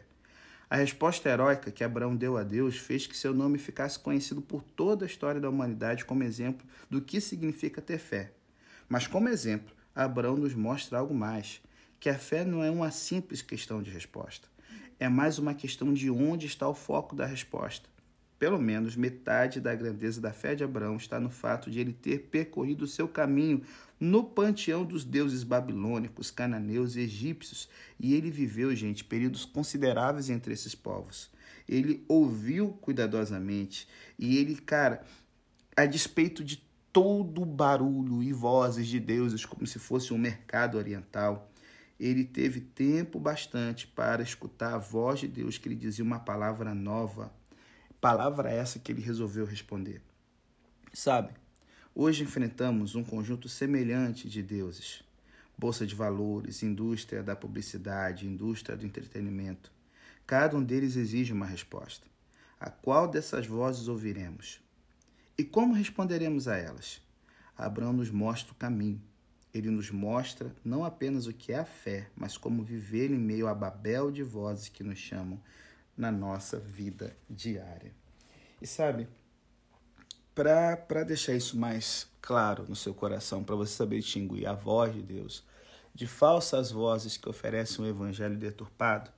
A 0.70 0.76
resposta 0.76 1.30
heróica 1.30 1.72
que 1.72 1.84
Abraão 1.84 2.16
deu 2.16 2.38
a 2.38 2.44
Deus 2.44 2.78
fez 2.78 3.08
que 3.08 3.16
seu 3.16 3.34
nome 3.34 3.58
ficasse 3.58 3.98
conhecido 3.98 4.42
por 4.42 4.62
toda 4.62 5.06
a 5.06 5.08
história 5.08 5.40
da 5.40 5.50
humanidade 5.50 6.04
como 6.06 6.24
exemplo 6.24 6.68
do 6.90 7.02
que 7.02 7.22
significa 7.22 7.82
ter 7.82 8.00
fé. 8.00 8.32
Mas, 8.90 9.08
como 9.08 9.30
exemplo, 9.30 9.74
Abraão 9.96 10.36
nos 10.36 10.54
mostra 10.54 11.00
algo 11.00 11.14
mais: 11.14 11.62
que 12.00 12.10
a 12.10 12.18
fé 12.18 12.46
não 12.46 12.64
é 12.64 12.70
uma 12.70 12.92
simples 12.92 13.42
questão 13.42 13.82
de 13.82 13.90
resposta, 13.90 14.48
é 15.00 15.08
mais 15.10 15.40
uma 15.40 15.54
questão 15.54 15.94
de 15.94 16.10
onde 16.10 16.46
está 16.46 16.68
o 16.68 16.74
foco 16.74 17.16
da 17.16 17.26
resposta. 17.26 17.90
pelo 18.40 18.60
menos 18.60 18.96
metade 18.96 19.60
da 19.60 19.74
grandeza 19.74 20.22
da 20.22 20.32
fé 20.32 20.54
de 20.54 20.64
Abraão 20.64 20.96
está 20.96 21.20
no 21.20 21.30
fato 21.30 21.72
de 21.72 21.80
ele 21.80 21.92
ter 21.92 22.28
percorrido 22.30 22.84
o 22.84 22.88
seu 22.88 23.08
caminho 23.08 23.64
no 24.00 24.24
panteão 24.24 24.86
dos 24.86 25.04
deuses 25.04 25.44
babilônicos, 25.44 26.30
cananeus 26.30 26.96
e 26.96 27.00
egípcios. 27.00 27.68
E 28.00 28.14
ele 28.14 28.30
viveu, 28.30 28.76
gente, 28.76 29.04
períodos 29.04 29.44
consideráveis 29.44 30.30
entre 30.30 30.54
esses 30.54 30.76
povos. 30.76 31.32
Ele 31.68 32.06
ouviu 32.08 32.70
cuidadosamente 32.74 33.88
e 34.18 34.38
ele, 34.38 34.56
cara, 34.56 35.04
a 35.76 35.86
despeito 35.86 36.44
de 36.44 36.64
todo 36.94 37.42
o 37.42 37.46
barulho 37.46 38.24
e 38.24 38.32
vozes 38.32 38.88
de 38.88 39.00
deuses, 39.00 39.46
como 39.46 39.68
se 39.68 39.80
fosse 39.80 40.14
um 40.14 40.18
mercado 40.18 40.78
oriental, 40.78 41.52
ele 42.00 42.24
teve 42.24 42.62
tempo 42.62 43.20
bastante 43.20 43.88
para 43.88 44.22
escutar 44.22 44.76
a 44.76 44.78
voz 44.78 45.20
de 45.20 45.28
Deus 45.28 45.58
que 45.58 45.70
lhe 45.70 45.76
dizia 45.76 46.06
uma 46.06 46.20
palavra 46.20 46.76
nova. 46.76 47.34
Palavra 48.00 48.52
essa 48.52 48.78
que 48.78 48.92
ele 48.92 49.02
resolveu 49.02 49.46
responder. 49.46 50.02
Sabe, 50.94 51.34
hoje 51.96 52.24
enfrentamos 52.24 52.94
um 52.94 53.04
conjunto 53.04 53.50
semelhante 53.50 54.30
de 54.30 54.44
deuses. 54.44 55.04
Bolsa 55.58 55.88
de 55.88 55.96
valores, 55.96 56.62
indústria 56.62 57.24
da 57.24 57.36
publicidade, 57.36 58.28
indústria 58.28 58.78
do 58.78 58.86
entretenimento. 58.86 59.72
Cada 60.28 60.56
um 60.56 60.64
deles 60.64 60.96
exige 60.96 61.34
uma 61.34 61.48
resposta. 61.48 62.06
A 62.60 62.70
qual 62.70 63.08
dessas 63.08 63.48
vozes 63.48 63.88
ouviremos? 63.88 64.62
E 65.36 65.44
como 65.44 65.74
responderemos 65.74 66.48
a 66.48 66.58
elas? 66.58 67.02
Abraão 67.56 67.94
nos 67.94 68.12
mostra 68.12 68.52
o 68.52 68.56
caminho 68.56 69.02
ele 69.54 69.70
nos 69.70 69.92
mostra 69.92 70.54
não 70.64 70.84
apenas 70.84 71.28
o 71.28 71.34
que 71.34 71.52
é 71.52 71.60
a 71.60 71.66
fé, 71.66 72.10
mas 72.16 72.38
como 72.38 72.64
viver 72.64 73.12
em 73.12 73.18
meio 73.18 73.48
a 73.48 73.54
babel 73.54 74.12
de 74.12 74.24
vozes 74.24 74.70
que 74.70 74.84
nos 74.84 75.00
chamam 75.00 75.40
na 75.98 76.12
nossa 76.12 76.60
vida 76.60 77.16
diária. 77.30 77.92
E 78.62 78.68
sabe, 78.68 79.08
para 80.36 81.04
deixar 81.04 81.34
isso 81.34 81.58
mais 81.58 82.08
claro 82.22 82.66
no 82.68 82.76
seu 82.76 82.94
coração, 82.94 83.44
para 83.44 83.56
você 83.56 83.74
saber 83.74 84.00
distinguir 84.00 84.48
a 84.48 84.54
voz 84.54 84.94
de 84.94 85.02
Deus 85.02 85.44
de 85.98 86.06
falsas 86.06 86.70
vozes 86.70 87.18
que 87.18 87.28
oferecem 87.28 87.84
um 87.84 87.88
evangelho 87.88 88.38
deturpado, 88.38 89.10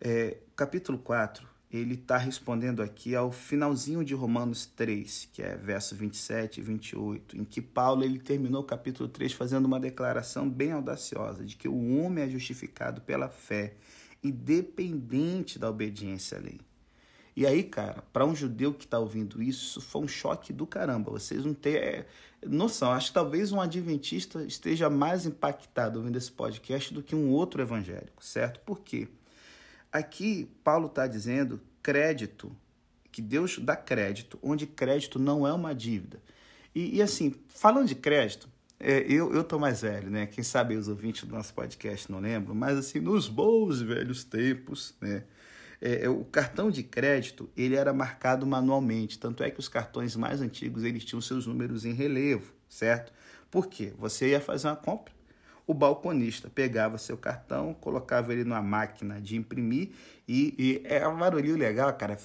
é, 0.00 0.38
capítulo 0.54 0.96
4 0.96 1.51
ele 1.72 1.94
está 1.94 2.18
respondendo 2.18 2.82
aqui 2.82 3.16
ao 3.16 3.32
finalzinho 3.32 4.04
de 4.04 4.12
Romanos 4.12 4.66
3, 4.66 5.30
que 5.32 5.42
é 5.42 5.56
verso 5.56 5.96
27 5.96 6.60
e 6.60 6.62
28, 6.62 7.38
em 7.38 7.44
que 7.44 7.62
Paulo 7.62 8.04
ele 8.04 8.18
terminou 8.18 8.60
o 8.60 8.66
capítulo 8.66 9.08
3 9.08 9.32
fazendo 9.32 9.64
uma 9.64 9.80
declaração 9.80 10.48
bem 10.48 10.72
audaciosa 10.72 11.44
de 11.44 11.56
que 11.56 11.68
o 11.68 11.98
homem 11.98 12.24
é 12.24 12.28
justificado 12.28 13.00
pela 13.00 13.30
fé, 13.30 13.74
independente 14.22 15.58
da 15.58 15.70
obediência 15.70 16.36
à 16.36 16.40
lei. 16.42 16.60
E 17.34 17.46
aí, 17.46 17.62
cara, 17.62 18.04
para 18.12 18.26
um 18.26 18.36
judeu 18.36 18.74
que 18.74 18.84
está 18.84 18.98
ouvindo 18.98 19.42
isso, 19.42 19.78
isso 19.78 19.80
foi 19.80 20.02
um 20.02 20.08
choque 20.08 20.52
do 20.52 20.66
caramba. 20.66 21.10
Vocês 21.10 21.46
não 21.46 21.54
têm 21.54 21.76
é, 21.76 22.06
noção. 22.46 22.92
Acho 22.92 23.08
que 23.08 23.14
talvez 23.14 23.50
um 23.50 23.60
adventista 23.60 24.44
esteja 24.44 24.90
mais 24.90 25.24
impactado 25.24 25.98
ouvindo 25.98 26.16
esse 26.16 26.30
podcast 26.30 26.92
do 26.92 27.02
que 27.02 27.16
um 27.16 27.30
outro 27.30 27.62
evangélico, 27.62 28.22
certo? 28.22 28.60
Por 28.60 28.80
quê? 28.80 29.08
Aqui, 29.92 30.50
Paulo 30.64 30.86
está 30.86 31.06
dizendo 31.06 31.60
crédito, 31.82 32.50
que 33.10 33.20
Deus 33.20 33.58
dá 33.58 33.76
crédito, 33.76 34.38
onde 34.42 34.66
crédito 34.66 35.18
não 35.18 35.46
é 35.46 35.52
uma 35.52 35.74
dívida. 35.74 36.22
E, 36.74 36.96
e 36.96 37.02
assim, 37.02 37.34
falando 37.48 37.86
de 37.86 37.94
crédito, 37.94 38.48
é, 38.80 39.00
eu, 39.00 39.32
eu 39.32 39.44
tô 39.44 39.58
mais 39.58 39.82
velho, 39.82 40.10
né? 40.10 40.26
Quem 40.26 40.42
sabe 40.42 40.74
os 40.74 40.88
ouvintes 40.88 41.24
do 41.24 41.34
nosso 41.34 41.52
podcast 41.54 42.10
não 42.10 42.20
lembram, 42.20 42.54
mas 42.54 42.78
assim, 42.78 42.98
nos 42.98 43.28
bons 43.28 43.80
velhos 43.80 44.24
tempos, 44.24 44.94
né? 45.00 45.24
É, 45.80 46.04
é, 46.04 46.08
o 46.08 46.24
cartão 46.24 46.70
de 46.70 46.82
crédito 46.84 47.50
ele 47.56 47.74
era 47.74 47.92
marcado 47.92 48.46
manualmente, 48.46 49.18
tanto 49.18 49.42
é 49.42 49.50
que 49.50 49.58
os 49.58 49.68
cartões 49.68 50.14
mais 50.14 50.40
antigos 50.40 50.84
eles 50.84 51.04
tinham 51.04 51.20
seus 51.20 51.44
números 51.44 51.84
em 51.84 51.92
relevo, 51.92 52.52
certo? 52.68 53.12
Por 53.50 53.66
quê? 53.66 53.92
Você 53.98 54.30
ia 54.30 54.40
fazer 54.40 54.68
uma 54.68 54.76
compra, 54.76 55.12
o 55.72 55.74
balconista 55.74 56.50
pegava 56.50 56.98
seu 56.98 57.16
cartão, 57.16 57.74
colocava 57.74 58.32
ele 58.32 58.44
numa 58.44 58.62
máquina 58.62 59.20
de 59.20 59.36
imprimir 59.36 59.90
e, 60.28 60.54
e 60.58 60.82
era 60.84 61.08
um 61.08 61.18
barulhinho 61.18 61.56
legal, 61.56 61.92
cara. 61.94 62.16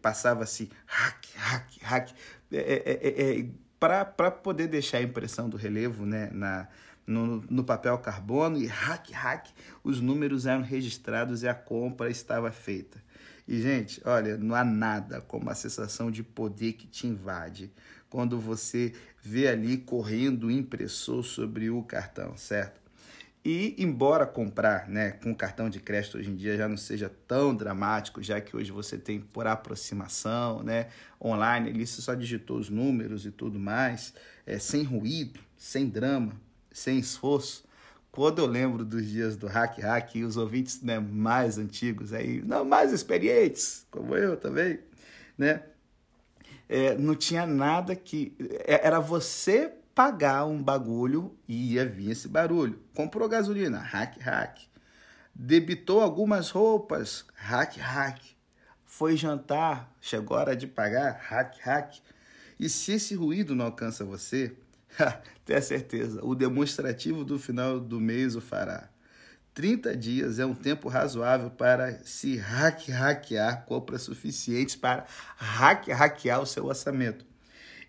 Passava-se 0.00 0.70
hack, 0.86 1.26
hack, 1.36 1.70
hack. 1.82 2.10
É, 2.50 2.56
é, 2.56 3.00
é, 3.02 3.40
é 3.40 3.46
para 3.78 4.30
poder 4.30 4.66
deixar 4.66 4.98
a 4.98 5.02
impressão 5.02 5.48
do 5.48 5.58
relevo 5.58 6.06
né, 6.06 6.30
na, 6.32 6.66
no, 7.06 7.44
no, 7.50 7.62
papel 7.62 7.98
carbono 7.98 8.56
e 8.56 8.66
hack, 8.66 9.10
hack, 9.10 9.48
os 9.82 10.00
números 10.00 10.46
eram 10.46 10.62
registrados 10.62 11.42
e 11.42 11.48
a 11.48 11.54
compra 11.54 12.08
estava 12.08 12.50
feita. 12.50 12.98
E, 13.46 13.60
gente, 13.60 14.00
olha, 14.06 14.38
não 14.38 14.54
há 14.54 14.64
nada 14.64 15.20
como 15.20 15.50
a 15.50 15.54
sensação 15.54 16.10
de 16.10 16.22
poder 16.22 16.72
que 16.72 16.86
te 16.86 17.06
invade 17.06 17.70
quando 18.08 18.40
você 18.40 18.94
vê 19.20 19.48
ali 19.48 19.76
correndo 19.76 20.46
o 20.46 20.50
impressor 20.50 21.22
sobre 21.22 21.68
o 21.68 21.82
cartão, 21.82 22.38
certo? 22.38 22.83
E 23.44 23.74
embora 23.76 24.24
comprar 24.24 24.88
né, 24.88 25.10
com 25.10 25.34
cartão 25.34 25.68
de 25.68 25.78
crédito 25.78 26.16
hoje 26.16 26.30
em 26.30 26.34
dia 26.34 26.56
já 26.56 26.66
não 26.66 26.78
seja 26.78 27.12
tão 27.28 27.54
dramático, 27.54 28.22
já 28.22 28.40
que 28.40 28.56
hoje 28.56 28.72
você 28.72 28.96
tem 28.96 29.20
por 29.20 29.46
aproximação, 29.46 30.62
né, 30.62 30.88
online, 31.22 31.84
você 31.84 32.00
só 32.00 32.14
digitou 32.14 32.56
os 32.56 32.70
números 32.70 33.26
e 33.26 33.30
tudo 33.30 33.58
mais, 33.58 34.14
é, 34.46 34.58
sem 34.58 34.82
ruído, 34.82 35.38
sem 35.58 35.86
drama, 35.86 36.32
sem 36.72 36.98
esforço. 36.98 37.64
Quando 38.10 38.38
eu 38.38 38.46
lembro 38.46 38.82
dos 38.82 39.06
dias 39.06 39.36
do 39.36 39.46
Hack 39.46 39.78
Hack 39.78 40.14
e 40.14 40.24
os 40.24 40.38
ouvintes 40.38 40.80
né, 40.80 40.98
mais 40.98 41.58
antigos, 41.58 42.14
aí, 42.14 42.40
não 42.40 42.64
mais 42.64 42.92
experientes, 42.94 43.86
como 43.90 44.16
eu 44.16 44.38
também, 44.38 44.78
né, 45.36 45.64
é, 46.66 46.96
não 46.96 47.14
tinha 47.14 47.46
nada 47.46 47.94
que. 47.94 48.34
É, 48.66 48.86
era 48.86 49.00
você 49.00 49.70
pagar 49.94 50.44
um 50.44 50.60
bagulho 50.60 51.36
e 51.46 51.74
ia 51.74 51.86
vir 51.86 52.10
esse 52.10 52.26
barulho. 52.26 52.80
Comprou 52.94 53.28
gasolina, 53.28 53.78
hack, 53.78 54.18
hack. 54.18 54.58
Debitou 55.34 56.00
algumas 56.00 56.50
roupas, 56.50 57.24
hack, 57.34 57.76
hack. 57.76 58.20
Foi 58.84 59.16
jantar, 59.16 59.92
chegou 60.00 60.36
a 60.36 60.40
hora 60.40 60.56
de 60.56 60.66
pagar, 60.66 61.20
hack, 61.28 61.58
hack. 61.60 61.94
E 62.58 62.68
se 62.68 62.92
esse 62.92 63.14
ruído 63.14 63.54
não 63.54 63.66
alcança 63.66 64.04
você, 64.04 64.56
tenha 65.44 65.62
certeza, 65.62 66.24
o 66.24 66.34
demonstrativo 66.34 67.24
do 67.24 67.38
final 67.38 67.78
do 67.78 68.00
mês 68.00 68.34
o 68.34 68.40
fará. 68.40 68.88
30 69.52 69.96
dias 69.96 70.38
é 70.40 70.46
um 70.46 70.54
tempo 70.54 70.88
razoável 70.88 71.48
para 71.48 72.00
se 72.04 72.36
hack, 72.36 72.88
hackear 72.88 73.64
compras 73.66 74.02
suficientes 74.02 74.74
para 74.74 75.06
hack, 75.36 75.86
hackear 75.88 76.40
o 76.40 76.46
seu 76.46 76.66
orçamento 76.66 77.24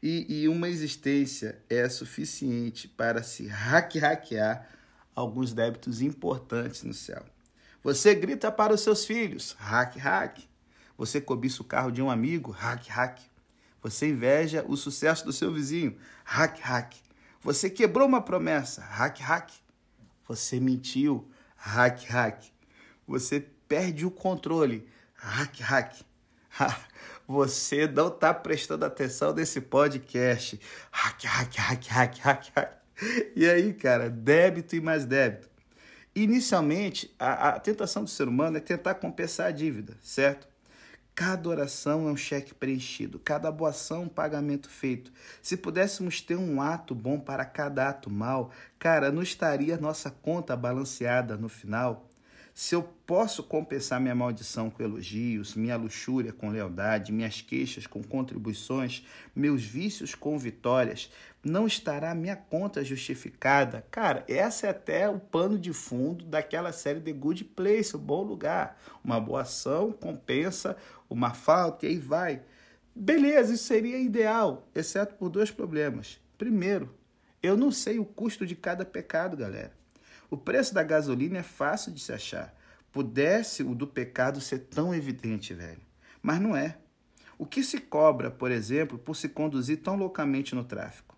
e, 0.07 0.43
e 0.43 0.47
uma 0.47 0.69
existência 0.69 1.59
é 1.67 1.89
suficiente 1.89 2.87
para 2.87 3.23
se 3.23 3.47
hackear 3.47 4.69
alguns 5.15 5.51
débitos 5.51 5.99
importantes 5.99 6.83
no 6.83 6.93
céu. 6.93 7.25
Você 7.81 8.13
grita 8.13 8.51
para 8.51 8.71
os 8.71 8.81
seus 8.81 9.03
filhos, 9.03 9.55
hack, 9.57 9.95
hack. 9.95 10.43
Você 10.95 11.19
cobiça 11.19 11.63
o 11.63 11.65
carro 11.65 11.89
de 11.89 12.03
um 12.03 12.11
amigo, 12.11 12.51
hack, 12.51 12.87
hack. 12.87 13.19
Você 13.81 14.09
inveja 14.09 14.63
o 14.67 14.77
sucesso 14.77 15.25
do 15.25 15.33
seu 15.33 15.51
vizinho, 15.51 15.97
hack, 16.23 16.59
hack. 16.59 16.93
Você 17.41 17.67
quebrou 17.67 18.07
uma 18.07 18.21
promessa, 18.21 18.81
hack, 18.81 19.17
hack. 19.21 19.53
Você 20.27 20.59
mentiu, 20.59 21.27
hack, 21.55 22.03
hack. 22.03 22.43
Você 23.07 23.39
perde 23.67 24.05
o 24.05 24.11
controle, 24.11 24.87
hack, 25.15 25.61
hack. 25.61 25.95
você 27.27 27.87
não 27.87 28.07
está 28.07 28.33
prestando 28.33 28.85
atenção 28.85 29.33
nesse 29.33 29.61
podcast. 29.61 30.59
Hack, 30.91 31.23
hack, 31.23 31.55
hack, 31.55 31.87
hack, 31.87 32.17
hack, 32.19 32.47
hack. 32.55 32.71
E 33.35 33.47
aí, 33.47 33.73
cara, 33.73 34.09
débito 34.09 34.75
e 34.75 34.81
mais 34.81 35.05
débito. 35.05 35.49
Inicialmente, 36.15 37.13
a, 37.19 37.49
a 37.49 37.59
tentação 37.59 38.03
do 38.03 38.09
ser 38.09 38.27
humano 38.27 38.57
é 38.57 38.61
tentar 38.61 38.95
compensar 38.95 39.47
a 39.47 39.51
dívida, 39.51 39.97
certo? 40.01 40.47
Cada 41.13 41.47
oração 41.49 42.07
é 42.07 42.11
um 42.11 42.17
cheque 42.17 42.53
preenchido, 42.53 43.19
cada 43.19 43.51
boa 43.51 43.69
ação 43.69 44.03
um 44.03 44.09
pagamento 44.09 44.69
feito. 44.69 45.11
Se 45.41 45.55
pudéssemos 45.55 46.21
ter 46.21 46.35
um 46.35 46.61
ato 46.61 46.93
bom 46.93 47.19
para 47.19 47.45
cada 47.45 47.89
ato 47.89 48.09
mal, 48.09 48.51
cara, 48.77 49.11
não 49.11 49.21
estaria 49.21 49.77
nossa 49.77 50.09
conta 50.09 50.55
balanceada 50.57 51.37
no 51.37 51.47
final? 51.47 52.04
Se 52.57 52.73
eu 52.73 52.83
posso 53.05 53.43
compensar 53.43 53.99
minha 53.99 54.15
maldição 54.15 54.69
com 54.69 54.81
elogios, 54.81 55.55
minha 55.55 55.75
luxúria 55.75 56.31
com 56.31 56.49
lealdade, 56.49 57.11
minhas 57.11 57.41
queixas 57.41 57.85
com 57.85 58.01
contribuições, 58.01 59.05
meus 59.35 59.61
vícios 59.61 60.15
com 60.15 60.39
vitórias, 60.39 61.11
não 61.43 61.67
estará 61.67 62.15
minha 62.15 62.37
conta 62.37 62.81
justificada? 62.81 63.85
Cara, 63.91 64.23
essa 64.25 64.67
é 64.67 64.69
até 64.69 65.09
o 65.09 65.19
pano 65.19 65.59
de 65.59 65.73
fundo 65.73 66.23
daquela 66.23 66.71
série 66.71 67.01
The 67.01 67.11
Good 67.11 67.43
Place, 67.43 67.93
o 67.93 67.99
bom 67.99 68.23
lugar. 68.23 68.81
Uma 69.03 69.19
boa 69.19 69.41
ação 69.41 69.91
compensa 69.91 70.77
uma 71.09 71.33
falta 71.33 71.85
e 71.85 71.89
aí 71.89 71.99
vai. 71.99 72.41
Beleza, 72.95 73.53
isso 73.53 73.65
seria 73.65 73.99
ideal, 73.99 74.65
exceto 74.73 75.15
por 75.15 75.27
dois 75.27 75.51
problemas. 75.51 76.21
Primeiro, 76.37 76.95
eu 77.43 77.57
não 77.57 77.69
sei 77.69 77.99
o 77.99 78.05
custo 78.05 78.45
de 78.45 78.55
cada 78.55 78.85
pecado, 78.85 79.35
galera. 79.35 79.73
O 80.29 80.37
preço 80.37 80.73
da 80.73 80.83
gasolina 80.83 81.39
é 81.39 81.43
fácil 81.43 81.91
de 81.91 81.99
se 81.99 82.11
achar. 82.11 82.53
Pudesse 82.91 83.63
o 83.63 83.75
do 83.75 83.85
pecado 83.85 84.39
ser 84.41 84.59
tão 84.59 84.93
evidente, 84.93 85.53
velho. 85.53 85.81
Mas 86.21 86.39
não 86.39 86.55
é. 86.55 86.77
O 87.37 87.45
que 87.45 87.63
se 87.63 87.79
cobra, 87.79 88.31
por 88.31 88.51
exemplo, 88.51 88.97
por 88.97 89.15
se 89.15 89.27
conduzir 89.27 89.81
tão 89.81 89.95
loucamente 89.95 90.55
no 90.55 90.63
tráfico? 90.63 91.15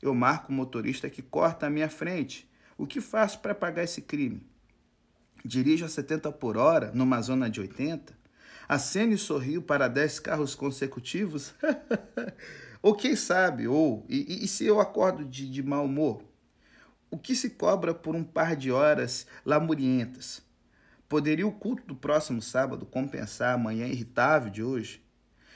Eu 0.00 0.14
marco 0.14 0.52
o 0.52 0.54
motorista 0.54 1.10
que 1.10 1.22
corta 1.22 1.66
à 1.66 1.70
minha 1.70 1.88
frente. 1.88 2.48
O 2.78 2.86
que 2.86 3.00
faço 3.00 3.40
para 3.40 3.54
pagar 3.54 3.82
esse 3.82 4.02
crime? 4.02 4.46
Dirijo 5.44 5.84
a 5.84 5.88
70 5.88 6.30
por 6.32 6.56
hora 6.56 6.92
numa 6.94 7.20
zona 7.20 7.50
de 7.50 7.60
80? 7.60 8.16
Acene 8.68 9.14
e 9.14 9.18
sorrio 9.18 9.62
para 9.62 9.88
10 9.88 10.20
carros 10.20 10.54
consecutivos? 10.54 11.54
ou 12.82 12.94
quem 12.94 13.16
sabe, 13.16 13.66
ou 13.66 14.04
e, 14.08 14.44
e 14.44 14.48
se 14.48 14.64
eu 14.66 14.80
acordo 14.80 15.24
de, 15.24 15.48
de 15.48 15.62
mau 15.62 15.84
humor? 15.84 16.22
O 17.16 17.18
que 17.18 17.34
se 17.34 17.48
cobra 17.48 17.94
por 17.94 18.14
um 18.14 18.22
par 18.22 18.54
de 18.54 18.70
horas 18.70 19.26
lamurientas? 19.42 20.42
Poderia 21.08 21.46
o 21.46 21.52
culto 21.52 21.82
do 21.86 21.96
próximo 21.96 22.42
sábado 22.42 22.84
compensar 22.84 23.54
a 23.54 23.58
manhã 23.58 23.86
irritável 23.86 24.50
de 24.50 24.62
hoje? 24.62 25.02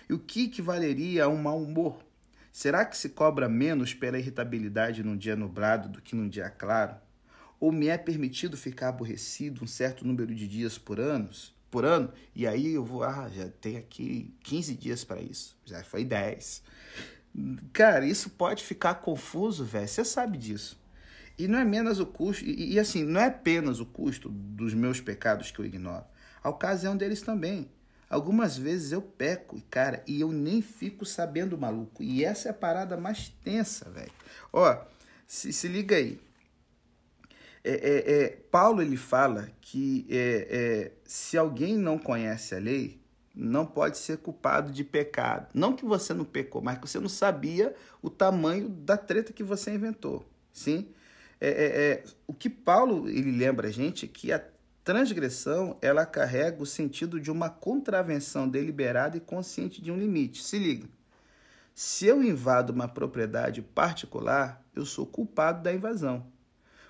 E 0.08 0.14
o 0.14 0.18
que 0.18 0.44
equivaleria 0.44 1.24
a 1.24 1.28
um 1.28 1.36
mau 1.36 1.62
humor? 1.62 2.02
Será 2.50 2.82
que 2.86 2.96
se 2.96 3.10
cobra 3.10 3.46
menos 3.46 3.92
pela 3.92 4.18
irritabilidade 4.18 5.04
num 5.04 5.18
dia 5.18 5.36
nublado 5.36 5.90
do 5.90 6.00
que 6.00 6.16
num 6.16 6.30
dia 6.30 6.48
claro? 6.48 6.96
Ou 7.60 7.70
me 7.70 7.88
é 7.88 7.98
permitido 7.98 8.56
ficar 8.56 8.88
aborrecido 8.88 9.62
um 9.62 9.66
certo 9.66 10.06
número 10.06 10.34
de 10.34 10.48
dias 10.48 10.78
por 10.78 10.98
anos, 10.98 11.54
por 11.70 11.84
ano? 11.84 12.10
E 12.34 12.46
aí 12.46 12.72
eu 12.72 12.86
vou, 12.86 13.04
ah, 13.04 13.28
já 13.28 13.50
tem 13.60 13.76
aqui 13.76 14.34
15 14.44 14.74
dias 14.76 15.04
para 15.04 15.20
isso. 15.20 15.54
Já 15.66 15.84
foi 15.84 16.06
10. 16.06 16.62
Cara, 17.70 18.06
isso 18.06 18.30
pode 18.30 18.64
ficar 18.64 18.94
confuso, 18.94 19.62
velho. 19.62 19.86
Você 19.86 20.06
sabe 20.06 20.38
disso. 20.38 20.79
E 21.40 21.48
não 21.48 21.58
é 21.58 21.64
menos 21.64 21.98
o 21.98 22.04
custo, 22.04 22.44
e, 22.44 22.74
e, 22.74 22.78
assim, 22.78 23.02
não 23.02 23.18
é 23.18 23.28
apenas 23.28 23.80
o 23.80 23.86
custo 23.86 24.28
dos 24.28 24.74
meus 24.74 25.00
pecados 25.00 25.50
que 25.50 25.58
eu 25.58 25.64
ignoro. 25.64 26.04
A 26.44 26.50
ocasião 26.50 26.94
deles 26.94 27.22
também. 27.22 27.70
Algumas 28.10 28.58
vezes 28.58 28.92
eu 28.92 29.00
peco, 29.00 29.58
cara, 29.70 30.02
e 30.06 30.20
eu 30.20 30.30
nem 30.32 30.60
fico 30.60 31.06
sabendo, 31.06 31.56
maluco. 31.56 32.02
E 32.02 32.22
essa 32.22 32.48
é 32.48 32.50
a 32.50 32.54
parada 32.54 32.94
mais 32.94 33.30
tensa, 33.42 33.88
velho. 33.88 34.12
Ó, 34.52 34.84
se, 35.26 35.50
se 35.50 35.66
liga 35.66 35.96
aí. 35.96 36.20
É, 37.64 37.72
é, 37.72 38.22
é, 38.22 38.28
Paulo 38.50 38.82
ele 38.82 38.98
fala 38.98 39.50
que 39.62 40.06
é, 40.10 40.46
é, 40.50 40.92
se 41.06 41.38
alguém 41.38 41.78
não 41.78 41.98
conhece 41.98 42.54
a 42.54 42.58
lei, 42.58 43.00
não 43.34 43.64
pode 43.64 43.96
ser 43.96 44.18
culpado 44.18 44.70
de 44.70 44.84
pecado. 44.84 45.48
Não 45.54 45.72
que 45.72 45.86
você 45.86 46.12
não 46.12 46.26
pecou, 46.26 46.60
mas 46.60 46.76
que 46.76 46.86
você 46.86 47.00
não 47.00 47.08
sabia 47.08 47.74
o 48.02 48.10
tamanho 48.10 48.68
da 48.68 48.98
treta 48.98 49.32
que 49.32 49.42
você 49.42 49.72
inventou. 49.72 50.22
Sim? 50.52 50.92
É, 51.40 52.04
o 52.26 52.34
que 52.34 52.50
Paulo 52.50 53.08
ele 53.08 53.30
lembra 53.30 53.68
a 53.68 53.72
gente 53.72 54.04
é 54.04 54.08
que 54.08 54.32
a 54.32 54.42
Transgressão, 54.82 55.76
ela 55.82 56.06
carrega 56.06 56.62
o 56.62 56.66
sentido 56.66 57.20
de 57.20 57.30
uma 57.30 57.50
contravenção 57.50 58.48
deliberada 58.48 59.16
e 59.16 59.20
consciente 59.20 59.80
de 59.80 59.92
um 59.92 59.96
limite. 59.96 60.42
Se 60.42 60.58
liga. 60.58 60.88
Se 61.74 62.06
eu 62.06 62.22
invado 62.22 62.70
uma 62.70 62.88
propriedade 62.88 63.60
particular, 63.62 64.64
eu 64.74 64.86
sou 64.86 65.06
culpado 65.06 65.62
da 65.62 65.72
invasão. 65.72 66.26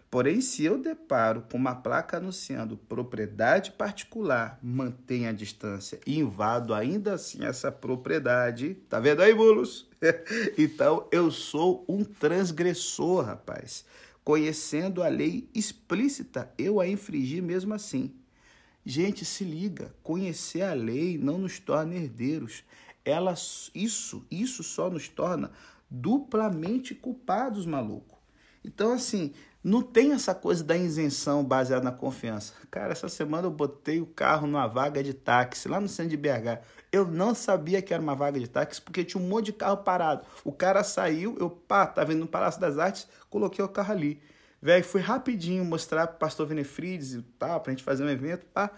Porém, 0.08 0.40
se 0.40 0.64
eu 0.64 0.78
deparo 0.78 1.42
com 1.42 1.56
uma 1.56 1.74
placa 1.74 2.16
anunciando 2.16 2.76
propriedade 2.76 3.72
particular, 3.72 4.58
mantenha 4.62 5.30
a 5.30 5.32
distância 5.32 6.00
e 6.06 6.18
invado 6.18 6.74
ainda 6.74 7.14
assim 7.14 7.44
essa 7.44 7.70
propriedade, 7.70 8.74
tá 8.88 8.98
vendo 8.98 9.20
aí, 9.20 9.34
bulos? 9.34 9.88
então 10.56 11.06
eu 11.12 11.30
sou 11.30 11.84
um 11.88 12.02
transgressor, 12.02 13.24
rapaz 13.24 13.84
conhecendo 14.30 15.02
a 15.02 15.08
lei 15.08 15.50
explícita, 15.52 16.54
eu 16.56 16.78
a 16.78 16.86
infringi 16.86 17.42
mesmo 17.42 17.74
assim. 17.74 18.14
Gente, 18.86 19.24
se 19.24 19.42
liga, 19.42 19.92
conhecer 20.04 20.62
a 20.62 20.72
lei 20.72 21.18
não 21.18 21.36
nos 21.36 21.58
torna 21.58 21.96
herdeiros. 21.96 22.62
Ela, 23.04 23.34
isso, 23.74 24.24
isso 24.30 24.62
só 24.62 24.88
nos 24.88 25.08
torna 25.08 25.50
duplamente 25.90 26.94
culpados, 26.94 27.66
maluco. 27.66 28.22
Então, 28.64 28.92
assim, 28.92 29.32
não 29.64 29.82
tem 29.82 30.12
essa 30.12 30.32
coisa 30.32 30.62
da 30.62 30.76
isenção 30.76 31.42
baseada 31.42 31.82
na 31.82 31.90
confiança. 31.90 32.54
Cara, 32.70 32.92
essa 32.92 33.08
semana 33.08 33.48
eu 33.48 33.50
botei 33.50 34.00
o 34.00 34.06
carro 34.06 34.46
numa 34.46 34.68
vaga 34.68 35.02
de 35.02 35.12
táxi 35.12 35.66
lá 35.66 35.80
no 35.80 35.88
centro 35.88 36.10
de 36.10 36.16
BH. 36.16 36.62
Eu 36.92 37.06
não 37.06 37.34
sabia 37.34 37.80
que 37.80 37.94
era 37.94 38.02
uma 38.02 38.14
vaga 38.14 38.38
de 38.38 38.48
táxi 38.48 38.82
porque 38.82 39.04
tinha 39.04 39.22
um 39.22 39.28
monte 39.28 39.46
de 39.46 39.52
carro 39.52 39.78
parado. 39.78 40.26
O 40.44 40.52
cara 40.52 40.82
saiu, 40.82 41.36
eu, 41.38 41.48
pá, 41.48 41.86
tá 41.86 42.02
vendo 42.02 42.20
no 42.20 42.26
Palácio 42.26 42.60
das 42.60 42.78
Artes, 42.78 43.06
coloquei 43.28 43.64
o 43.64 43.68
carro 43.68 43.92
ali. 43.92 44.20
Velho, 44.60 44.84
fui 44.84 45.00
rapidinho 45.00 45.64
mostrar 45.64 46.06
pro 46.06 46.18
pastor 46.18 46.46
Venefrides 46.46 47.14
e 47.14 47.22
tal, 47.38 47.60
pra 47.60 47.72
gente 47.72 47.84
fazer 47.84 48.04
um 48.04 48.10
evento, 48.10 48.44
pá. 48.46 48.70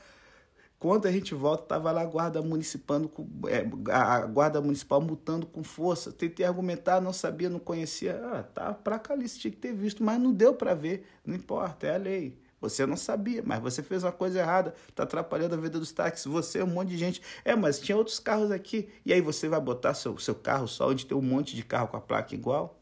Quando 0.78 1.06
a 1.06 1.12
gente 1.12 1.32
volta, 1.32 1.62
tava 1.62 1.92
lá 1.92 2.02
a 2.02 2.04
guarda 2.04 2.42
municipal, 2.42 3.00
é, 3.48 3.92
a 3.92 4.26
guarda 4.26 4.60
municipal 4.60 5.00
multando 5.00 5.46
com 5.46 5.62
força. 5.62 6.10
Tentei 6.10 6.44
argumentar, 6.44 7.00
não 7.00 7.12
sabia, 7.12 7.48
não 7.48 7.60
conhecia. 7.60 8.20
Ah, 8.32 8.42
tá 8.42 8.74
pra 8.74 8.98
cá 8.98 9.14
ali, 9.14 9.28
tinha 9.28 9.50
que 9.52 9.56
ter 9.56 9.72
visto, 9.72 10.02
mas 10.02 10.20
não 10.20 10.32
deu 10.32 10.54
para 10.54 10.74
ver. 10.74 11.06
Não 11.24 11.36
importa, 11.36 11.86
é 11.86 11.94
a 11.94 11.98
lei. 11.98 12.41
Você 12.62 12.86
não 12.86 12.96
sabia, 12.96 13.42
mas 13.44 13.60
você 13.60 13.82
fez 13.82 14.04
uma 14.04 14.12
coisa 14.12 14.38
errada, 14.38 14.72
tá 14.94 15.02
atrapalhando 15.02 15.56
a 15.56 15.58
vida 15.58 15.80
dos 15.80 15.90
táxis. 15.90 16.24
Você, 16.26 16.62
um 16.62 16.68
monte 16.68 16.90
de 16.90 16.96
gente. 16.96 17.20
É, 17.44 17.56
mas 17.56 17.80
tinha 17.80 17.96
outros 17.96 18.20
carros 18.20 18.52
aqui. 18.52 18.88
E 19.04 19.12
aí 19.12 19.20
você 19.20 19.48
vai 19.48 19.60
botar 19.60 19.94
seu, 19.94 20.16
seu 20.16 20.34
carro 20.36 20.68
só 20.68 20.88
onde 20.88 21.04
tem 21.04 21.16
um 21.16 21.20
monte 21.20 21.56
de 21.56 21.64
carro 21.64 21.88
com 21.88 21.96
a 21.96 22.00
placa 22.00 22.34
igual? 22.36 22.80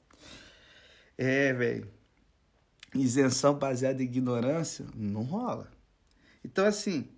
É, 1.16 1.54
velho. 1.54 1.88
Isenção 2.94 3.54
baseada 3.54 4.02
em 4.02 4.04
ignorância 4.04 4.84
não 4.94 5.22
rola. 5.22 5.72
Então, 6.44 6.66
assim, 6.66 7.08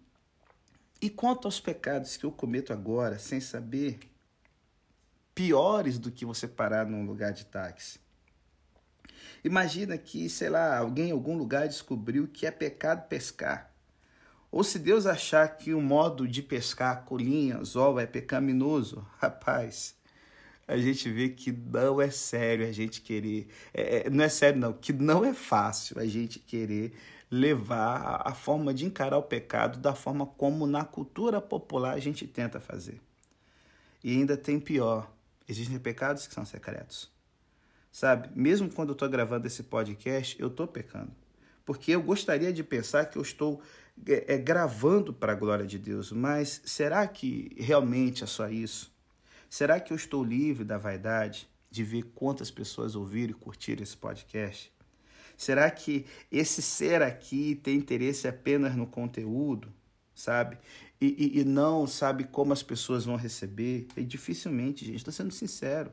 e 1.00 1.10
quanto 1.10 1.48
aos 1.48 1.58
pecados 1.58 2.16
que 2.16 2.24
eu 2.24 2.30
cometo 2.30 2.72
agora, 2.72 3.18
sem 3.18 3.40
saber, 3.40 3.98
piores 5.34 5.98
do 5.98 6.12
que 6.12 6.24
você 6.24 6.46
parar 6.46 6.86
num 6.86 7.04
lugar 7.04 7.32
de 7.32 7.44
táxi. 7.44 7.98
Imagina 9.44 9.98
que, 9.98 10.28
sei 10.28 10.48
lá, 10.48 10.78
alguém 10.78 11.08
em 11.08 11.12
algum 11.12 11.36
lugar 11.36 11.66
descobriu 11.66 12.28
que 12.28 12.46
é 12.46 12.50
pecado 12.50 13.08
pescar. 13.08 13.72
Ou 14.50 14.62
se 14.62 14.78
Deus 14.78 15.06
achar 15.06 15.48
que 15.56 15.72
o 15.72 15.80
modo 15.80 16.28
de 16.28 16.42
pescar 16.42 17.04
colinha, 17.04 17.56
anzol 17.56 17.98
é 17.98 18.06
pecaminoso, 18.06 19.06
rapaz, 19.18 19.96
a 20.68 20.76
gente 20.76 21.10
vê 21.10 21.28
que 21.30 21.50
não 21.50 22.00
é 22.00 22.10
sério 22.10 22.66
a 22.66 22.72
gente 22.72 23.00
querer. 23.00 23.48
É, 23.74 24.06
é 24.06 24.10
não 24.10 24.24
é 24.24 24.28
sério, 24.28 24.60
não, 24.60 24.72
que 24.72 24.92
não 24.92 25.24
é 25.24 25.34
fácil 25.34 25.98
a 25.98 26.06
gente 26.06 26.38
querer 26.38 26.94
levar 27.30 28.22
a 28.24 28.34
forma 28.34 28.74
de 28.74 28.84
encarar 28.84 29.18
o 29.18 29.22
pecado 29.22 29.78
da 29.78 29.94
forma 29.94 30.26
como 30.26 30.66
na 30.66 30.84
cultura 30.84 31.40
popular 31.40 31.94
a 31.94 31.98
gente 31.98 32.26
tenta 32.26 32.60
fazer. 32.60 33.00
E 34.04 34.12
ainda 34.12 34.36
tem 34.36 34.60
pior: 34.60 35.10
existem 35.48 35.78
pecados 35.78 36.26
que 36.26 36.34
são 36.34 36.44
secretos. 36.44 37.11
Sabe, 37.92 38.30
mesmo 38.34 38.70
quando 38.70 38.88
eu 38.88 38.94
estou 38.94 39.08
gravando 39.08 39.46
esse 39.46 39.62
podcast, 39.62 40.40
eu 40.40 40.48
estou 40.48 40.66
pecando. 40.66 41.12
Porque 41.62 41.92
eu 41.92 42.02
gostaria 42.02 42.50
de 42.50 42.64
pensar 42.64 43.04
que 43.04 43.18
eu 43.18 43.22
estou 43.22 43.60
é, 44.08 44.34
é 44.34 44.38
gravando 44.38 45.12
para 45.12 45.32
a 45.32 45.36
glória 45.36 45.66
de 45.66 45.78
Deus, 45.78 46.10
mas 46.10 46.62
será 46.64 47.06
que 47.06 47.54
realmente 47.58 48.24
é 48.24 48.26
só 48.26 48.48
isso? 48.48 48.90
Será 49.48 49.78
que 49.78 49.92
eu 49.92 49.96
estou 49.96 50.24
livre 50.24 50.64
da 50.64 50.78
vaidade 50.78 51.46
de 51.70 51.84
ver 51.84 52.04
quantas 52.14 52.50
pessoas 52.50 52.96
ouviram 52.96 53.32
e 53.32 53.34
curtiram 53.34 53.82
esse 53.82 53.96
podcast? 53.96 54.72
Será 55.36 55.70
que 55.70 56.06
esse 56.30 56.62
ser 56.62 57.02
aqui 57.02 57.60
tem 57.62 57.76
interesse 57.76 58.26
apenas 58.26 58.74
no 58.74 58.86
conteúdo, 58.86 59.68
sabe? 60.14 60.56
E, 60.98 61.36
e, 61.36 61.40
e 61.40 61.44
não 61.44 61.86
sabe 61.86 62.24
como 62.24 62.52
as 62.54 62.62
pessoas 62.62 63.04
vão 63.04 63.16
receber? 63.16 63.86
E 63.96 64.02
dificilmente, 64.02 64.84
gente, 64.84 64.96
estou 64.96 65.12
sendo 65.12 65.32
sincero. 65.32 65.92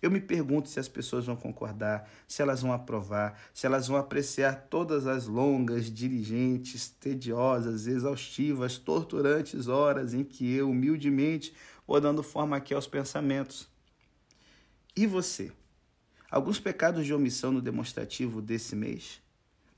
Eu 0.00 0.10
me 0.10 0.20
pergunto 0.20 0.68
se 0.68 0.80
as 0.80 0.88
pessoas 0.88 1.26
vão 1.26 1.36
concordar, 1.36 2.10
se 2.26 2.42
elas 2.42 2.62
vão 2.62 2.72
aprovar, 2.72 3.40
se 3.52 3.66
elas 3.66 3.88
vão 3.88 3.96
apreciar 3.96 4.66
todas 4.68 5.06
as 5.06 5.26
longas, 5.26 5.90
diligentes, 5.90 6.88
tediosas, 6.88 7.86
exaustivas, 7.86 8.78
torturantes 8.78 9.68
horas 9.68 10.14
em 10.14 10.24
que 10.24 10.52
eu, 10.52 10.70
humildemente, 10.70 11.54
vou 11.86 12.00
dando 12.00 12.22
forma 12.22 12.56
aqui 12.56 12.74
aos 12.74 12.86
pensamentos. 12.86 13.68
E 14.96 15.06
você? 15.06 15.52
Alguns 16.30 16.60
pecados 16.60 17.04
de 17.04 17.12
omissão 17.12 17.50
no 17.50 17.60
demonstrativo 17.60 18.40
desse 18.40 18.76
mês? 18.76 19.20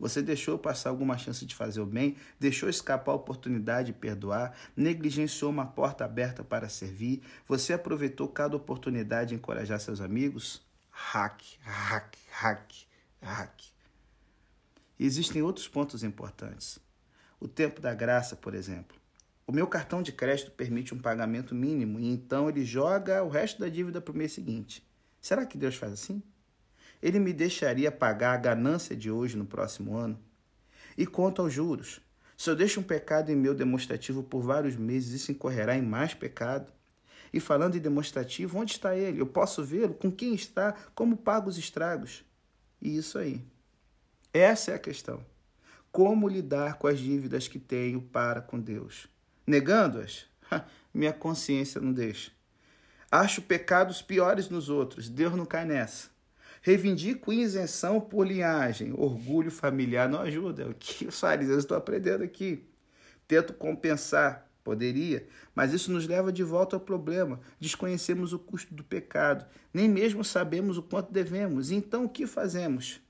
Você 0.03 0.21
deixou 0.21 0.59
passar 0.59 0.91
alguma 0.91 1.17
chance 1.17 1.47
de 1.47 1.55
fazer 1.55 1.81
o 1.81 1.87
bem? 1.87 2.17
Deixou 2.41 2.69
escapar 2.69 3.12
a 3.12 3.15
oportunidade 3.15 3.93
de 3.93 3.99
perdoar? 4.01 4.53
Negligenciou 4.77 5.49
uma 5.49 5.65
porta 5.65 6.05
aberta 6.05 6.43
para 6.43 6.69
servir? 6.69 7.23
Você 7.47 7.73
aproveitou 7.73 8.27
cada 8.27 8.57
oportunidade 8.57 9.29
de 9.29 9.37
encorajar 9.37 9.79
seus 9.79 10.01
amigos? 10.01 10.61
Hack, 10.91 11.41
hack, 11.61 12.17
hack, 12.33 12.73
hack. 13.23 13.62
Existem 14.99 15.41
outros 15.41 15.69
pontos 15.69 16.03
importantes. 16.03 16.81
O 17.38 17.47
tempo 17.47 17.81
da 17.81 17.95
graça, 17.95 18.35
por 18.35 18.55
exemplo. 18.55 18.97
O 19.47 19.53
meu 19.53 19.69
cartão 19.69 20.03
de 20.03 20.11
crédito 20.11 20.51
permite 20.51 20.93
um 20.93 20.99
pagamento 20.99 21.55
mínimo 21.55 22.01
e 22.01 22.09
então 22.09 22.49
ele 22.49 22.65
joga 22.65 23.23
o 23.23 23.29
resto 23.29 23.61
da 23.61 23.69
dívida 23.69 24.01
para 24.01 24.12
o 24.12 24.17
mês 24.17 24.33
seguinte. 24.33 24.85
Será 25.21 25.47
que 25.47 25.57
Deus 25.57 25.77
faz 25.77 25.93
assim? 25.93 26.21
Ele 27.03 27.19
me 27.19 27.33
deixaria 27.33 27.91
pagar 27.91 28.35
a 28.35 28.38
ganância 28.38 28.95
de 28.95 29.11
hoje 29.11 29.37
no 29.37 29.45
próximo 29.45 29.97
ano? 29.97 30.19
E 30.97 31.07
quanto 31.07 31.43
aos 31.43 31.53
juros? 31.53 32.01
Se 32.37 32.49
eu 32.49 32.57
deixo 32.57 32.81
um 32.81 32.83
pecado 32.83 33.31
em 33.31 33.37
meu 33.37 33.55
demonstrativo 33.55 34.23
por 34.23 34.43
vários 34.43 34.77
meses, 34.77 35.12
isso 35.12 35.33
incorrerá 35.33 35.77
em 35.77 35.83
mais 35.83 36.15
pecado? 36.15 36.73
E 37.33 37.41
falando 37.41 37.77
em 37.77 37.81
demonstrativo, 37.81 38.59
onde 38.59 38.73
está 38.73 38.97
ele? 38.97 39.21
Eu 39.21 39.27
posso 39.27 39.65
vê-lo? 39.65 39.95
Com 39.95 40.11
quem 40.11 40.35
está? 40.35 40.75
Como 40.95 41.17
pago 41.17 41.49
os 41.49 41.57
estragos? 41.57 42.25
E 42.81 42.97
isso 42.97 43.19
aí. 43.19 43.43
Essa 44.33 44.73
é 44.73 44.75
a 44.75 44.79
questão. 44.79 45.25
Como 45.91 46.29
lidar 46.29 46.79
com 46.79 46.87
as 46.87 46.99
dívidas 46.99 47.49
que 47.49 47.59
tenho 47.59 48.01
para 48.01 48.41
com 48.41 48.59
Deus? 48.59 49.09
Negando-as? 49.47 50.27
Minha 50.93 51.12
consciência 51.12 51.81
não 51.81 51.93
deixa. 51.93 52.31
Acho 53.11 53.43
pecados 53.43 54.03
piores 54.03 54.49
nos 54.49 54.69
outros. 54.69 55.09
Deus 55.09 55.35
não 55.35 55.45
cai 55.45 55.65
nessa. 55.65 56.12
Reivindico 56.64 57.33
isenção 57.33 58.01
por 58.01 58.25
linhagem. 58.25 58.92
Orgulho 58.96 59.51
familiar 59.51 60.09
não 60.09 60.20
ajuda. 60.20 60.68
O 60.68 60.75
que 60.75 61.07
os 61.07 61.18
fariseus 61.18 61.59
estão 61.59 61.77
aprendendo 61.77 62.22
aqui? 62.22 62.64
Tento 63.27 63.53
compensar. 63.53 64.48
Poderia, 64.64 65.27
mas 65.57 65.72
isso 65.72 65.90
nos 65.90 66.07
leva 66.07 66.33
de 66.33 66.44
volta 66.44 66.77
ao 66.77 66.81
problema. 66.81 67.40
Desconhecemos 67.59 68.33
o 68.33 68.38
custo 68.38 68.72
do 68.72 68.85
pecado, 68.85 69.44
nem 69.75 69.88
mesmo 69.88 70.22
sabemos 70.22 70.79
o 70.79 70.85
quanto 70.85 71.12
devemos. 71.12 71.72
Então, 71.72 72.05
o 72.05 72.09
que 72.09 72.29
fazemos? 72.29 73.01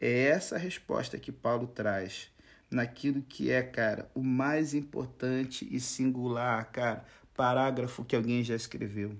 É 0.00 0.24
essa 0.24 0.56
a 0.56 0.58
resposta 0.58 1.16
que 1.16 1.30
Paulo 1.30 1.68
traz 1.68 2.32
naquilo 2.68 3.22
que 3.22 3.48
é, 3.48 3.62
cara, 3.62 4.10
o 4.12 4.24
mais 4.24 4.74
importante 4.74 5.68
e 5.70 5.78
singular, 5.78 6.68
cara, 6.72 7.04
parágrafo 7.32 8.04
que 8.04 8.16
alguém 8.16 8.42
já 8.42 8.56
escreveu 8.56 9.16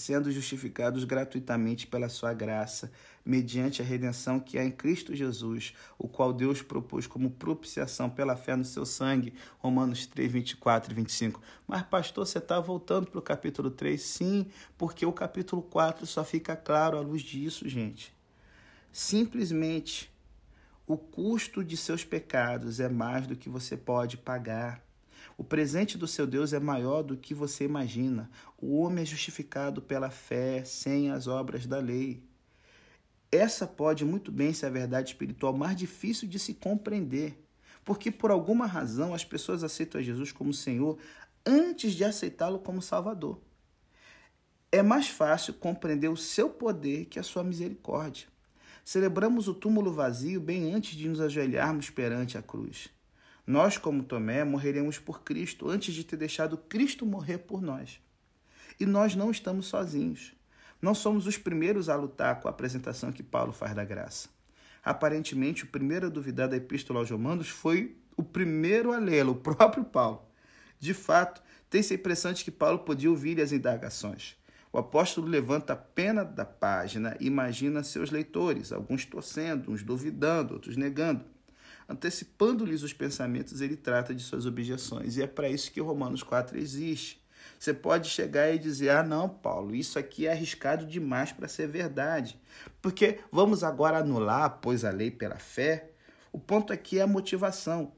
sendo 0.00 0.32
justificados 0.32 1.04
gratuitamente 1.04 1.86
pela 1.86 2.08
sua 2.08 2.32
graça, 2.32 2.90
mediante 3.24 3.82
a 3.82 3.84
redenção 3.84 4.40
que 4.40 4.58
há 4.58 4.64
em 4.64 4.70
Cristo 4.70 5.14
Jesus, 5.14 5.74
o 5.98 6.08
qual 6.08 6.32
Deus 6.32 6.62
propôs 6.62 7.06
como 7.06 7.30
propiciação 7.30 8.08
pela 8.08 8.34
fé 8.34 8.56
no 8.56 8.64
seu 8.64 8.86
sangue. 8.86 9.34
Romanos 9.58 10.06
3, 10.06 10.32
24 10.32 10.92
e 10.92 10.96
25. 10.96 11.40
Mas, 11.68 11.82
pastor, 11.82 12.26
você 12.26 12.38
está 12.38 12.58
voltando 12.58 13.08
para 13.08 13.18
o 13.18 13.22
capítulo 13.22 13.70
3? 13.70 14.00
Sim, 14.00 14.46
porque 14.78 15.04
o 15.04 15.12
capítulo 15.12 15.62
4 15.62 16.06
só 16.06 16.24
fica 16.24 16.56
claro 16.56 16.96
à 16.96 17.00
luz 17.00 17.20
disso, 17.20 17.68
gente. 17.68 18.12
Simplesmente, 18.90 20.10
o 20.86 20.96
custo 20.96 21.62
de 21.62 21.76
seus 21.76 22.04
pecados 22.04 22.80
é 22.80 22.88
mais 22.88 23.26
do 23.26 23.36
que 23.36 23.48
você 23.48 23.76
pode 23.76 24.16
pagar. 24.16 24.82
O 25.40 25.42
presente 25.42 25.96
do 25.96 26.06
seu 26.06 26.26
Deus 26.26 26.52
é 26.52 26.60
maior 26.60 27.02
do 27.02 27.16
que 27.16 27.32
você 27.32 27.64
imagina. 27.64 28.30
O 28.58 28.78
homem 28.78 29.04
é 29.04 29.06
justificado 29.06 29.80
pela 29.80 30.10
fé, 30.10 30.62
sem 30.66 31.10
as 31.10 31.26
obras 31.26 31.64
da 31.64 31.78
lei. 31.78 32.22
Essa 33.32 33.66
pode 33.66 34.04
muito 34.04 34.30
bem 34.30 34.52
ser 34.52 34.66
a 34.66 34.68
verdade 34.70 35.12
espiritual 35.12 35.54
mais 35.54 35.74
difícil 35.74 36.28
de 36.28 36.38
se 36.38 36.52
compreender, 36.52 37.42
porque 37.86 38.10
por 38.10 38.30
alguma 38.30 38.66
razão 38.66 39.14
as 39.14 39.24
pessoas 39.24 39.64
aceitam 39.64 40.02
Jesus 40.02 40.30
como 40.30 40.52
Senhor 40.52 40.98
antes 41.46 41.94
de 41.94 42.04
aceitá-lo 42.04 42.58
como 42.58 42.82
Salvador. 42.82 43.40
É 44.70 44.82
mais 44.82 45.08
fácil 45.08 45.54
compreender 45.54 46.08
o 46.08 46.18
seu 46.18 46.50
poder 46.50 47.06
que 47.06 47.18
a 47.18 47.22
sua 47.22 47.42
misericórdia. 47.42 48.26
Celebramos 48.84 49.48
o 49.48 49.54
túmulo 49.54 49.90
vazio 49.90 50.38
bem 50.38 50.74
antes 50.74 50.94
de 50.94 51.08
nos 51.08 51.18
ajoelharmos 51.18 51.88
perante 51.88 52.36
a 52.36 52.42
cruz. 52.42 52.90
Nós, 53.50 53.76
como 53.76 54.04
Tomé, 54.04 54.44
morreremos 54.44 55.00
por 55.00 55.22
Cristo 55.24 55.68
antes 55.68 55.92
de 55.92 56.04
ter 56.04 56.16
deixado 56.16 56.56
Cristo 56.56 57.04
morrer 57.04 57.38
por 57.38 57.60
nós. 57.60 58.00
E 58.78 58.86
nós 58.86 59.16
não 59.16 59.28
estamos 59.28 59.66
sozinhos. 59.66 60.32
Não 60.80 60.94
somos 60.94 61.26
os 61.26 61.36
primeiros 61.36 61.88
a 61.88 61.96
lutar 61.96 62.40
com 62.40 62.46
a 62.46 62.52
apresentação 62.52 63.10
que 63.10 63.24
Paulo 63.24 63.52
faz 63.52 63.74
da 63.74 63.84
graça. 63.84 64.28
Aparentemente, 64.84 65.64
o 65.64 65.66
primeiro 65.66 66.06
a 66.06 66.08
duvidar 66.08 66.48
da 66.48 66.56
Epístola 66.56 67.00
aos 67.00 67.10
Romanos 67.10 67.48
foi 67.48 67.96
o 68.16 68.22
primeiro 68.22 68.92
a 68.92 68.98
lê-la, 69.00 69.32
o 69.32 69.34
próprio 69.34 69.82
Paulo. 69.82 70.22
De 70.78 70.94
fato, 70.94 71.42
tem-se 71.68 71.92
a 71.92 71.96
impressão 71.96 72.32
de 72.32 72.44
que 72.44 72.52
Paulo 72.52 72.78
podia 72.78 73.10
ouvir 73.10 73.40
as 73.40 73.50
indagações. 73.50 74.36
O 74.72 74.78
apóstolo 74.78 75.26
levanta 75.26 75.72
a 75.72 75.76
pena 75.76 76.24
da 76.24 76.44
página 76.44 77.16
e 77.18 77.26
imagina 77.26 77.82
seus 77.82 78.12
leitores, 78.12 78.72
alguns 78.72 79.04
torcendo, 79.04 79.72
uns 79.72 79.82
duvidando, 79.82 80.54
outros 80.54 80.76
negando 80.76 81.24
antecipando-lhes 81.90 82.84
os 82.84 82.92
pensamentos, 82.92 83.60
ele 83.60 83.76
trata 83.76 84.14
de 84.14 84.22
suas 84.22 84.46
objeções. 84.46 85.16
E 85.16 85.22
é 85.22 85.26
para 85.26 85.48
isso 85.48 85.72
que 85.72 85.80
Romanos 85.80 86.22
4 86.22 86.56
existe. 86.56 87.20
Você 87.58 87.74
pode 87.74 88.08
chegar 88.08 88.54
e 88.54 88.58
dizer: 88.58 88.90
ah, 88.90 89.02
não, 89.02 89.28
Paulo, 89.28 89.74
isso 89.74 89.98
aqui 89.98 90.26
é 90.26 90.32
arriscado 90.32 90.86
demais 90.86 91.32
para 91.32 91.48
ser 91.48 91.66
verdade. 91.66 92.40
Porque 92.80 93.18
vamos 93.32 93.64
agora 93.64 93.98
anular, 93.98 94.60
pois 94.62 94.84
a 94.84 94.90
lei 94.90 95.10
pela 95.10 95.38
fé. 95.38 95.90
O 96.32 96.38
ponto 96.38 96.72
aqui 96.72 97.00
é 97.00 97.02
a 97.02 97.08
motivação. 97.08 97.92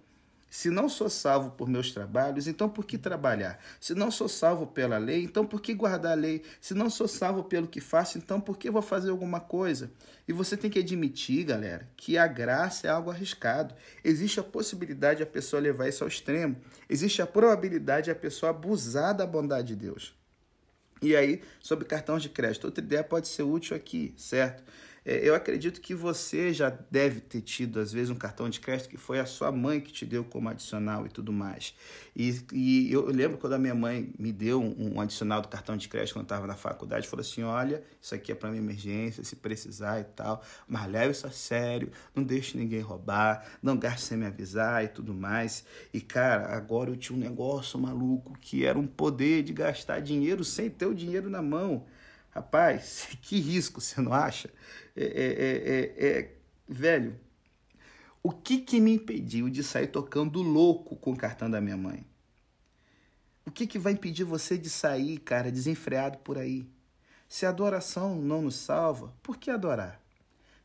Se 0.52 0.68
não 0.68 0.86
sou 0.86 1.08
salvo 1.08 1.52
por 1.52 1.66
meus 1.66 1.92
trabalhos, 1.92 2.46
então 2.46 2.68
por 2.68 2.84
que 2.84 2.98
trabalhar? 2.98 3.58
Se 3.80 3.94
não 3.94 4.10
sou 4.10 4.28
salvo 4.28 4.66
pela 4.66 4.98
lei, 4.98 5.24
então 5.24 5.46
por 5.46 5.62
que 5.62 5.72
guardar 5.72 6.12
a 6.12 6.14
lei? 6.14 6.42
Se 6.60 6.74
não 6.74 6.90
sou 6.90 7.08
salvo 7.08 7.44
pelo 7.44 7.66
que 7.66 7.80
faço, 7.80 8.18
então 8.18 8.38
por 8.38 8.58
que 8.58 8.70
vou 8.70 8.82
fazer 8.82 9.08
alguma 9.08 9.40
coisa? 9.40 9.90
E 10.28 10.32
você 10.32 10.54
tem 10.54 10.70
que 10.70 10.78
admitir, 10.78 11.44
galera, 11.44 11.88
que 11.96 12.18
a 12.18 12.26
graça 12.26 12.86
é 12.86 12.90
algo 12.90 13.10
arriscado. 13.10 13.74
Existe 14.04 14.40
a 14.40 14.44
possibilidade 14.44 15.16
de 15.16 15.22
a 15.22 15.26
pessoa 15.26 15.58
levar 15.58 15.88
isso 15.88 16.04
ao 16.04 16.08
extremo. 16.08 16.54
Existe 16.86 17.22
a 17.22 17.26
probabilidade 17.26 18.04
de 18.04 18.10
a 18.10 18.14
pessoa 18.14 18.50
abusar 18.50 19.16
da 19.16 19.26
bondade 19.26 19.68
de 19.68 19.76
Deus. 19.76 20.14
E 21.00 21.16
aí, 21.16 21.40
sobre 21.60 21.86
cartões 21.86 22.22
de 22.22 22.28
crédito, 22.28 22.66
outra 22.66 22.84
ideia 22.84 23.02
pode 23.02 23.26
ser 23.26 23.42
útil 23.42 23.74
aqui, 23.74 24.12
certo? 24.18 24.62
É, 25.04 25.28
eu 25.28 25.34
acredito 25.34 25.80
que 25.80 25.94
você 25.94 26.52
já 26.52 26.70
deve 26.70 27.20
ter 27.20 27.40
tido, 27.40 27.80
às 27.80 27.92
vezes, 27.92 28.10
um 28.10 28.14
cartão 28.14 28.48
de 28.48 28.60
crédito 28.60 28.88
que 28.88 28.96
foi 28.96 29.18
a 29.18 29.26
sua 29.26 29.50
mãe 29.50 29.80
que 29.80 29.92
te 29.92 30.06
deu 30.06 30.24
como 30.24 30.48
adicional 30.48 31.04
e 31.06 31.08
tudo 31.08 31.32
mais. 31.32 31.74
E, 32.14 32.40
e 32.52 32.92
eu 32.92 33.06
lembro 33.06 33.36
quando 33.36 33.54
a 33.54 33.58
minha 33.58 33.74
mãe 33.74 34.12
me 34.16 34.32
deu 34.32 34.62
um, 34.62 34.94
um 34.94 35.00
adicional 35.00 35.42
do 35.42 35.48
cartão 35.48 35.76
de 35.76 35.88
crédito 35.88 36.14
quando 36.14 36.22
eu 36.22 36.26
estava 36.26 36.46
na 36.46 36.54
faculdade, 36.54 37.08
falou 37.08 37.22
assim: 37.22 37.42
olha, 37.42 37.82
isso 38.00 38.14
aqui 38.14 38.30
é 38.30 38.34
para 38.34 38.50
minha 38.50 38.62
emergência, 38.62 39.24
se 39.24 39.34
precisar 39.34 40.00
e 40.00 40.04
tal, 40.04 40.42
mas 40.68 40.88
leve 40.88 41.10
isso 41.10 41.26
a 41.26 41.30
sério, 41.30 41.90
não 42.14 42.22
deixe 42.22 42.56
ninguém 42.56 42.80
roubar, 42.80 43.44
não 43.62 43.76
gaste 43.76 44.02
sem 44.02 44.18
me 44.18 44.26
avisar 44.26 44.84
e 44.84 44.88
tudo 44.88 45.12
mais. 45.12 45.64
E 45.92 46.00
cara, 46.00 46.54
agora 46.54 46.90
eu 46.90 46.96
tinha 46.96 47.16
um 47.16 47.20
negócio 47.20 47.78
maluco 47.78 48.38
que 48.40 48.64
era 48.64 48.78
um 48.78 48.86
poder 48.86 49.42
de 49.42 49.52
gastar 49.52 50.00
dinheiro 50.00 50.44
sem 50.44 50.70
ter 50.70 50.86
o 50.86 50.94
dinheiro 50.94 51.28
na 51.28 51.42
mão. 51.42 51.84
Rapaz, 52.32 53.08
que 53.20 53.38
risco, 53.38 53.80
você 53.80 54.00
não 54.00 54.12
acha? 54.12 54.50
É, 54.96 55.04
é, 55.04 56.06
é, 56.06 56.08
é, 56.08 56.36
velho, 56.66 57.20
o 58.22 58.32
que, 58.32 58.58
que 58.58 58.80
me 58.80 58.94
impediu 58.94 59.50
de 59.50 59.62
sair 59.62 59.88
tocando 59.88 60.42
louco 60.42 60.96
com 60.96 61.12
o 61.12 61.16
cartão 61.16 61.50
da 61.50 61.60
minha 61.60 61.76
mãe? 61.76 62.06
O 63.44 63.50
que, 63.50 63.66
que 63.66 63.78
vai 63.78 63.92
impedir 63.92 64.24
você 64.24 64.56
de 64.56 64.70
sair, 64.70 65.18
cara, 65.18 65.52
desenfreado 65.52 66.18
por 66.18 66.38
aí? 66.38 66.66
Se 67.28 67.44
a 67.44 67.50
adoração 67.50 68.16
não 68.16 68.42
nos 68.42 68.56
salva, 68.56 69.12
por 69.22 69.36
que 69.36 69.50
adorar? 69.50 70.00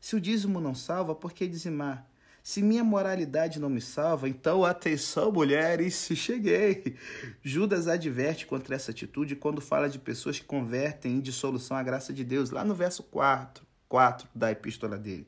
Se 0.00 0.16
o 0.16 0.20
dízimo 0.20 0.60
não 0.60 0.74
salva, 0.74 1.14
por 1.14 1.32
que 1.32 1.46
dizimar? 1.46 2.07
Se 2.48 2.62
minha 2.62 2.82
moralidade 2.82 3.60
não 3.60 3.68
me 3.68 3.78
salva, 3.78 4.26
então 4.26 4.64
atenção, 4.64 5.30
mulheres, 5.30 6.08
cheguei. 6.16 6.96
Judas 7.42 7.86
adverte 7.86 8.46
contra 8.46 8.74
essa 8.74 8.90
atitude 8.90 9.36
quando 9.36 9.60
fala 9.60 9.86
de 9.86 9.98
pessoas 9.98 10.38
que 10.38 10.46
convertem 10.46 11.12
em 11.12 11.20
dissolução 11.20 11.76
a 11.76 11.82
graça 11.82 12.10
de 12.10 12.24
Deus, 12.24 12.48
lá 12.48 12.64
no 12.64 12.74
verso 12.74 13.02
4, 13.02 13.66
4 13.86 14.26
da 14.34 14.50
epístola 14.50 14.96
dele. 14.96 15.26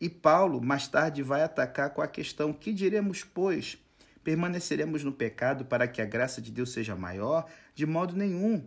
E 0.00 0.08
Paulo, 0.08 0.62
mais 0.62 0.88
tarde, 0.88 1.22
vai 1.22 1.42
atacar 1.42 1.90
com 1.90 2.00
a 2.00 2.08
questão: 2.08 2.54
que 2.54 2.72
diremos, 2.72 3.22
pois? 3.22 3.76
Permaneceremos 4.24 5.04
no 5.04 5.12
pecado 5.12 5.66
para 5.66 5.86
que 5.86 6.00
a 6.00 6.06
graça 6.06 6.40
de 6.40 6.50
Deus 6.50 6.72
seja 6.72 6.96
maior? 6.96 7.44
De 7.74 7.84
modo 7.84 8.16
nenhum. 8.16 8.64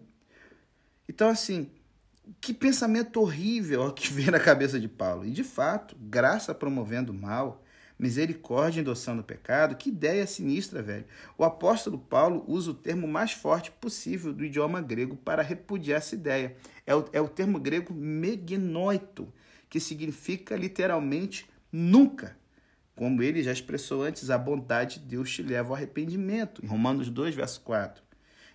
Então, 1.09 1.27
assim, 1.27 1.71
que 2.39 2.53
pensamento 2.53 3.19
horrível 3.19 3.91
que 3.93 4.13
vem 4.13 4.27
na 4.27 4.39
cabeça 4.39 4.79
de 4.79 4.87
Paulo. 4.87 5.25
E 5.25 5.31
de 5.31 5.43
fato, 5.43 5.95
graça 5.99 6.53
promovendo 6.53 7.11
mal, 7.11 7.62
misericórdia 8.03 8.81
endossando 8.81 9.21
o 9.21 9.23
pecado, 9.23 9.77
que 9.77 9.87
ideia 9.87 10.27
sinistra, 10.27 10.81
velho. 10.81 11.05
O 11.37 11.45
apóstolo 11.45 11.97
Paulo 11.97 12.43
usa 12.45 12.71
o 12.71 12.73
termo 12.73 13.07
mais 13.07 13.31
forte 13.31 13.71
possível 13.71 14.33
do 14.33 14.43
idioma 14.43 14.81
grego 14.81 15.15
para 15.15 15.41
repudiar 15.41 15.99
essa 15.99 16.13
ideia. 16.13 16.53
É 16.85 16.93
o, 16.93 17.05
é 17.13 17.21
o 17.21 17.29
termo 17.29 17.57
grego 17.61 17.93
megnoito, 17.93 19.31
que 19.69 19.79
significa 19.79 20.57
literalmente 20.57 21.49
nunca. 21.71 22.35
Como 22.93 23.23
ele 23.23 23.41
já 23.41 23.53
expressou 23.53 24.03
antes, 24.03 24.29
a 24.29 24.37
bondade 24.37 24.99
de 24.99 25.05
Deus 25.05 25.31
te 25.31 25.41
leva 25.41 25.69
ao 25.69 25.75
arrependimento, 25.75 26.63
em 26.63 26.67
Romanos 26.67 27.09
2, 27.09 27.33
verso 27.33 27.61
4. 27.61 28.03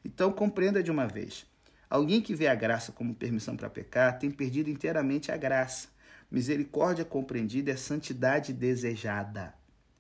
Então 0.05 0.31
compreenda 0.31 0.83
de 0.83 0.91
uma 0.91 1.07
vez. 1.07 1.47
Alguém 1.89 2.21
que 2.21 2.35
vê 2.35 2.49
a 2.49 2.55
graça 2.55 2.93
como 2.93 3.15
permissão 3.15 3.57
para 3.57 3.71
pecar 3.71 4.19
tem 4.19 4.31
perdido 4.31 4.69
inteiramente 4.69 5.33
a 5.33 5.39
graça. 5.39 5.89
Misericórdia 6.31 7.05
compreendida 7.05 7.71
é 7.71 7.77
santidade 7.77 8.53
desejada, 8.53 9.55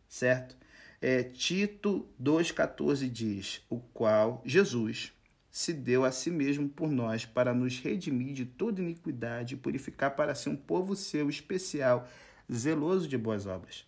certo? 0.06 0.56
É, 1.00 1.22
Tito 1.22 2.06
2,14 2.20 3.08
diz: 3.08 3.62
O 3.70 3.78
qual 3.78 4.42
Jesus 4.44 5.12
se 5.50 5.72
deu 5.72 6.04
a 6.04 6.12
si 6.12 6.30
mesmo 6.30 6.68
por 6.68 6.90
nós 6.90 7.24
para 7.24 7.54
nos 7.54 7.78
redimir 7.78 8.34
de 8.34 8.44
toda 8.44 8.82
iniquidade 8.82 9.54
e 9.54 9.58
purificar 9.58 10.14
para 10.14 10.34
si 10.34 10.48
um 10.48 10.56
povo 10.56 10.94
seu 10.94 11.28
especial, 11.30 12.08
zeloso 12.52 13.08
de 13.08 13.16
boas 13.16 13.46
obras. 13.46 13.86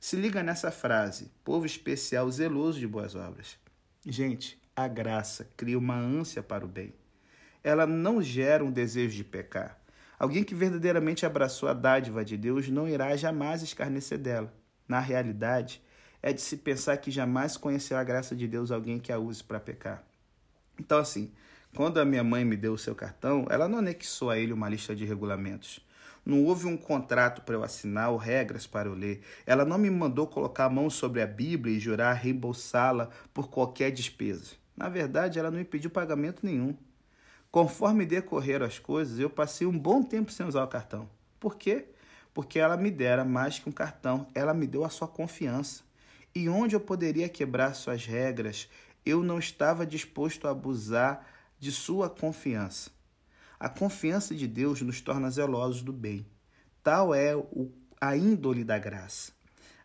Se 0.00 0.16
liga 0.16 0.42
nessa 0.42 0.70
frase: 0.70 1.30
povo 1.44 1.66
especial, 1.66 2.30
zeloso 2.30 2.80
de 2.80 2.86
boas 2.86 3.14
obras. 3.14 3.58
Gente, 4.04 4.60
a 4.74 4.88
graça 4.88 5.48
cria 5.56 5.78
uma 5.78 5.96
ânsia 5.96 6.42
para 6.42 6.64
o 6.64 6.68
bem. 6.68 6.92
ela 7.62 7.86
não 7.86 8.22
gera 8.22 8.64
um 8.64 8.70
desejo 8.70 9.16
de 9.16 9.24
pecar. 9.24 9.80
Alguém 10.18 10.42
que 10.42 10.54
verdadeiramente 10.54 11.26
abraçou 11.26 11.68
a 11.68 11.74
dádiva 11.74 12.24
de 12.24 12.36
Deus 12.36 12.68
não 12.68 12.88
irá 12.88 13.14
jamais 13.16 13.62
escarnecer 13.62 14.18
dela. 14.18 14.52
Na 14.88 15.00
realidade, 15.00 15.82
é 16.22 16.32
de 16.32 16.40
se 16.40 16.56
pensar 16.56 16.96
que 16.96 17.10
jamais 17.10 17.56
conhecerá 17.56 18.00
a 18.00 18.04
graça 18.04 18.34
de 18.34 18.48
Deus 18.48 18.70
alguém 18.70 18.98
que 18.98 19.12
a 19.12 19.18
use 19.18 19.44
para 19.44 19.60
pecar. 19.60 20.02
Então, 20.78 20.98
assim, 20.98 21.30
quando 21.74 21.98
a 21.98 22.04
minha 22.04 22.24
mãe 22.24 22.44
me 22.44 22.56
deu 22.56 22.72
o 22.72 22.78
seu 22.78 22.94
cartão, 22.94 23.46
ela 23.50 23.68
não 23.68 23.78
anexou 23.78 24.30
a 24.30 24.38
ele 24.38 24.52
uma 24.52 24.68
lista 24.68 24.96
de 24.96 25.04
regulamentos. 25.04 25.80
Não 26.24 26.44
houve 26.44 26.66
um 26.66 26.76
contrato 26.76 27.42
para 27.42 27.54
eu 27.54 27.62
assinar 27.62 28.10
ou 28.10 28.16
regras 28.16 28.66
para 28.66 28.88
eu 28.88 28.94
ler. 28.94 29.22
Ela 29.46 29.64
não 29.64 29.78
me 29.78 29.88
mandou 29.88 30.26
colocar 30.26 30.64
a 30.64 30.70
mão 30.70 30.90
sobre 30.90 31.22
a 31.22 31.26
Bíblia 31.26 31.76
e 31.76 31.78
jurar 31.78 32.14
reembolsá-la 32.14 33.10
por 33.32 33.48
qualquer 33.48 33.92
despesa. 33.92 34.54
Na 34.76 34.88
verdade, 34.88 35.38
ela 35.38 35.50
não 35.50 35.58
me 35.58 35.64
pediu 35.64 35.88
pagamento 35.88 36.44
nenhum. 36.44 36.76
Conforme 37.56 38.04
decorreram 38.04 38.66
as 38.66 38.78
coisas, 38.78 39.18
eu 39.18 39.30
passei 39.30 39.66
um 39.66 39.78
bom 39.78 40.02
tempo 40.02 40.30
sem 40.30 40.44
usar 40.44 40.62
o 40.62 40.68
cartão. 40.68 41.08
Por 41.40 41.56
quê? 41.56 41.86
Porque 42.34 42.58
ela 42.58 42.76
me 42.76 42.90
dera 42.90 43.24
mais 43.24 43.58
que 43.58 43.66
um 43.66 43.72
cartão, 43.72 44.26
ela 44.34 44.52
me 44.52 44.66
deu 44.66 44.84
a 44.84 44.90
sua 44.90 45.08
confiança. 45.08 45.82
E 46.34 46.50
onde 46.50 46.76
eu 46.76 46.80
poderia 46.80 47.30
quebrar 47.30 47.72
suas 47.72 48.04
regras, 48.04 48.68
eu 49.06 49.22
não 49.22 49.38
estava 49.38 49.86
disposto 49.86 50.46
a 50.46 50.50
abusar 50.50 51.26
de 51.58 51.72
sua 51.72 52.10
confiança. 52.10 52.90
A 53.58 53.70
confiança 53.70 54.34
de 54.34 54.46
Deus 54.46 54.82
nos 54.82 55.00
torna 55.00 55.30
zelosos 55.30 55.80
do 55.80 55.94
bem. 55.94 56.26
Tal 56.82 57.14
é 57.14 57.34
o, 57.34 57.72
a 57.98 58.14
índole 58.18 58.64
da 58.64 58.78
graça. 58.78 59.32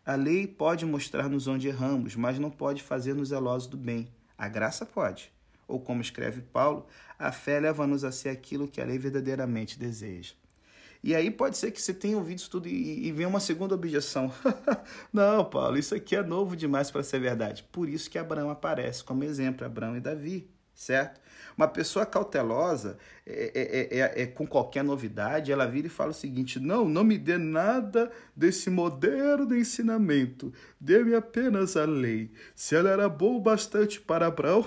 A 0.04 0.14
lei 0.14 0.46
pode 0.46 0.84
mostrar-nos 0.84 1.46
onde 1.46 1.68
erramos, 1.68 2.16
mas 2.16 2.38
não 2.38 2.50
pode 2.50 2.82
fazer-nos 2.82 3.30
zelosos 3.30 3.66
do 3.66 3.78
bem. 3.78 4.12
A 4.36 4.46
graça 4.46 4.84
pode. 4.84 5.32
Ou 5.72 5.80
como 5.80 6.02
escreve 6.02 6.42
Paulo, 6.42 6.86
a 7.18 7.32
fé 7.32 7.58
leva-nos 7.58 8.04
a 8.04 8.12
ser 8.12 8.28
aquilo 8.28 8.68
que 8.68 8.78
a 8.78 8.84
lei 8.84 8.98
verdadeiramente 8.98 9.78
deseja. 9.78 10.34
E 11.02 11.14
aí 11.16 11.30
pode 11.30 11.56
ser 11.56 11.70
que 11.70 11.80
você 11.80 11.94
tenha 11.94 12.16
ouvido 12.16 12.38
isso 12.38 12.50
tudo 12.50 12.68
e, 12.68 13.06
e 13.06 13.10
venha 13.10 13.26
uma 13.26 13.40
segunda 13.40 13.74
objeção. 13.74 14.30
não, 15.10 15.44
Paulo, 15.46 15.78
isso 15.78 15.94
aqui 15.94 16.14
é 16.14 16.22
novo 16.22 16.54
demais 16.54 16.90
para 16.90 17.02
ser 17.02 17.20
verdade. 17.20 17.64
Por 17.72 17.88
isso 17.88 18.10
que 18.10 18.18
Abraão 18.18 18.50
aparece 18.50 19.02
como 19.02 19.24
exemplo, 19.24 19.66
Abraão 19.66 19.96
e 19.96 20.00
Davi 20.00 20.51
certo? 20.74 21.20
Uma 21.56 21.68
pessoa 21.68 22.06
cautelosa, 22.06 22.96
é, 23.26 23.52
é, 23.54 23.98
é, 23.98 24.22
é, 24.22 24.26
com 24.26 24.46
qualquer 24.46 24.82
novidade, 24.82 25.52
ela 25.52 25.66
vira 25.66 25.86
e 25.86 25.90
fala 25.90 26.10
o 26.10 26.14
seguinte: 26.14 26.58
não, 26.58 26.88
não 26.88 27.04
me 27.04 27.18
dê 27.18 27.36
nada 27.38 28.10
desse 28.34 28.70
moderno 28.70 29.54
ensinamento, 29.54 30.52
dê-me 30.80 31.14
apenas 31.14 31.76
a 31.76 31.84
lei. 31.84 32.32
Se 32.54 32.74
ela 32.74 32.90
era 32.90 33.08
boa 33.08 33.40
bastante 33.40 34.00
para 34.00 34.26
Abraão, 34.26 34.66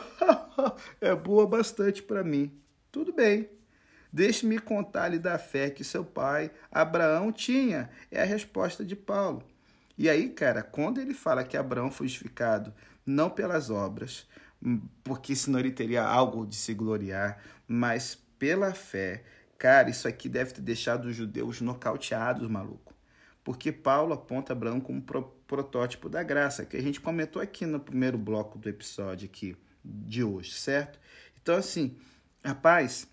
é 1.02 1.16
boa 1.16 1.48
bastante 1.48 2.04
para 2.04 2.24
mim. 2.24 2.52
Tudo 2.92 3.12
bem. 3.12 3.50
Deixe-me 4.12 4.60
contar-lhe 4.60 5.20
da 5.20 5.38
fé 5.38 5.70
que 5.70 5.84
seu 5.84 6.06
pai, 6.06 6.50
Abraão, 6.72 7.34
tinha. 7.34 7.90
É 8.10 8.22
a 8.22 8.26
resposta 8.26 8.86
de 8.86 8.96
Paulo. 8.96 9.44
E 9.98 10.10
aí, 10.10 10.30
cara, 10.30 10.64
quando 10.64 11.02
ele 11.02 11.14
fala 11.14 11.44
que 11.44 11.58
Abraão 11.58 11.92
foi 11.92 12.08
justificado 12.08 12.74
não 13.06 13.30
pelas 13.30 13.70
obras, 13.70 14.26
porque 15.04 15.36
senão 15.36 15.60
ele 15.60 15.72
teria 15.72 16.04
algo 16.04 16.46
de 16.46 16.56
se 16.56 16.74
gloriar, 16.74 17.42
mas 17.68 18.16
pela 18.40 18.74
fé. 18.74 19.24
Cara, 19.58 19.90
isso 19.90 20.08
aqui 20.08 20.28
deve 20.28 20.54
ter 20.54 20.62
deixado 20.62 21.06
os 21.06 21.16
judeus 21.16 21.62
nocauteados, 21.62 22.48
maluco. 22.50 22.94
Porque 23.44 23.72
Paulo 23.72 24.14
aponta 24.14 24.54
Abraão 24.54 24.82
como 24.82 25.02
pro 25.02 25.24
protótipo 25.48 26.10
da 26.10 26.24
graça, 26.24 26.66
que 26.66 26.76
a 26.76 26.82
gente 26.82 27.00
comentou 27.00 27.42
aqui 27.42 27.66
no 27.66 27.80
primeiro 27.80 28.18
bloco 28.18 28.58
do 28.58 28.68
episódio 28.68 29.30
aqui 29.32 29.56
de 29.84 30.24
hoje, 30.24 30.52
certo? 30.54 31.00
Então, 31.40 31.56
assim, 31.56 31.96
rapaz, 32.44 33.08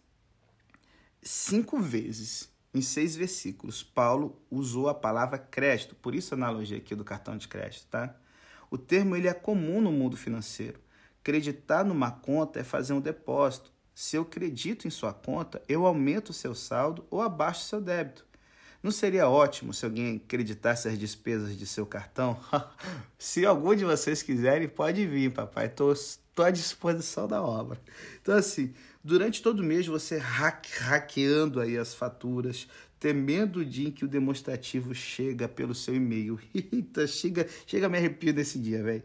cinco 1.21 1.79
vezes 1.79 2.51
em 2.75 2.81
seis 2.81 3.15
versículos, 3.15 3.83
Paulo 3.83 4.41
usou 4.51 4.89
a 4.89 4.95
palavra 4.95 5.37
crédito, 5.39 5.95
por 5.95 6.15
isso 6.15 6.33
a 6.33 6.37
analogia 6.39 6.79
aqui 6.79 6.95
do 6.95 7.05
cartão 7.05 7.37
de 7.37 7.47
crédito, 7.47 7.87
tá? 7.89 8.17
O 8.71 8.79
termo 8.79 9.15
ele 9.15 9.29
é 9.29 9.35
comum 9.35 9.83
no 9.83 9.93
mundo 9.93 10.17
financeiro. 10.17 10.81
Acreditar 11.23 11.85
numa 11.85 12.11
conta 12.11 12.59
é 12.59 12.65
fazer 12.65 12.93
um 12.95 13.01
depósito. 13.01 13.71
Se 13.95 14.17
eu 14.17 14.23
acredito 14.23 14.89
em 14.89 14.91
sua 14.91 15.15
conta, 15.15 15.63
eu 15.69 15.87
aumento 15.87 16.31
o 16.31 16.33
seu 16.33 16.53
saldo 16.53 17.07
ou 17.09 17.23
abaixo 17.23 17.61
o 17.61 17.69
seu 17.69 17.81
débito. 17.81 18.27
Não 18.83 18.91
seria 18.91 19.29
ótimo 19.29 19.73
se 19.73 19.85
alguém 19.85 20.17
acreditasse 20.17 20.89
as 20.89 20.99
despesas 20.99 21.57
de 21.57 21.65
seu 21.65 21.87
cartão? 21.87 22.37
se 23.17 23.47
algum 23.47 23.73
de 23.73 23.85
vocês 23.85 24.21
quiserem, 24.21 24.67
pode 24.67 25.07
vir, 25.07 25.33
papai. 25.33 25.67
Estou 25.67 25.95
à 26.45 26.51
disposição 26.51 27.29
da 27.29 27.41
obra. 27.41 27.81
Então, 28.21 28.35
assim, 28.35 28.75
durante 29.05 29.41
todo 29.41 29.61
o 29.61 29.65
mês 29.65 29.87
você 29.87 30.19
hackeando 30.19 31.61
aí 31.61 31.79
as 31.79 31.95
faturas, 31.95 32.67
temendo 32.99 33.61
o 33.61 33.65
dia 33.65 33.87
em 33.87 33.93
que 33.93 34.05
o 34.05 34.09
demonstrativo 34.09 34.93
chega 34.93 35.47
pelo 35.47 35.77
seu 35.77 35.95
e-mail. 35.95 36.41
Eita, 36.53 37.07
chega, 37.07 37.47
chega 37.65 37.89
me 37.89 37.99
arrepio 37.99 38.35
desse 38.35 38.59
dia, 38.59 38.83
velho. 38.83 39.05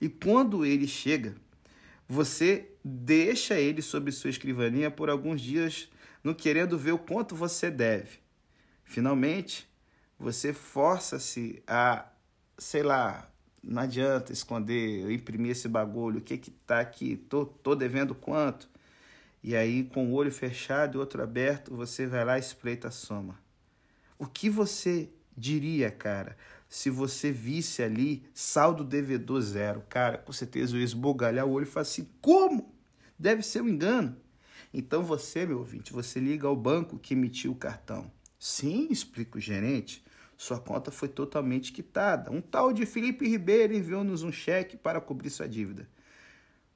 E 0.00 0.08
quando 0.08 0.64
ele 0.64 0.86
chega, 0.86 1.34
você 2.08 2.70
deixa 2.84 3.58
ele 3.58 3.82
sob 3.82 4.10
sua 4.12 4.30
escrivaninha 4.30 4.90
por 4.90 5.10
alguns 5.10 5.40
dias, 5.40 5.88
no 6.22 6.34
querendo 6.34 6.78
ver 6.78 6.92
o 6.92 6.98
quanto 6.98 7.34
você 7.34 7.70
deve. 7.70 8.18
Finalmente, 8.84 9.68
você 10.18 10.52
força-se 10.52 11.62
a, 11.66 12.06
sei 12.56 12.82
lá, 12.82 13.30
não 13.62 13.82
adianta 13.82 14.32
esconder, 14.32 15.10
imprimir 15.10 15.52
esse 15.52 15.68
bagulho, 15.68 16.18
o 16.18 16.22
que 16.22 16.38
que 16.38 16.50
tá 16.50 16.80
aqui, 16.80 17.16
tô, 17.16 17.44
tô 17.44 17.74
devendo 17.74 18.14
quanto? 18.14 18.68
E 19.42 19.54
aí, 19.54 19.84
com 19.84 20.10
o 20.10 20.12
olho 20.14 20.32
fechado 20.32 20.96
e 20.96 20.98
outro 20.98 21.22
aberto, 21.22 21.74
você 21.74 22.06
vai 22.06 22.24
lá 22.24 22.36
e 22.36 22.40
espreita 22.40 22.88
a 22.88 22.90
soma. 22.90 23.38
O 24.18 24.26
que 24.26 24.48
você 24.48 25.08
diria, 25.36 25.90
cara, 25.90 26.36
se 26.68 26.90
você 26.90 27.30
visse 27.30 27.82
ali 27.82 28.24
saldo 28.34 28.84
devedor 28.84 29.40
zero. 29.40 29.82
Cara, 29.88 30.18
com 30.18 30.32
certeza 30.32 30.74
eu 30.74 30.80
ia 30.80 30.84
esbugalhar 30.84 31.46
o 31.46 31.52
olho 31.52 31.64
e 31.64 31.66
falar 31.66 31.82
assim: 31.82 32.08
como? 32.20 32.74
Deve 33.18 33.42
ser 33.42 33.62
um 33.62 33.68
engano. 33.68 34.16
Então 34.72 35.02
você, 35.02 35.46
meu 35.46 35.58
ouvinte, 35.58 35.92
você 35.92 36.20
liga 36.20 36.46
ao 36.46 36.56
banco 36.56 36.98
que 36.98 37.14
emitiu 37.14 37.52
o 37.52 37.56
cartão. 37.56 38.10
Sim, 38.38 38.88
explica 38.90 39.38
o 39.38 39.40
gerente, 39.40 40.04
sua 40.36 40.60
conta 40.60 40.90
foi 40.90 41.08
totalmente 41.08 41.72
quitada. 41.72 42.30
Um 42.30 42.42
tal 42.42 42.72
de 42.72 42.84
Felipe 42.84 43.26
Ribeiro 43.26 43.74
enviou-nos 43.74 44.22
um 44.22 44.30
cheque 44.30 44.76
para 44.76 45.00
cobrir 45.00 45.30
sua 45.30 45.48
dívida. 45.48 45.88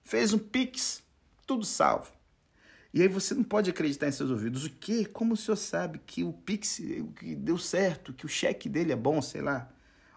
Fez 0.02 0.32
um 0.32 0.38
Pix, 0.38 1.02
tudo 1.46 1.64
salvo. 1.64 2.10
E 2.92 3.02
aí 3.02 3.08
você 3.08 3.34
não 3.34 3.44
pode 3.44 3.70
acreditar 3.70 4.08
em 4.08 4.12
seus 4.12 4.30
ouvidos. 4.30 4.64
O 4.64 4.70
quê? 4.70 5.04
Como 5.04 5.34
o 5.34 5.36
senhor 5.36 5.56
sabe 5.56 6.00
que 6.04 6.24
o 6.24 6.32
Pix 6.32 6.80
que 7.16 7.36
deu 7.36 7.58
certo, 7.58 8.12
que 8.12 8.24
o 8.24 8.28
cheque 8.28 8.68
dele 8.68 8.92
é 8.92 8.96
bom, 8.96 9.20
sei 9.20 9.42
lá? 9.42 9.70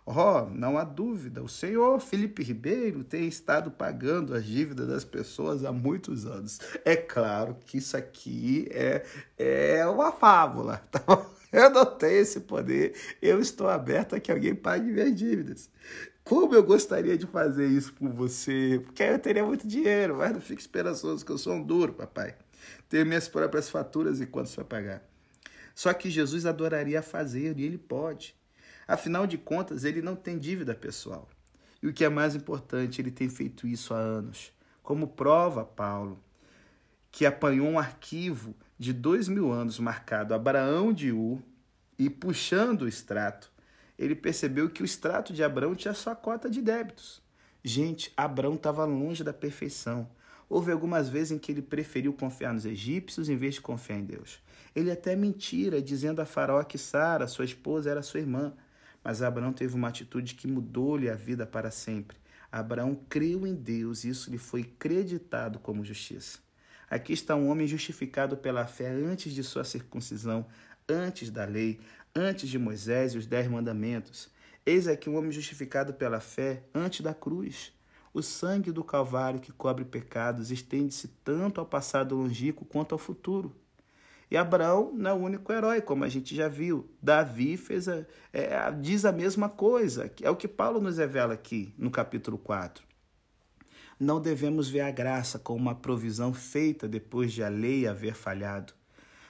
Oh, 0.06 0.42
não 0.54 0.78
há 0.78 0.84
dúvida, 0.84 1.42
o 1.42 1.48
senhor 1.48 1.98
Felipe 2.02 2.44
Ribeiro 2.44 3.06
tem 3.06 3.26
estado 3.26 3.72
pagando 3.72 4.36
as 4.36 4.44
dívidas 4.44 4.88
das 4.88 5.06
pessoas 5.06 5.64
há 5.64 5.72
muitos 5.72 6.26
anos. 6.26 6.60
É 6.84 6.96
claro 6.96 7.56
que 7.66 7.78
isso 7.78 7.96
aqui 7.96 8.68
é, 8.72 9.06
é 9.38 9.86
uma 9.88 10.12
fábula, 10.12 10.82
tá 10.92 11.02
Eu 11.54 11.70
não 11.70 11.86
tenho 11.86 12.20
esse 12.20 12.42
poder, 12.42 12.96
eu 13.22 13.40
estou 13.40 13.70
aberto 13.70 14.14
a 14.14 14.20
que 14.20 14.30
alguém 14.30 14.54
pague 14.54 14.92
minhas 14.92 15.16
dívidas. 15.16 15.70
Como 16.24 16.54
eu 16.54 16.64
gostaria 16.64 17.18
de 17.18 17.26
fazer 17.26 17.68
isso 17.68 17.94
por 17.94 18.10
você, 18.10 18.82
porque 18.84 19.04
eu 19.04 19.20
teria 19.20 19.46
muito 19.46 19.66
dinheiro, 19.66 20.18
mas 20.18 20.34
não 20.34 20.42
fique 20.42 20.62
esperançoso 20.62 21.26
que 21.26 21.32
eu 21.32 21.38
sou 21.38 21.54
um 21.54 21.64
duro, 21.64 21.94
papai. 21.94 22.36
Tenho 22.90 23.06
minhas 23.06 23.30
próprias 23.30 23.70
faturas 23.70 24.20
e 24.20 24.26
quanto 24.26 24.50
você 24.50 24.58
vai 24.58 24.66
pagar. 24.66 25.04
Só 25.74 25.94
que 25.94 26.10
Jesus 26.10 26.46
adoraria 26.46 27.02
fazer 27.02 27.58
e 27.58 27.64
ele 27.64 27.78
pode. 27.78 28.36
Afinal 28.88 29.26
de 29.26 29.38
contas, 29.38 29.84
ele 29.84 30.02
não 30.02 30.16
tem 30.16 30.38
dívida 30.38 30.76
pessoal. 30.76 31.30
E 31.82 31.88
o 31.88 31.94
que 31.94 32.04
é 32.04 32.10
mais 32.10 32.36
importante, 32.36 33.02
ele 33.02 33.12
tem 33.12 33.30
feito 33.30 33.68
isso 33.68 33.94
há 33.94 33.98
anos. 33.98 34.52
Como 34.82 35.08
prova, 35.08 35.64
Paulo, 35.64 36.22
que 37.12 37.26
apanhou 37.26 37.68
um 37.68 37.80
arquivo 37.80 38.56
de 38.78 38.92
dois 38.92 39.28
mil 39.28 39.52
anos 39.52 39.80
marcado 39.80 40.34
Abraão 40.34 40.92
de 40.92 41.12
U 41.12 41.42
e 41.98 42.10
puxando 42.10 42.82
o 42.82 42.88
extrato, 42.88 43.52
ele 43.98 44.16
percebeu 44.16 44.70
que 44.70 44.82
o 44.82 44.86
extrato 44.86 45.32
de 45.32 45.44
Abraão 45.44 45.76
tinha 45.76 45.94
só 45.94 46.16
cota 46.16 46.50
de 46.50 46.62
débitos. 46.62 47.22
Gente, 47.64 48.12
Abraão 48.18 48.56
estava 48.56 48.84
longe 48.84 49.24
da 49.24 49.32
perfeição. 49.32 50.10
Houve 50.50 50.72
algumas 50.72 51.08
vezes 51.08 51.32
em 51.32 51.38
que 51.38 51.52
ele 51.52 51.62
preferiu 51.62 52.14
confiar 52.14 52.54
nos 52.54 52.66
egípcios 52.66 53.30
em 53.30 53.38
vez 53.38 53.56
de 53.56 53.62
confiar 53.62 54.00
em 54.00 54.04
Deus. 54.04 54.40
Ele 54.76 54.92
até 54.92 55.16
mentira, 55.16 55.82
dizendo 55.82 56.22
a 56.22 56.26
Faraó 56.26 56.64
que 56.64 56.78
Sara, 56.78 57.28
sua 57.28 57.46
esposa, 57.46 57.90
era 57.90 58.02
sua 58.02 58.20
irmã. 58.20 58.54
Mas 59.04 59.22
Abraão 59.22 59.52
teve 59.52 59.76
uma 59.76 59.90
atitude 59.90 60.36
que 60.36 60.48
mudou-lhe 60.48 61.10
a 61.10 61.16
vida 61.16 61.46
para 61.46 61.70
sempre. 61.70 62.18
Abraão 62.52 62.96
creu 63.10 63.46
em 63.46 63.56
Deus 63.56 64.04
e 64.04 64.10
isso 64.10 64.30
lhe 64.30 64.38
foi 64.38 64.64
creditado 64.64 65.60
como 65.60 65.84
justiça. 65.84 66.40
Aqui 66.90 67.12
está 67.12 67.36
um 67.36 67.50
homem 67.50 67.66
justificado 67.66 68.38
pela 68.38 68.68
fé 68.68 68.88
antes 68.90 69.34
de 69.34 69.44
sua 69.44 69.64
circuncisão, 69.64 70.46
antes 70.88 71.32
da 71.32 71.46
lei, 71.46 71.80
antes 72.16 72.48
de 72.48 72.60
Moisés 72.60 73.14
e 73.14 73.18
os 73.18 73.26
dez 73.26 73.48
mandamentos. 73.48 74.30
Eis 74.66 74.88
aqui 74.88 75.10
um 75.10 75.18
homem 75.18 75.32
justificado 75.32 75.94
pela 75.94 76.20
fé 76.20 76.64
antes 76.74 77.02
da 77.02 77.14
cruz. 77.14 77.74
O 78.14 78.22
sangue 78.22 78.72
do 78.72 78.84
Calvário 78.84 79.40
que 79.40 79.52
cobre 79.52 79.84
pecados 79.84 80.52
estende-se 80.52 81.08
tanto 81.24 81.60
ao 81.60 81.66
passado 81.66 82.16
longínquo 82.16 82.64
quanto 82.64 82.94
ao 82.94 83.00
futuro. 83.00 83.54
E 84.34 84.38
Abraão 84.38 84.92
não 84.96 85.12
é 85.12 85.14
o 85.14 85.18
único 85.18 85.54
herói, 85.54 85.80
como 85.80 86.04
a 86.04 86.10
gente 86.10 86.36
já 86.36 86.48
viu. 86.48 86.90
Davi 87.00 87.56
fez 87.56 87.88
a, 87.88 88.04
é, 88.34 88.72
diz 88.82 89.06
a 89.06 89.12
mesma 89.12 89.48
coisa. 89.48 90.12
É 90.24 90.28
o 90.32 90.36
que 90.36 90.48
Paulo 90.48 90.82
nos 90.82 90.98
revela 90.98 91.36
aqui 91.36 91.72
no 91.78 91.92
capítulo 91.92 92.36
4. 92.40 92.84
Não 94.00 94.20
devemos 94.20 94.68
ver 94.68 94.80
a 94.80 94.90
graça 94.90 95.38
como 95.38 95.60
uma 95.60 95.76
provisão 95.76 96.34
feita 96.34 96.88
depois 96.88 97.32
de 97.32 97.44
a 97.44 97.48
lei 97.48 97.86
haver 97.86 98.16
falhado. 98.16 98.74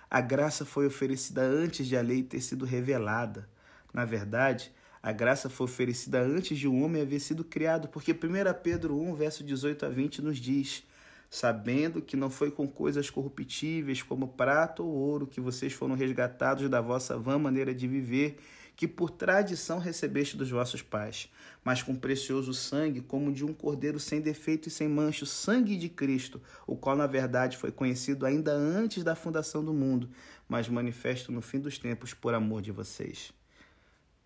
A 0.10 0.22
graça 0.22 0.64
foi 0.64 0.88
oferecida 0.88 1.42
antes 1.42 1.86
de 1.86 1.98
a 1.98 2.02
lei 2.02 2.24
ter 2.24 2.40
sido 2.40 2.64
revelada. 2.64 3.50
Na 3.94 4.06
verdade, 4.06 4.72
a 5.02 5.12
graça 5.12 5.50
foi 5.50 5.66
oferecida 5.66 6.22
antes 6.22 6.58
de 6.58 6.66
o 6.66 6.72
um 6.72 6.82
homem 6.82 7.02
haver 7.02 7.20
sido 7.20 7.44
criado, 7.44 7.90
porque 7.90 8.14
1 8.14 8.16
Pedro 8.64 8.98
1, 8.98 9.16
verso 9.16 9.44
18 9.44 9.86
a 9.86 9.90
20 9.90 10.22
nos 10.22 10.38
diz: 10.38 10.86
Sabendo 11.34 12.00
que 12.00 12.16
não 12.16 12.30
foi 12.30 12.52
com 12.52 12.68
coisas 12.68 13.10
corruptíveis 13.10 14.04
como 14.04 14.28
prata 14.28 14.84
ou 14.84 14.90
ouro 14.90 15.26
que 15.26 15.42
vocês 15.42 15.74
foram 15.74 15.96
resgatados 15.96 16.70
da 16.70 16.80
vossa 16.80 17.18
vã 17.18 17.40
maneira 17.40 17.74
de 17.74 17.88
viver, 17.88 18.38
que 18.76 18.88
por 18.88 19.10
tradição 19.10 19.80
recebeste 19.80 20.38
dos 20.38 20.52
vossos 20.52 20.84
pais, 20.84 21.32
mas 21.64 21.82
com 21.82 21.96
precioso 21.96 22.54
sangue, 22.54 23.02
como 23.02 23.34
de 23.34 23.44
um 23.44 23.52
cordeiro 23.52 24.00
sem 24.00 24.22
defeito 24.22 24.68
e 24.68 24.72
sem 24.72 24.88
mancha, 24.88 25.24
o 25.24 25.28
sangue 25.28 25.76
de 25.76 25.90
Cristo, 25.90 26.40
o 26.68 26.76
qual 26.76 26.96
na 26.96 27.08
verdade 27.08 27.58
foi 27.58 27.72
conhecido 27.72 28.28
ainda 28.28 28.52
antes 28.54 29.04
da 29.04 29.16
fundação 29.16 29.66
do 29.66 29.74
mundo, 29.74 30.12
mas 30.48 30.70
manifesto 30.70 31.32
no 31.32 31.42
fim 31.42 31.60
dos 31.60 31.80
tempos 31.80 32.14
por 32.14 32.36
amor 32.36 32.62
de 32.62 32.72
vocês. 32.72 33.34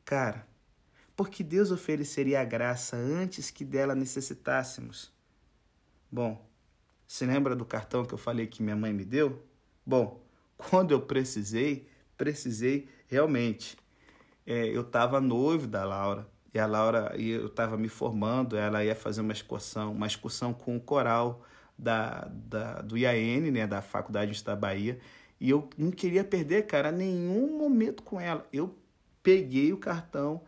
Cara, 0.03 0.45
porque 1.16 1.41
Deus 1.41 1.72
ofereceria 1.72 2.41
a 2.41 2.43
graça 2.43 2.97
antes 2.97 3.49
que 3.49 3.64
dela 3.64 3.95
necessitássemos. 3.95 5.10
Bom, 6.12 6.47
se 7.08 7.26
lembra 7.26 7.55
do 7.55 7.66
cartão 7.66 8.05
que 8.05 8.14
eu 8.14 8.18
falei 8.18 8.47
que 8.47 8.62
minha 8.62 8.76
mãe 8.76 8.91
me 8.93 9.05
deu? 9.05 9.41
Bom, 9.86 10.22
quando 10.58 10.91
eu 10.91 11.01
precisei, 11.01 11.88
precisei 12.18 12.89
realmente. 13.08 13.78
É, 14.45 14.68
eu 14.68 14.82
estava 14.82 15.22
noivo 15.22 15.68
da 15.68 15.84
Laura 15.86 16.28
e 16.53 16.60
a 16.60 16.66
Laura 16.66 17.14
eu 17.18 17.47
estava 17.47 17.78
me 17.78 17.88
formando, 17.88 18.58
ela 18.58 18.84
ia 18.84 18.95
fazer 18.95 19.22
uma 19.22 19.34
excursão, 19.34 19.91
uma 19.91 20.08
excursão 20.08 20.53
com 20.53 20.76
o 20.76 20.80
coral 20.80 21.45
da, 21.78 22.28
da 22.32 22.82
do 22.82 22.97
IAN, 22.97 23.51
né, 23.51 23.68
da 23.68 23.82
Faculdade 23.82 24.43
da 24.43 24.55
Bahia, 24.55 24.99
e 25.39 25.49
eu 25.49 25.70
não 25.78 25.91
queria 25.91 26.24
perder, 26.24 26.66
cara, 26.66 26.91
nenhum 26.91 27.58
momento 27.58 28.01
com 28.01 28.20
ela. 28.20 28.45
Eu 28.51 28.76
peguei 29.22 29.72
o 29.72 29.78
cartão 29.78 30.41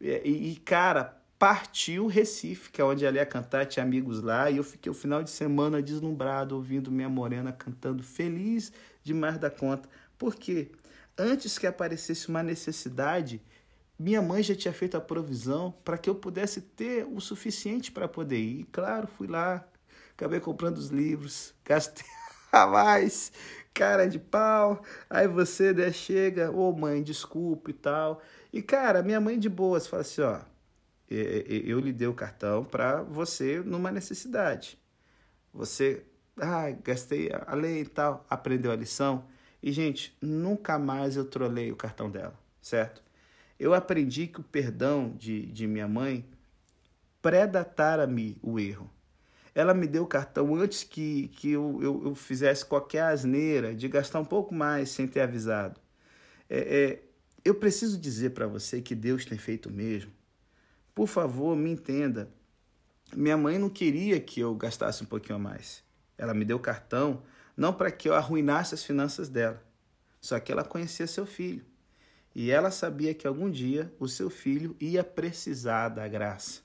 e, 0.00 0.50
e, 0.52 0.56
cara, 0.56 1.21
partiu 1.42 2.06
Recife, 2.06 2.70
que 2.70 2.80
é 2.80 2.84
onde 2.84 3.04
ela 3.04 3.16
ia 3.16 3.26
cantar, 3.26 3.66
tinha 3.66 3.82
amigos 3.82 4.22
lá, 4.22 4.48
e 4.48 4.58
eu 4.58 4.62
fiquei 4.62 4.88
o 4.88 4.94
final 4.94 5.24
de 5.24 5.30
semana 5.30 5.82
deslumbrado, 5.82 6.54
ouvindo 6.54 6.88
minha 6.88 7.08
morena 7.08 7.52
cantando, 7.52 8.00
feliz 8.00 8.72
demais 9.02 9.38
da 9.38 9.50
conta. 9.50 9.88
Por 10.16 10.36
quê? 10.36 10.70
Antes 11.18 11.58
que 11.58 11.66
aparecesse 11.66 12.28
uma 12.28 12.44
necessidade, 12.44 13.42
minha 13.98 14.22
mãe 14.22 14.40
já 14.40 14.54
tinha 14.54 14.72
feito 14.72 14.96
a 14.96 15.00
provisão 15.00 15.74
para 15.84 15.98
que 15.98 16.08
eu 16.08 16.14
pudesse 16.14 16.60
ter 16.60 17.04
o 17.12 17.20
suficiente 17.20 17.90
para 17.90 18.06
poder 18.06 18.38
ir. 18.38 18.60
E, 18.60 18.64
claro, 18.70 19.08
fui 19.08 19.26
lá, 19.26 19.66
acabei 20.12 20.38
comprando 20.38 20.78
os 20.78 20.90
livros, 20.90 21.52
gastei 21.66 22.06
a 22.52 22.68
mais, 22.68 23.32
cara 23.74 24.06
de 24.06 24.20
pau. 24.20 24.80
Aí 25.10 25.26
você 25.26 25.72
né, 25.72 25.90
chega, 25.90 26.52
ô 26.52 26.70
oh, 26.70 26.72
mãe, 26.72 27.02
desculpa 27.02 27.70
e 27.70 27.74
tal. 27.74 28.22
E, 28.52 28.62
cara, 28.62 29.02
minha 29.02 29.20
mãe 29.20 29.36
de 29.36 29.48
boas 29.48 29.88
fala 29.88 30.02
assim: 30.02 30.20
ó, 30.20 30.51
eu 31.14 31.80
lhe 31.80 31.92
dei 31.92 32.06
o 32.08 32.14
cartão 32.14 32.64
para 32.64 33.02
você 33.02 33.60
numa 33.60 33.90
necessidade. 33.90 34.78
Você, 35.52 36.04
ah, 36.38 36.70
gastei 36.70 37.30
a 37.46 37.54
lei 37.54 37.82
e 37.82 37.86
tal, 37.86 38.24
aprendeu 38.28 38.70
a 38.70 38.76
lição. 38.76 39.24
E, 39.62 39.70
gente, 39.72 40.16
nunca 40.20 40.78
mais 40.78 41.16
eu 41.16 41.24
trolei 41.24 41.70
o 41.70 41.76
cartão 41.76 42.10
dela, 42.10 42.38
certo? 42.60 43.02
Eu 43.58 43.74
aprendi 43.74 44.26
que 44.26 44.40
o 44.40 44.44
perdão 44.44 45.14
de, 45.16 45.46
de 45.46 45.66
minha 45.66 45.86
mãe 45.86 46.24
predatara-me 47.20 48.36
o 48.42 48.58
erro. 48.58 48.90
Ela 49.54 49.74
me 49.74 49.86
deu 49.86 50.02
o 50.02 50.06
cartão 50.06 50.54
antes 50.54 50.82
que, 50.82 51.28
que 51.28 51.52
eu, 51.52 51.78
eu, 51.82 52.02
eu, 52.06 52.14
fizesse 52.14 52.64
qualquer 52.64 53.02
asneira 53.02 53.74
de 53.74 53.86
gastar 53.86 54.18
um 54.18 54.24
pouco 54.24 54.54
mais 54.54 54.90
sem 54.90 55.06
ter 55.06 55.20
avisado. 55.20 55.78
É, 56.48 56.58
é, 56.58 57.02
eu 57.44 57.54
preciso 57.54 57.98
dizer 57.98 58.30
para 58.30 58.46
você 58.46 58.80
que 58.80 58.94
Deus 58.94 59.24
tem 59.24 59.38
feito 59.38 59.68
o 59.68 59.72
mesmo. 59.72 60.10
Por 60.94 61.06
favor, 61.06 61.56
me 61.56 61.70
entenda. 61.70 62.28
Minha 63.14 63.36
mãe 63.36 63.58
não 63.58 63.68
queria 63.68 64.20
que 64.20 64.40
eu 64.40 64.54
gastasse 64.54 65.02
um 65.02 65.06
pouquinho 65.06 65.36
a 65.36 65.38
mais. 65.38 65.82
Ela 66.16 66.34
me 66.34 66.44
deu 66.44 66.58
cartão 66.58 67.22
não 67.56 67.72
para 67.72 67.90
que 67.90 68.08
eu 68.08 68.14
arruinasse 68.14 68.74
as 68.74 68.84
finanças 68.84 69.28
dela, 69.28 69.62
só 70.20 70.38
que 70.40 70.50
ela 70.50 70.64
conhecia 70.64 71.06
seu 71.06 71.26
filho. 71.26 71.64
E 72.34 72.50
ela 72.50 72.70
sabia 72.70 73.12
que 73.12 73.26
algum 73.26 73.50
dia 73.50 73.92
o 73.98 74.08
seu 74.08 74.30
filho 74.30 74.74
ia 74.80 75.04
precisar 75.04 75.90
da 75.90 76.08
graça. 76.08 76.60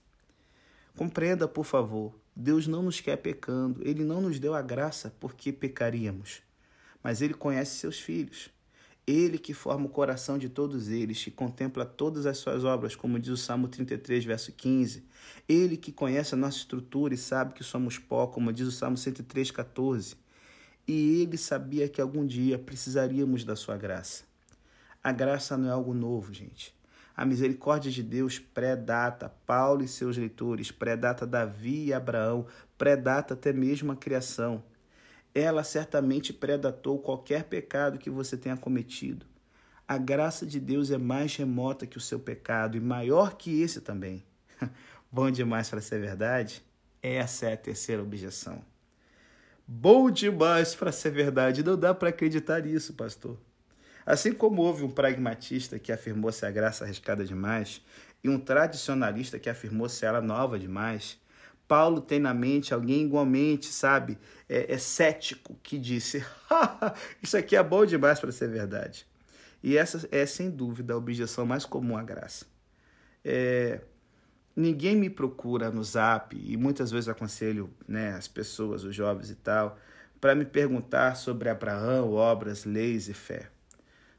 Compreenda, 0.96 1.48
por 1.48 1.66
favor, 1.66 2.16
Deus 2.36 2.68
não 2.68 2.82
nos 2.82 3.02
quer 3.02 3.18
pecando, 3.18 3.82
ele 3.86 4.04
não 4.04 4.22
nos 4.22 4.40
deu 4.40 4.54
a 4.54 4.62
graça 4.62 5.14
porque 5.20 5.52
pecaríamos, 5.52 6.42
mas 7.04 7.22
ele 7.22 7.34
conhece 7.34 7.76
seus 7.76 8.00
filhos. 8.00 8.50
Ele 9.08 9.38
que 9.38 9.54
forma 9.54 9.86
o 9.86 9.90
coração 9.90 10.38
de 10.38 10.50
todos 10.50 10.90
eles, 10.90 11.24
que 11.24 11.32
contempla 11.32 11.86
todas 11.86 12.26
as 12.26 12.40
suas 12.40 12.66
obras, 12.66 12.94
como 12.94 13.18
diz 13.18 13.32
o 13.32 13.38
Salmo 13.38 13.70
33, 13.70 14.26
verso 14.26 14.52
15. 14.52 15.06
Ele 15.48 15.78
que 15.78 15.94
conhece 15.94 16.36
a 16.36 16.38
nossa 16.38 16.58
estrutura 16.58 17.14
e 17.14 17.18
sabe 17.18 17.54
que 17.54 17.64
somos 17.64 17.98
pó, 17.98 18.28
como 18.28 18.52
diz 18.52 18.68
o 18.68 18.72
Salmo 18.72 18.98
103, 18.98 19.50
14. 19.50 20.18
E 20.86 21.22
ele 21.22 21.38
sabia 21.38 21.88
que 21.88 22.02
algum 22.02 22.26
dia 22.26 22.60
precisaríamos 22.60 23.46
da 23.46 23.56
sua 23.56 23.78
graça. 23.78 24.26
A 25.02 25.14
graça 25.14 25.58
não 25.58 25.70
é 25.70 25.72
algo 25.72 25.94
novo, 25.94 26.34
gente. 26.34 26.76
A 27.16 27.26
misericórdia 27.26 27.90
de 27.90 28.04
Deus 28.04 28.40
pré-data 28.40 29.34
Paulo 29.46 29.86
e 29.86 29.88
seus 29.88 30.18
leitores, 30.18 30.70
pré-data 30.70 31.26
Davi 31.26 31.86
e 31.86 31.94
Abraão, 31.94 32.46
pré-data 32.78 33.36
até 33.36 33.54
mesmo 33.54 33.94
a 33.94 33.96
criação 33.96 34.62
ela 35.40 35.64
certamente 35.64 36.34
predatou 36.34 37.00
qualquer 37.00 37.44
pecado 37.44 38.00
que 38.00 38.10
você 38.10 38.36
tenha 38.36 38.58
cometido. 38.58 39.26
A 39.88 39.98
graça 39.98 40.46
de 40.46 40.60
Deus 40.60 40.92
é 40.92 40.98
mais 40.98 41.36
remota 41.36 41.86
que 41.86 41.98
o 41.98 42.02
seu 42.02 42.20
pecado 42.20 42.76
e 42.76 42.80
maior 42.80 43.38
que 43.38 43.62
esse 43.62 43.80
também. 43.80 44.24
Bom 45.12 45.30
demais 45.32 45.70
para 45.70 45.80
ser 45.80 46.00
verdade? 46.00 46.64
Essa 47.02 47.48
é 47.48 47.54
a 47.54 47.58
terceira 47.58 48.02
objeção. 48.02 48.62
Bom 49.66 50.10
demais 50.10 50.74
para 50.74 50.92
ser 50.92 51.12
verdade. 51.12 51.64
Não 51.64 51.78
dá 51.78 51.94
para 51.94 52.10
acreditar 52.10 52.62
nisso, 52.62 52.94
pastor. 52.94 53.38
Assim 54.06 54.34
como 54.34 54.62
houve 54.62 54.84
um 54.84 54.90
pragmatista 54.90 55.78
que 55.78 55.92
afirmou-se 55.92 56.46
a 56.46 56.52
graça 56.52 56.86
arriscada 56.86 57.26
demais 57.26 57.82
e 58.24 58.30
um 58.30 58.40
tradicionalista 58.40 59.38
que 59.38 59.50
afirmou-se 59.50 60.06
ela 60.06 60.22
nova 60.22 60.58
demais, 60.58 61.20
Paulo 61.68 62.00
tem 62.00 62.20
na 62.20 62.34
mente 62.34 62.74
alguém 62.74 63.04
igualmente, 63.04 63.68
sabe, 63.68 64.18
é, 64.48 64.74
é 64.74 64.78
cético, 64.78 65.60
que 65.62 65.78
disse: 65.78 66.26
Isso 67.22 67.38
aqui 67.38 67.56
é 67.56 67.64
bom 67.64 67.86
demais 67.86 68.20
para 68.20 68.32
ser 68.32 68.48
verdade. 68.48 69.06
E 69.62 69.76
essa 69.76 70.08
é, 70.12 70.26
sem 70.26 70.50
dúvida, 70.50 70.94
a 70.94 70.98
objeção 70.98 71.46
mais 71.46 71.66
comum 71.66 71.98
à 71.98 72.04
graça. 72.04 72.46
É, 73.24 73.82
ninguém 74.56 74.96
me 74.96 75.10
procura 75.10 75.70
no 75.70 75.84
zap, 75.84 76.38
e 76.38 76.56
muitas 76.56 76.90
vezes 76.90 77.10
aconselho 77.10 77.70
né, 77.88 78.14
as 78.14 78.28
pessoas, 78.28 78.84
os 78.84 78.96
jovens 78.96 79.30
e 79.30 79.36
tal, 79.36 79.78
para 80.22 80.34
me 80.34 80.46
perguntar 80.46 81.16
sobre 81.16 81.50
Abraão, 81.50 82.14
obras, 82.14 82.64
leis 82.66 83.10
e 83.10 83.14
fé. 83.14 83.50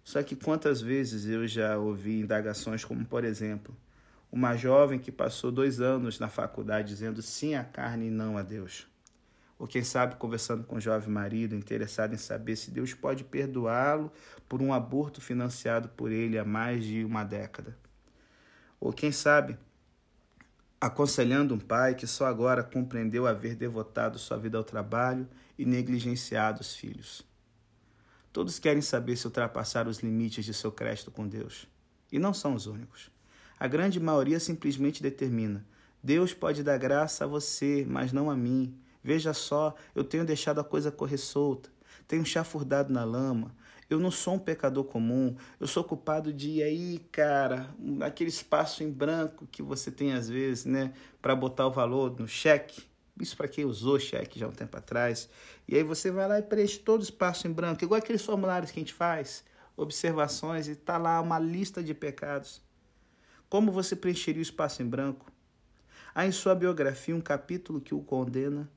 Só 0.04 0.22
que 0.22 0.36
quantas 0.36 0.80
vezes 0.80 1.26
eu 1.26 1.46
já 1.46 1.76
ouvi 1.76 2.20
indagações 2.20 2.84
como, 2.84 3.04
por 3.04 3.24
exemplo, 3.24 3.76
uma 4.30 4.56
jovem 4.56 4.98
que 4.98 5.10
passou 5.10 5.50
dois 5.50 5.80
anos 5.80 6.18
na 6.18 6.28
faculdade 6.28 6.88
dizendo 6.88 7.22
sim 7.22 7.54
à 7.54 7.64
carne 7.64 8.06
e 8.06 8.10
não 8.10 8.36
a 8.36 8.42
Deus. 8.42 8.86
Ou 9.58 9.66
quem 9.66 9.82
sabe 9.82 10.16
conversando 10.16 10.62
com 10.64 10.76
um 10.76 10.80
jovem 10.80 11.08
marido 11.08 11.56
interessado 11.56 12.14
em 12.14 12.18
saber 12.18 12.54
se 12.54 12.70
Deus 12.70 12.94
pode 12.94 13.24
perdoá-lo 13.24 14.12
por 14.48 14.62
um 14.62 14.72
aborto 14.72 15.20
financiado 15.20 15.88
por 15.88 16.12
ele 16.12 16.38
há 16.38 16.44
mais 16.44 16.84
de 16.84 17.04
uma 17.04 17.24
década. 17.24 17.76
Ou 18.78 18.92
quem 18.92 19.10
sabe 19.10 19.58
aconselhando 20.80 21.54
um 21.54 21.58
pai 21.58 21.96
que 21.96 22.06
só 22.06 22.26
agora 22.26 22.62
compreendeu 22.62 23.26
haver 23.26 23.56
devotado 23.56 24.16
sua 24.16 24.36
vida 24.36 24.56
ao 24.56 24.62
trabalho 24.62 25.28
e 25.58 25.64
negligenciado 25.64 26.60
os 26.60 26.76
filhos. 26.76 27.26
Todos 28.32 28.60
querem 28.60 28.82
saber 28.82 29.16
se 29.16 29.26
ultrapassaram 29.26 29.90
os 29.90 29.98
limites 29.98 30.44
de 30.44 30.54
seu 30.54 30.70
crédito 30.70 31.10
com 31.10 31.26
Deus. 31.26 31.66
E 32.12 32.18
não 32.18 32.32
são 32.32 32.54
os 32.54 32.66
únicos. 32.66 33.10
A 33.58 33.66
grande 33.66 33.98
maioria 33.98 34.38
simplesmente 34.38 35.02
determina: 35.02 35.64
Deus 36.02 36.32
pode 36.32 36.62
dar 36.62 36.78
graça 36.78 37.24
a 37.24 37.26
você, 37.26 37.84
mas 37.88 38.12
não 38.12 38.30
a 38.30 38.36
mim. 38.36 38.74
Veja 39.02 39.32
só, 39.32 39.74
eu 39.94 40.04
tenho 40.04 40.24
deixado 40.24 40.60
a 40.60 40.64
coisa 40.64 40.90
correr 40.90 41.18
solta, 41.18 41.70
tenho 42.06 42.24
chafurdado 42.24 42.92
na 42.92 43.04
lama, 43.04 43.54
Eu 43.90 43.98
não 43.98 44.10
sou 44.10 44.34
um 44.34 44.38
pecador 44.38 44.84
comum. 44.84 45.34
Eu 45.58 45.66
sou 45.66 45.82
culpado 45.82 46.30
de 46.32 46.62
aí, 46.62 46.98
cara, 47.10 47.70
aquele 48.02 48.28
espaço 48.28 48.82
em 48.82 48.90
branco 48.90 49.46
que 49.50 49.62
você 49.62 49.90
tem 49.90 50.12
às 50.12 50.28
vezes, 50.28 50.66
né, 50.66 50.92
para 51.22 51.34
botar 51.34 51.66
o 51.66 51.70
valor 51.70 52.18
no 52.20 52.28
cheque. 52.28 52.82
Isso 53.18 53.36
para 53.36 53.48
quem 53.48 53.64
usou 53.64 53.98
cheque 53.98 54.38
já 54.38 54.46
um 54.46 54.52
tempo 54.52 54.76
atrás. 54.76 55.28
E 55.66 55.74
aí 55.74 55.82
você 55.82 56.10
vai 56.10 56.28
lá 56.28 56.38
e 56.38 56.42
preenche 56.42 56.78
todo 56.78 57.00
o 57.00 57.04
espaço 57.04 57.48
em 57.48 57.52
branco, 57.52 57.82
igual 57.82 57.98
aqueles 57.98 58.22
formulários 58.22 58.70
que 58.70 58.78
a 58.78 58.82
gente 58.82 58.94
faz, 58.94 59.42
observações 59.76 60.68
e 60.68 60.76
tá 60.76 60.98
lá 60.98 61.20
uma 61.20 61.38
lista 61.38 61.82
de 61.82 61.94
pecados. 61.94 62.60
Como 63.48 63.72
você 63.72 63.96
preencheria 63.96 64.40
o 64.40 64.42
espaço 64.42 64.82
em 64.82 64.86
branco? 64.86 65.32
Há 66.14 66.26
em 66.26 66.32
sua 66.32 66.54
biografia 66.54 67.16
um 67.16 67.20
capítulo 67.20 67.80
que 67.80 67.94
o 67.94 68.02
condena 68.02 68.68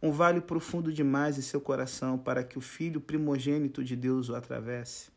um 0.00 0.12
vale 0.12 0.40
profundo 0.40 0.92
demais 0.92 1.38
em 1.38 1.42
seu 1.42 1.60
coração 1.60 2.16
para 2.16 2.44
que 2.44 2.56
o 2.56 2.60
filho 2.60 3.00
primogênito 3.00 3.82
de 3.82 3.96
Deus 3.96 4.28
o 4.28 4.36
atravesse. 4.36 5.10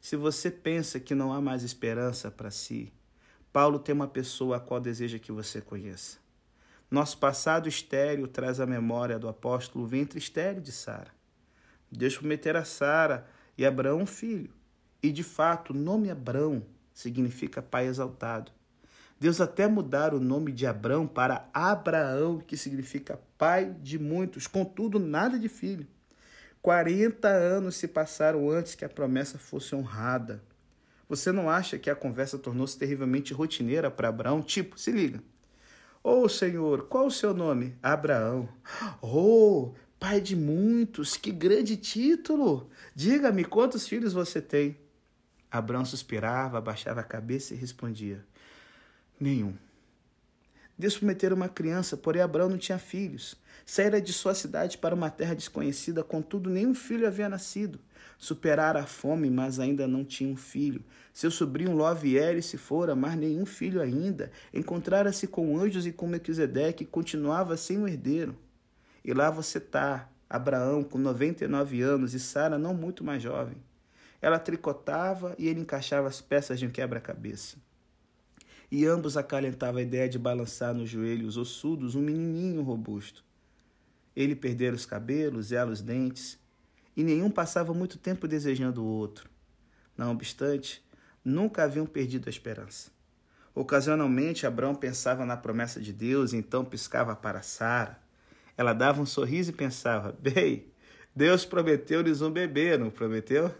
Se 0.00 0.14
você 0.14 0.50
pensa 0.50 1.00
que 1.00 1.14
não 1.14 1.32
há 1.32 1.40
mais 1.40 1.64
esperança 1.64 2.30
para 2.30 2.50
si, 2.50 2.92
Paulo 3.52 3.78
tem 3.78 3.94
uma 3.94 4.06
pessoa 4.06 4.58
a 4.58 4.60
qual 4.60 4.78
deseja 4.78 5.18
que 5.18 5.32
você 5.32 5.60
conheça. 5.60 6.18
Nosso 6.88 7.18
passado 7.18 7.68
estéreo 7.68 8.28
traz 8.28 8.60
a 8.60 8.66
memória 8.66 9.18
do 9.18 9.28
apóstolo 9.28 9.84
o 9.84 9.88
ventre 9.88 10.18
estéreo 10.18 10.62
de 10.62 10.70
Sara. 10.70 11.10
Deus 11.90 12.16
prometera 12.16 12.60
a 12.60 12.64
Sara 12.64 13.26
e 13.58 13.66
Abraão 13.66 14.02
um 14.02 14.06
filho. 14.06 14.52
E 15.02 15.10
de 15.10 15.24
fato, 15.24 15.72
o 15.72 15.76
nome 15.76 16.10
Abraão 16.10 16.62
significa 16.96 17.60
pai 17.60 17.86
exaltado. 17.86 18.50
Deus 19.20 19.38
até 19.38 19.66
mudar 19.66 20.14
o 20.14 20.20
nome 20.20 20.50
de 20.50 20.66
Abrão 20.66 21.06
para 21.06 21.46
Abraão, 21.52 22.38
que 22.38 22.56
significa 22.56 23.20
pai 23.36 23.76
de 23.82 23.98
muitos, 23.98 24.46
contudo, 24.46 24.98
nada 24.98 25.38
de 25.38 25.48
filho. 25.48 25.86
40 26.62 27.28
anos 27.28 27.76
se 27.76 27.86
passaram 27.86 28.50
antes 28.50 28.74
que 28.74 28.84
a 28.84 28.88
promessa 28.88 29.38
fosse 29.38 29.74
honrada. 29.74 30.42
Você 31.06 31.30
não 31.30 31.50
acha 31.50 31.78
que 31.78 31.90
a 31.90 31.94
conversa 31.94 32.38
tornou-se 32.38 32.78
terrivelmente 32.78 33.34
rotineira 33.34 33.90
para 33.90 34.08
Abraão? 34.08 34.40
Tipo, 34.40 34.80
se 34.80 34.90
liga. 34.90 35.22
Ô 36.02 36.22
oh, 36.22 36.28
Senhor, 36.28 36.88
qual 36.88 37.06
o 37.06 37.10
seu 37.10 37.34
nome? 37.34 37.76
Abraão. 37.82 38.48
Oh, 39.02 39.74
pai 40.00 40.20
de 40.20 40.34
muitos, 40.34 41.16
que 41.16 41.30
grande 41.30 41.76
título! 41.76 42.70
Diga-me 42.94 43.44
quantos 43.44 43.86
filhos 43.86 44.14
você 44.14 44.40
tem. 44.40 44.85
Abraão 45.56 45.84
suspirava, 45.84 46.58
abaixava 46.58 47.00
a 47.00 47.04
cabeça 47.04 47.54
e 47.54 47.56
respondia: 47.56 48.24
Nenhum. 49.18 49.54
Deus 50.78 50.98
prometera 50.98 51.34
uma 51.34 51.48
criança, 51.48 51.96
porém 51.96 52.20
Abraão 52.20 52.50
não 52.50 52.58
tinha 52.58 52.78
filhos. 52.78 53.34
Saíra 53.64 54.00
de 54.00 54.12
sua 54.12 54.34
cidade 54.34 54.76
para 54.76 54.94
uma 54.94 55.08
terra 55.08 55.34
desconhecida, 55.34 56.04
contudo, 56.04 56.50
nenhum 56.50 56.74
filho 56.74 57.06
havia 57.06 57.28
nascido. 57.28 57.80
Superara 58.18 58.80
a 58.80 58.86
fome, 58.86 59.30
mas 59.30 59.58
ainda 59.58 59.88
não 59.88 60.04
tinha 60.04 60.30
um 60.30 60.36
filho. 60.36 60.84
Seu 61.12 61.30
sobrinho 61.30 61.72
Ló 61.74 61.92
viera 61.94 62.38
e 62.38 62.42
se 62.42 62.58
fora, 62.58 62.94
mas 62.94 63.16
nenhum 63.16 63.46
filho 63.46 63.80
ainda. 63.80 64.30
Encontrara-se 64.52 65.26
com 65.26 65.58
anjos 65.58 65.86
e 65.86 65.92
com 65.92 66.06
Melquisedeque, 66.06 66.84
e 66.84 66.86
continuava 66.86 67.56
sem 67.56 67.78
um 67.78 67.88
herdeiro. 67.88 68.36
E 69.04 69.14
lá 69.14 69.30
você 69.30 69.58
está, 69.58 70.08
Abraão, 70.28 70.84
com 70.84 70.98
99 70.98 71.80
anos, 71.80 72.12
e 72.12 72.20
Sara 72.20 72.58
não 72.58 72.74
muito 72.74 73.02
mais 73.02 73.22
jovem. 73.22 73.56
Ela 74.26 74.40
tricotava 74.40 75.36
e 75.38 75.46
ele 75.46 75.60
encaixava 75.60 76.08
as 76.08 76.20
peças 76.20 76.58
de 76.58 76.66
um 76.66 76.70
quebra-cabeça 76.70 77.56
e 78.70 78.84
ambos 78.84 79.16
acalentavam 79.16 79.78
a 79.78 79.82
ideia 79.82 80.08
de 80.08 80.18
balançar 80.18 80.74
nos 80.74 80.88
joelhos 80.88 81.36
ossudos 81.36 81.94
um 81.94 82.02
menininho 82.02 82.62
robusto. 82.62 83.24
Ele 84.14 84.34
perdera 84.34 84.74
os 84.74 84.84
cabelos, 84.86 85.52
ela 85.52 85.70
os 85.70 85.80
dentes, 85.80 86.38
e 86.96 87.04
nenhum 87.04 87.30
passava 87.30 87.72
muito 87.72 87.98
tempo 87.98 88.26
desejando 88.26 88.82
o 88.82 88.86
outro. 88.86 89.30
Não 89.96 90.10
obstante, 90.10 90.84
nunca 91.24 91.62
haviam 91.64 91.86
perdido 91.86 92.26
a 92.26 92.30
esperança. 92.30 92.90
Ocasionalmente, 93.54 94.46
Abraão 94.46 94.74
pensava 94.74 95.24
na 95.24 95.36
promessa 95.36 95.80
de 95.80 95.92
Deus 95.92 96.32
e 96.32 96.36
então 96.36 96.64
piscava 96.64 97.14
para 97.14 97.42
Sara. 97.42 97.98
Ela 98.56 98.72
dava 98.72 99.00
um 99.00 99.06
sorriso 99.06 99.50
e 99.50 99.54
pensava: 99.54 100.12
Bem, 100.20 100.66
Deus 101.14 101.44
prometeu-lhes 101.44 102.20
um 102.20 102.30
bebê, 102.30 102.76
não 102.76 102.90
prometeu? 102.90 103.54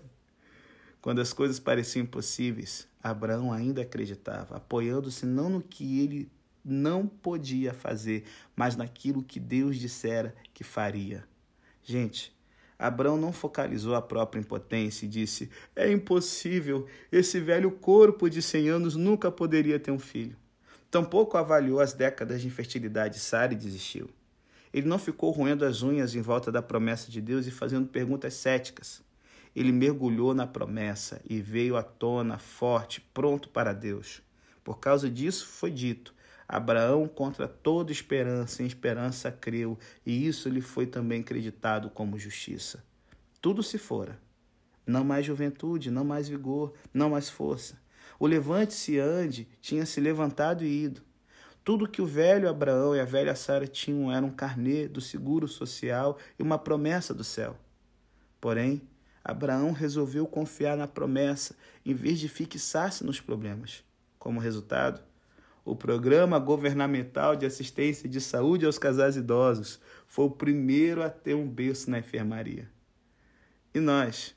Quando 1.06 1.20
as 1.20 1.32
coisas 1.32 1.60
pareciam 1.60 2.02
impossíveis, 2.02 2.88
Abraão 3.00 3.52
ainda 3.52 3.80
acreditava, 3.80 4.56
apoiando-se 4.56 5.24
não 5.24 5.48
no 5.48 5.62
que 5.62 6.00
ele 6.00 6.28
não 6.64 7.06
podia 7.06 7.72
fazer, 7.72 8.24
mas 8.56 8.74
naquilo 8.74 9.22
que 9.22 9.38
Deus 9.38 9.76
dissera 9.76 10.34
que 10.52 10.64
faria. 10.64 11.22
Gente, 11.80 12.36
Abraão 12.76 13.16
não 13.16 13.32
focalizou 13.32 13.94
a 13.94 14.02
própria 14.02 14.40
impotência 14.40 15.06
e 15.06 15.08
disse: 15.08 15.48
É 15.76 15.88
impossível, 15.88 16.88
esse 17.12 17.38
velho 17.38 17.70
corpo 17.70 18.28
de 18.28 18.42
cem 18.42 18.68
anos 18.68 18.96
nunca 18.96 19.30
poderia 19.30 19.78
ter 19.78 19.92
um 19.92 20.00
filho. 20.00 20.36
Tampouco 20.90 21.38
avaliou 21.38 21.78
as 21.78 21.92
décadas 21.92 22.40
de 22.40 22.48
infertilidade 22.48 23.14
de 23.14 23.20
Sara 23.20 23.52
e 23.52 23.56
desistiu. 23.56 24.10
Ele 24.74 24.88
não 24.88 24.98
ficou 24.98 25.30
roendo 25.30 25.64
as 25.64 25.84
unhas 25.84 26.16
em 26.16 26.20
volta 26.20 26.50
da 26.50 26.60
promessa 26.60 27.12
de 27.12 27.20
Deus 27.20 27.46
e 27.46 27.52
fazendo 27.52 27.86
perguntas 27.86 28.34
céticas 28.34 29.06
ele 29.56 29.72
mergulhou 29.72 30.34
na 30.34 30.46
promessa 30.46 31.22
e 31.24 31.40
veio 31.40 31.78
à 31.78 31.82
tona 31.82 32.38
forte, 32.38 33.00
pronto 33.14 33.48
para 33.48 33.72
Deus. 33.72 34.20
Por 34.62 34.78
causa 34.78 35.08
disso 35.08 35.46
foi 35.46 35.70
dito: 35.70 36.14
Abraão, 36.46 37.08
contra 37.08 37.48
toda 37.48 37.90
esperança, 37.90 38.62
em 38.62 38.66
esperança 38.66 39.32
creu, 39.32 39.78
e 40.04 40.26
isso 40.26 40.50
lhe 40.50 40.60
foi 40.60 40.86
também 40.86 41.22
creditado 41.22 41.88
como 41.88 42.18
justiça. 42.18 42.84
Tudo 43.40 43.62
se 43.62 43.78
fora. 43.78 44.20
Não 44.86 45.02
mais 45.02 45.24
juventude, 45.24 45.90
não 45.90 46.04
mais 46.04 46.28
vigor, 46.28 46.74
não 46.92 47.10
mais 47.10 47.30
força. 47.30 47.80
O 48.18 48.26
levante-se 48.26 48.92
e 48.92 48.98
ande 48.98 49.48
tinha 49.62 49.86
se 49.86 50.00
levantado 50.00 50.64
e 50.64 50.84
ido. 50.84 51.00
Tudo 51.64 51.88
que 51.88 52.02
o 52.02 52.06
velho 52.06 52.48
Abraão 52.48 52.94
e 52.94 53.00
a 53.00 53.04
velha 53.04 53.34
Sara 53.34 53.66
tinham 53.66 54.12
era 54.12 54.24
um 54.24 54.30
carnê 54.30 54.86
do 54.86 55.00
seguro 55.00 55.48
social 55.48 56.18
e 56.38 56.42
uma 56.42 56.58
promessa 56.58 57.12
do 57.12 57.24
céu. 57.24 57.56
Porém, 58.40 58.82
Abraão 59.28 59.72
resolveu 59.72 60.24
confiar 60.24 60.76
na 60.76 60.86
promessa 60.86 61.56
em 61.84 61.92
vez 61.92 62.20
de 62.20 62.28
fixar-se 62.28 63.02
nos 63.02 63.20
problemas. 63.20 63.82
Como 64.20 64.38
resultado, 64.38 65.02
o 65.64 65.74
Programa 65.74 66.38
Governamental 66.38 67.34
de 67.34 67.44
Assistência 67.44 68.08
de 68.08 68.20
Saúde 68.20 68.64
aos 68.64 68.78
Casais 68.78 69.16
Idosos 69.16 69.80
foi 70.06 70.26
o 70.26 70.30
primeiro 70.30 71.02
a 71.02 71.10
ter 71.10 71.34
um 71.34 71.48
berço 71.48 71.90
na 71.90 71.98
enfermaria. 71.98 72.70
E 73.74 73.80
nós 73.80 74.32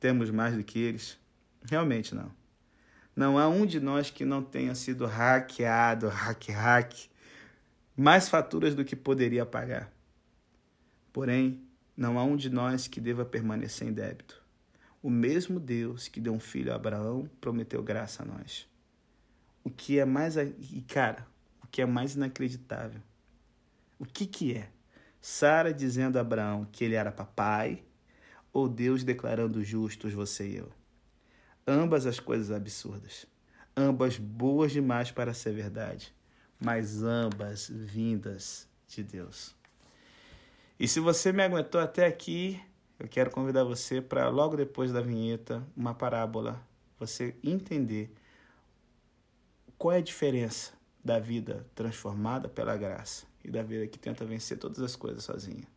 temos 0.00 0.28
mais 0.28 0.56
do 0.56 0.64
que 0.64 0.80
eles? 0.80 1.16
Realmente 1.70 2.12
não. 2.12 2.32
Não 3.14 3.38
há 3.38 3.48
um 3.48 3.64
de 3.64 3.78
nós 3.78 4.10
que 4.10 4.24
não 4.24 4.42
tenha 4.42 4.74
sido 4.74 5.06
hackeado, 5.06 6.08
hack, 6.08 6.48
hack, 6.48 6.94
mais 7.96 8.28
faturas 8.28 8.74
do 8.74 8.84
que 8.84 8.96
poderia 8.96 9.46
pagar. 9.46 9.92
Porém, 11.12 11.62
não 11.96 12.18
há 12.18 12.24
um 12.24 12.36
de 12.36 12.48
nós 12.48 12.88
que 12.88 13.00
deva 13.00 13.24
permanecer 13.24 13.86
em 13.86 13.92
débito. 13.92 14.42
O 15.02 15.10
mesmo 15.10 15.58
Deus 15.58 16.08
que 16.08 16.20
deu 16.20 16.32
um 16.32 16.40
filho 16.40 16.72
a 16.72 16.76
Abraão 16.76 17.28
prometeu 17.40 17.82
graça 17.82 18.22
a 18.22 18.26
nós. 18.26 18.68
O 19.64 19.70
que 19.70 19.98
é 19.98 20.04
mais. 20.04 20.36
E, 20.36 20.84
cara, 20.88 21.26
o 21.62 21.66
que 21.66 21.82
é 21.82 21.86
mais 21.86 22.14
inacreditável? 22.14 23.00
O 23.98 24.04
que, 24.04 24.26
que 24.26 24.54
é? 24.54 24.70
Sara 25.20 25.72
dizendo 25.72 26.18
a 26.18 26.20
Abraão 26.20 26.66
que 26.70 26.84
ele 26.84 26.94
era 26.94 27.12
papai, 27.12 27.84
ou 28.52 28.68
Deus 28.68 29.04
declarando 29.04 29.62
justos 29.62 30.12
você 30.12 30.48
e 30.48 30.56
eu? 30.56 30.72
Ambas 31.66 32.06
as 32.06 32.18
coisas 32.18 32.50
absurdas. 32.50 33.26
Ambas 33.76 34.18
boas 34.18 34.72
demais 34.72 35.10
para 35.10 35.32
ser 35.32 35.54
verdade, 35.54 36.14
mas 36.60 37.02
ambas 37.02 37.68
vindas 37.68 38.68
de 38.86 39.02
Deus. 39.02 39.54
E 40.82 40.88
se 40.88 40.98
você 40.98 41.32
me 41.32 41.44
aguentou 41.44 41.80
até 41.80 42.04
aqui, 42.04 42.60
eu 42.98 43.06
quero 43.06 43.30
convidar 43.30 43.62
você 43.62 44.02
para, 44.02 44.28
logo 44.28 44.56
depois 44.56 44.90
da 44.90 45.00
vinheta, 45.00 45.64
uma 45.76 45.94
parábola, 45.94 46.60
você 46.98 47.36
entender 47.40 48.12
qual 49.78 49.92
é 49.92 49.98
a 49.98 50.02
diferença 50.02 50.72
da 51.04 51.20
vida 51.20 51.64
transformada 51.72 52.48
pela 52.48 52.76
graça 52.76 53.26
e 53.44 53.48
da 53.48 53.62
vida 53.62 53.86
que 53.86 53.96
tenta 53.96 54.24
vencer 54.24 54.58
todas 54.58 54.80
as 54.80 54.96
coisas 54.96 55.22
sozinha. 55.22 55.68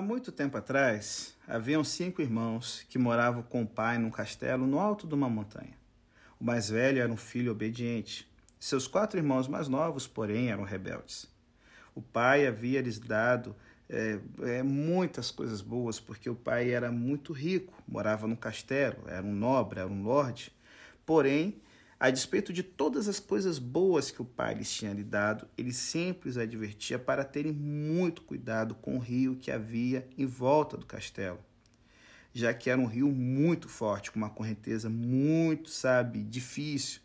Há 0.00 0.02
muito 0.02 0.32
tempo 0.32 0.56
atrás, 0.56 1.36
haviam 1.46 1.84
cinco 1.84 2.22
irmãos 2.22 2.86
que 2.88 2.96
moravam 2.96 3.42
com 3.42 3.64
o 3.64 3.66
pai 3.66 3.98
num 3.98 4.08
castelo 4.08 4.66
no 4.66 4.78
alto 4.80 5.06
de 5.06 5.14
uma 5.14 5.28
montanha. 5.28 5.74
O 6.40 6.44
mais 6.44 6.70
velho 6.70 7.02
era 7.02 7.12
um 7.12 7.18
filho 7.18 7.52
obediente. 7.52 8.26
Seus 8.58 8.88
quatro 8.88 9.18
irmãos 9.20 9.46
mais 9.46 9.68
novos, 9.68 10.06
porém, 10.06 10.50
eram 10.50 10.64
rebeldes. 10.64 11.26
O 11.94 12.00
pai 12.00 12.46
havia 12.46 12.80
lhes 12.80 12.98
dado 12.98 13.54
é, 13.90 14.18
é, 14.40 14.62
muitas 14.62 15.30
coisas 15.30 15.60
boas, 15.60 16.00
porque 16.00 16.30
o 16.30 16.34
pai 16.34 16.70
era 16.70 16.90
muito 16.90 17.34
rico, 17.34 17.74
morava 17.86 18.26
num 18.26 18.34
castelo, 18.34 19.04
era 19.06 19.22
um 19.22 19.34
nobre, 19.34 19.80
era 19.80 19.88
um 19.90 20.02
lorde. 20.02 20.50
Porém, 21.04 21.60
a 22.00 22.10
despeito 22.10 22.52
de 22.52 22.62
todas 22.62 23.06
as 23.06 23.20
coisas 23.20 23.58
boas 23.58 24.10
que 24.10 24.22
o 24.22 24.24
pai 24.24 24.54
lhes 24.54 24.72
tinha 24.72 24.92
lhe 24.92 25.04
dado, 25.04 25.46
ele 25.56 25.72
sempre 25.72 26.30
os 26.30 26.38
advertia 26.38 26.98
para 26.98 27.22
terem 27.22 27.52
muito 27.52 28.22
cuidado 28.22 28.74
com 28.74 28.96
o 28.96 29.00
rio 29.00 29.36
que 29.36 29.50
havia 29.50 30.08
em 30.16 30.26
volta 30.26 30.76
do 30.76 30.86
castelo, 30.86 31.38
já 32.34 32.52
que 32.54 32.70
era 32.70 32.80
um 32.80 32.86
rio 32.86 33.12
muito 33.12 33.68
forte, 33.68 34.10
com 34.10 34.18
uma 34.18 34.30
correnteza 34.30 34.88
muito, 34.88 35.68
sabe, 35.68 36.24
difícil 36.24 37.02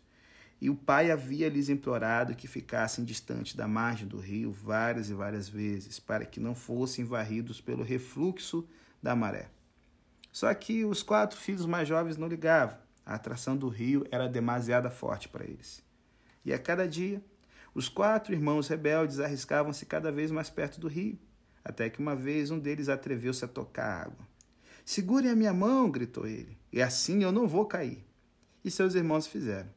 e 0.60 0.70
o 0.70 0.74
pai 0.74 1.10
havia 1.10 1.48
lhes 1.48 1.68
implorado 1.68 2.34
que 2.34 2.48
ficassem 2.48 3.04
distantes 3.04 3.54
da 3.54 3.68
margem 3.68 4.08
do 4.08 4.18
rio 4.18 4.50
várias 4.50 5.10
e 5.10 5.14
várias 5.14 5.48
vezes, 5.48 6.00
para 6.00 6.24
que 6.24 6.40
não 6.40 6.54
fossem 6.54 7.04
varridos 7.04 7.60
pelo 7.60 7.82
refluxo 7.82 8.66
da 9.02 9.14
maré. 9.14 9.50
Só 10.32 10.52
que 10.54 10.84
os 10.84 11.02
quatro 11.02 11.38
filhos 11.38 11.66
mais 11.66 11.86
jovens 11.86 12.16
não 12.16 12.28
ligavam. 12.28 12.85
A 13.06 13.14
atração 13.14 13.56
do 13.56 13.68
rio 13.68 14.04
era 14.10 14.28
demasiada 14.28 14.90
forte 14.90 15.28
para 15.28 15.44
eles. 15.44 15.80
E 16.44 16.52
a 16.52 16.58
cada 16.58 16.88
dia, 16.88 17.22
os 17.72 17.88
quatro 17.88 18.34
irmãos 18.34 18.66
rebeldes 18.66 19.20
arriscavam-se 19.20 19.86
cada 19.86 20.10
vez 20.10 20.32
mais 20.32 20.50
perto 20.50 20.80
do 20.80 20.88
rio, 20.88 21.16
até 21.64 21.88
que 21.88 22.00
uma 22.00 22.16
vez 22.16 22.50
um 22.50 22.58
deles 22.58 22.88
atreveu-se 22.88 23.44
a 23.44 23.48
tocar 23.48 23.86
a 23.86 24.02
água. 24.02 24.26
Segurem 24.84 25.30
a 25.30 25.36
minha 25.36 25.54
mão, 25.54 25.88
gritou 25.88 26.26
ele, 26.26 26.58
e 26.72 26.82
assim 26.82 27.22
eu 27.22 27.30
não 27.30 27.46
vou 27.46 27.66
cair. 27.66 28.04
E 28.64 28.70
seus 28.70 28.96
irmãos 28.96 29.28
fizeram. 29.28 29.70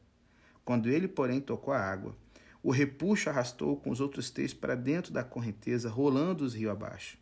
Quando 0.64 0.88
ele, 0.88 1.06
porém, 1.06 1.40
tocou 1.40 1.72
a 1.72 1.80
água, 1.80 2.16
o 2.62 2.70
repuxo 2.70 3.30
arrastou 3.30 3.76
com 3.76 3.90
os 3.90 4.00
outros 4.00 4.30
três 4.30 4.52
para 4.52 4.74
dentro 4.74 5.12
da 5.12 5.22
correnteza, 5.22 5.88
rolando 5.88 6.44
os 6.44 6.54
rio 6.54 6.70
abaixo. 6.70 7.16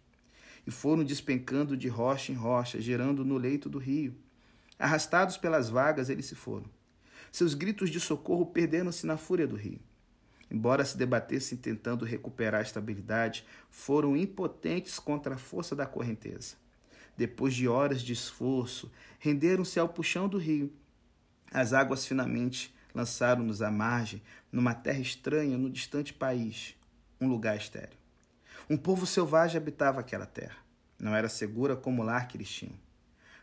E 0.67 0.71
foram 0.71 1.05
despencando 1.05 1.77
de 1.77 1.89
rocha 1.89 2.33
em 2.33 2.35
rocha, 2.35 2.81
gerando 2.81 3.25
no 3.25 3.37
leito 3.37 3.69
do 3.69 3.79
rio. 3.79 4.15
Arrastados 4.79 5.37
pelas 5.37 5.69
vagas, 5.69 6.09
eles 6.09 6.27
se 6.27 6.35
foram. 6.35 6.67
Seus 7.33 7.55
gritos 7.55 7.91
de 7.91 7.99
socorro 7.99 8.47
perderam-se 8.47 9.07
na 9.07 9.17
fúria 9.17 9.47
do 9.47 9.57
rio. 9.57 9.81
Embora 10.51 10.85
se 10.85 10.97
debatessem 10.97 11.59
tentando 11.59 12.05
recuperar 12.05 12.61
a 12.61 12.63
estabilidade, 12.63 13.45
foram 13.71 14.17
impotentes 14.17 14.99
contra 14.99 15.35
a 15.35 15.39
força 15.39 15.77
da 15.77 15.85
correnteza. 15.85 16.57
Depois 17.17 17.55
de 17.55 17.69
horas 17.69 18.01
de 18.01 18.13
esforço, 18.13 18.91
renderam-se 19.19 19.79
ao 19.79 19.89
puxão 19.89 20.29
do 20.29 20.39
rio. 20.39 20.73
As 21.53 21.73
águas 21.73 22.07
finalmente 22.07 22.75
lançaram-nos 22.95 23.61
à 23.61 23.71
margem, 23.71 24.23
numa 24.51 24.75
terra 24.75 25.01
estranha, 25.01 25.59
no 25.59 25.69
distante 25.69 26.15
país, 26.15 26.75
um 27.21 27.29
lugar 27.29 27.57
estéril. 27.57 27.97
Um 28.71 28.77
povo 28.77 29.07
selvagem 29.07 29.57
habitava 29.57 30.01
aquela 30.01 30.27
terra. 30.27 30.57
Não 30.99 31.15
era 31.15 31.29
segura 31.29 31.77
como 31.77 32.03
o 32.03 32.05
lar 32.05 32.27
que 32.29 32.37
eles 32.37 32.49
tinham. 32.49 32.88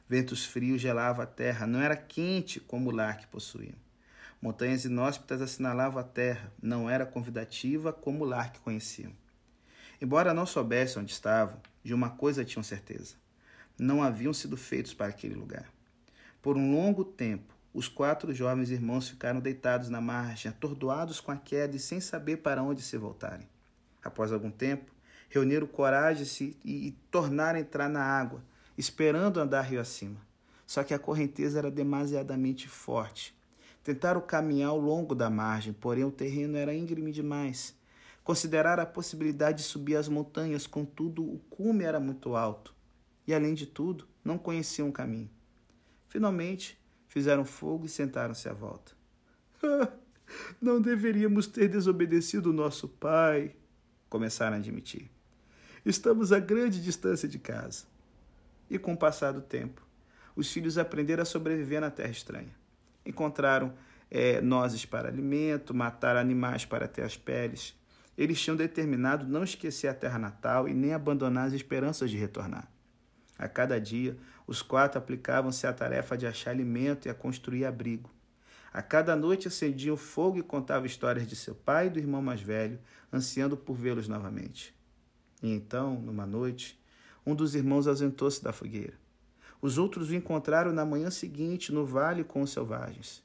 Ventos 0.08 0.46
frios 0.46 0.82
gelavam 0.82 1.24
a 1.24 1.28
terra, 1.28 1.66
não 1.66 1.82
era 1.82 1.98
quente 1.98 2.60
como 2.60 2.90
o 2.90 2.94
lar 2.94 3.18
que 3.18 3.28
possuíam. 3.28 3.76
Montanhas 4.42 4.86
inóspitas 4.86 5.42
assinalavam 5.42 6.00
a 6.00 6.04
terra, 6.04 6.52
não 6.62 6.88
era 6.90 7.06
convidativa 7.06 7.92
como 7.92 8.24
o 8.24 8.28
lar 8.28 8.52
que 8.52 8.60
conheciam. 8.60 9.12
Embora 10.00 10.34
não 10.34 10.46
soubessem 10.46 11.02
onde 11.02 11.12
estavam, 11.12 11.60
de 11.84 11.94
uma 11.94 12.12
coisa 12.12 12.46
tinham 12.46 12.62
certeza: 12.62 13.16
não 13.80 14.04
haviam 14.04 14.34
sido 14.34 14.56
feitos 14.56 14.94
para 14.94 15.08
aquele 15.08 15.34
lugar. 15.34 15.72
Por 16.42 16.58
um 16.58 16.76
longo 16.76 17.04
tempo, 17.04 17.56
os 17.74 17.88
quatro 17.88 18.34
jovens 18.34 18.70
irmãos 18.70 19.10
ficaram 19.10 19.40
deitados 19.40 19.90
na 19.90 20.00
margem, 20.00 20.52
atordoados 20.52 21.20
com 21.20 21.32
a 21.32 21.38
queda 21.38 21.76
e 21.76 21.80
sem 21.80 22.00
saber 22.00 22.38
para 22.38 22.62
onde 22.62 22.82
se 22.82 22.98
voltarem. 22.98 23.50
Após 24.04 24.32
algum 24.32 24.52
tempo, 24.52 24.94
reuniram 25.30 25.66
coragem 25.66 26.56
e, 26.64 26.88
e 26.88 26.92
tornaram 27.10 27.58
a 27.58 27.62
entrar 27.62 27.90
na 27.90 28.04
água, 28.04 28.44
esperando 28.78 29.40
andar 29.40 29.62
rio 29.62 29.80
acima. 29.80 30.20
Só 30.66 30.84
que 30.84 30.94
a 30.94 31.00
correnteza 31.00 31.60
era 31.60 31.70
demasiadamente 31.70 32.68
forte. 32.68 33.36
Tentaram 33.84 34.20
caminhar 34.20 34.70
ao 34.70 34.80
longo 34.80 35.14
da 35.14 35.30
margem, 35.30 35.72
porém 35.74 36.04
o 36.04 36.12
terreno 36.12 36.58
era 36.58 36.74
íngreme 36.74 37.12
demais. 37.12 37.76
Consideraram 38.24 38.82
a 38.82 38.88
possibilidade 38.88 39.60
de 39.60 39.64
subir 39.64 39.96
as 39.96 40.08
montanhas, 40.08 40.66
contudo 40.66 41.24
o 41.24 41.38
cume 41.50 41.84
era 41.84 42.00
muito 42.00 42.36
alto. 42.36 42.74
E 43.28 43.34
além 43.34 43.54
de 43.54 43.68
tudo, 43.68 44.08
não 44.24 44.38
conheciam 44.38 44.90
o 44.90 44.92
caminho. 44.92 45.30
Finalmente, 46.08 46.80
fizeram 47.08 47.46
fogo 47.46 47.86
e 47.86 47.90
sentaram-se 47.90 48.50
à 48.50 48.54
volta. 48.54 48.94
Não 50.60 50.82
deveríamos 50.82 51.48
ter 51.48 51.70
desobedecido 51.70 52.52
nosso 52.52 52.88
pai, 52.88 53.56
começaram 54.10 54.56
a 54.56 54.60
admitir. 54.60 55.12
Estamos 55.86 56.32
a 56.32 56.40
grande 56.40 56.82
distância 56.82 57.28
de 57.28 57.38
casa. 57.38 57.86
E 58.70 58.78
com 58.78 58.94
o 58.94 58.98
passar 58.98 59.32
do 59.32 59.42
tempo, 59.42 59.86
os 60.36 60.52
filhos 60.52 60.78
aprenderam 60.78 61.24
a 61.24 61.26
sobreviver 61.26 61.80
na 61.80 61.90
terra 61.90 62.12
estranha. 62.12 62.54
Encontraram 63.06 63.74
é, 64.10 64.42
nozes 64.42 64.86
para 64.86 65.08
alimento, 65.08 65.74
mataram 65.74 66.20
animais 66.20 66.66
para 66.66 66.88
ter 66.88 67.04
as 67.04 67.18
peles. 67.18 67.76
Eles 68.18 68.42
tinham 68.42 68.56
determinado 68.56 69.28
não 69.28 69.44
esquecer 69.44 69.88
a 69.88 69.94
terra 69.94 70.18
natal 70.18 70.68
e 70.68 70.74
nem 70.74 70.94
abandonar 70.94 71.48
as 71.48 71.54
esperanças 71.54 72.10
de 72.10 72.18
retornar. 72.18 72.70
A 73.38 73.48
cada 73.48 73.80
dia, 73.80 74.18
os 74.48 74.62
quatro 74.62 74.98
aplicavam-se 74.98 75.68
à 75.68 75.74
tarefa 75.74 76.18
de 76.18 76.26
achar 76.26 76.52
alimento 76.52 77.08
e 77.08 77.10
a 77.10 77.14
construir 77.14 77.66
abrigo. 77.66 78.10
A 78.72 78.82
cada 78.82 79.16
noite 79.16 79.48
acendiam 79.48 79.98
fogo 79.98 80.38
e 80.38 80.44
contavam 80.44 80.86
histórias 80.86 81.28
de 81.28 81.36
seu 81.36 81.56
pai 81.56 81.88
e 81.88 81.90
do 81.90 82.00
irmão 82.00 82.22
mais 82.22 82.42
velho, 82.42 82.80
ansiando 83.12 83.56
por 83.56 83.76
vê-los 83.76 84.08
novamente. 84.08 84.74
E 85.42 85.52
então, 85.52 86.00
numa 86.00 86.26
noite, 86.26 86.80
um 87.26 87.34
dos 87.34 87.56
irmãos 87.56 87.88
ausentou-se 87.88 88.44
da 88.44 88.54
fogueira. 88.54 88.94
Os 89.62 89.78
outros 89.78 90.10
o 90.10 90.16
encontraram 90.16 90.72
na 90.72 90.86
manhã 90.86 91.10
seguinte 91.10 91.72
no 91.72 91.86
vale 91.86 92.24
com 92.24 92.42
os 92.42 92.52
selvagens. 92.52 93.24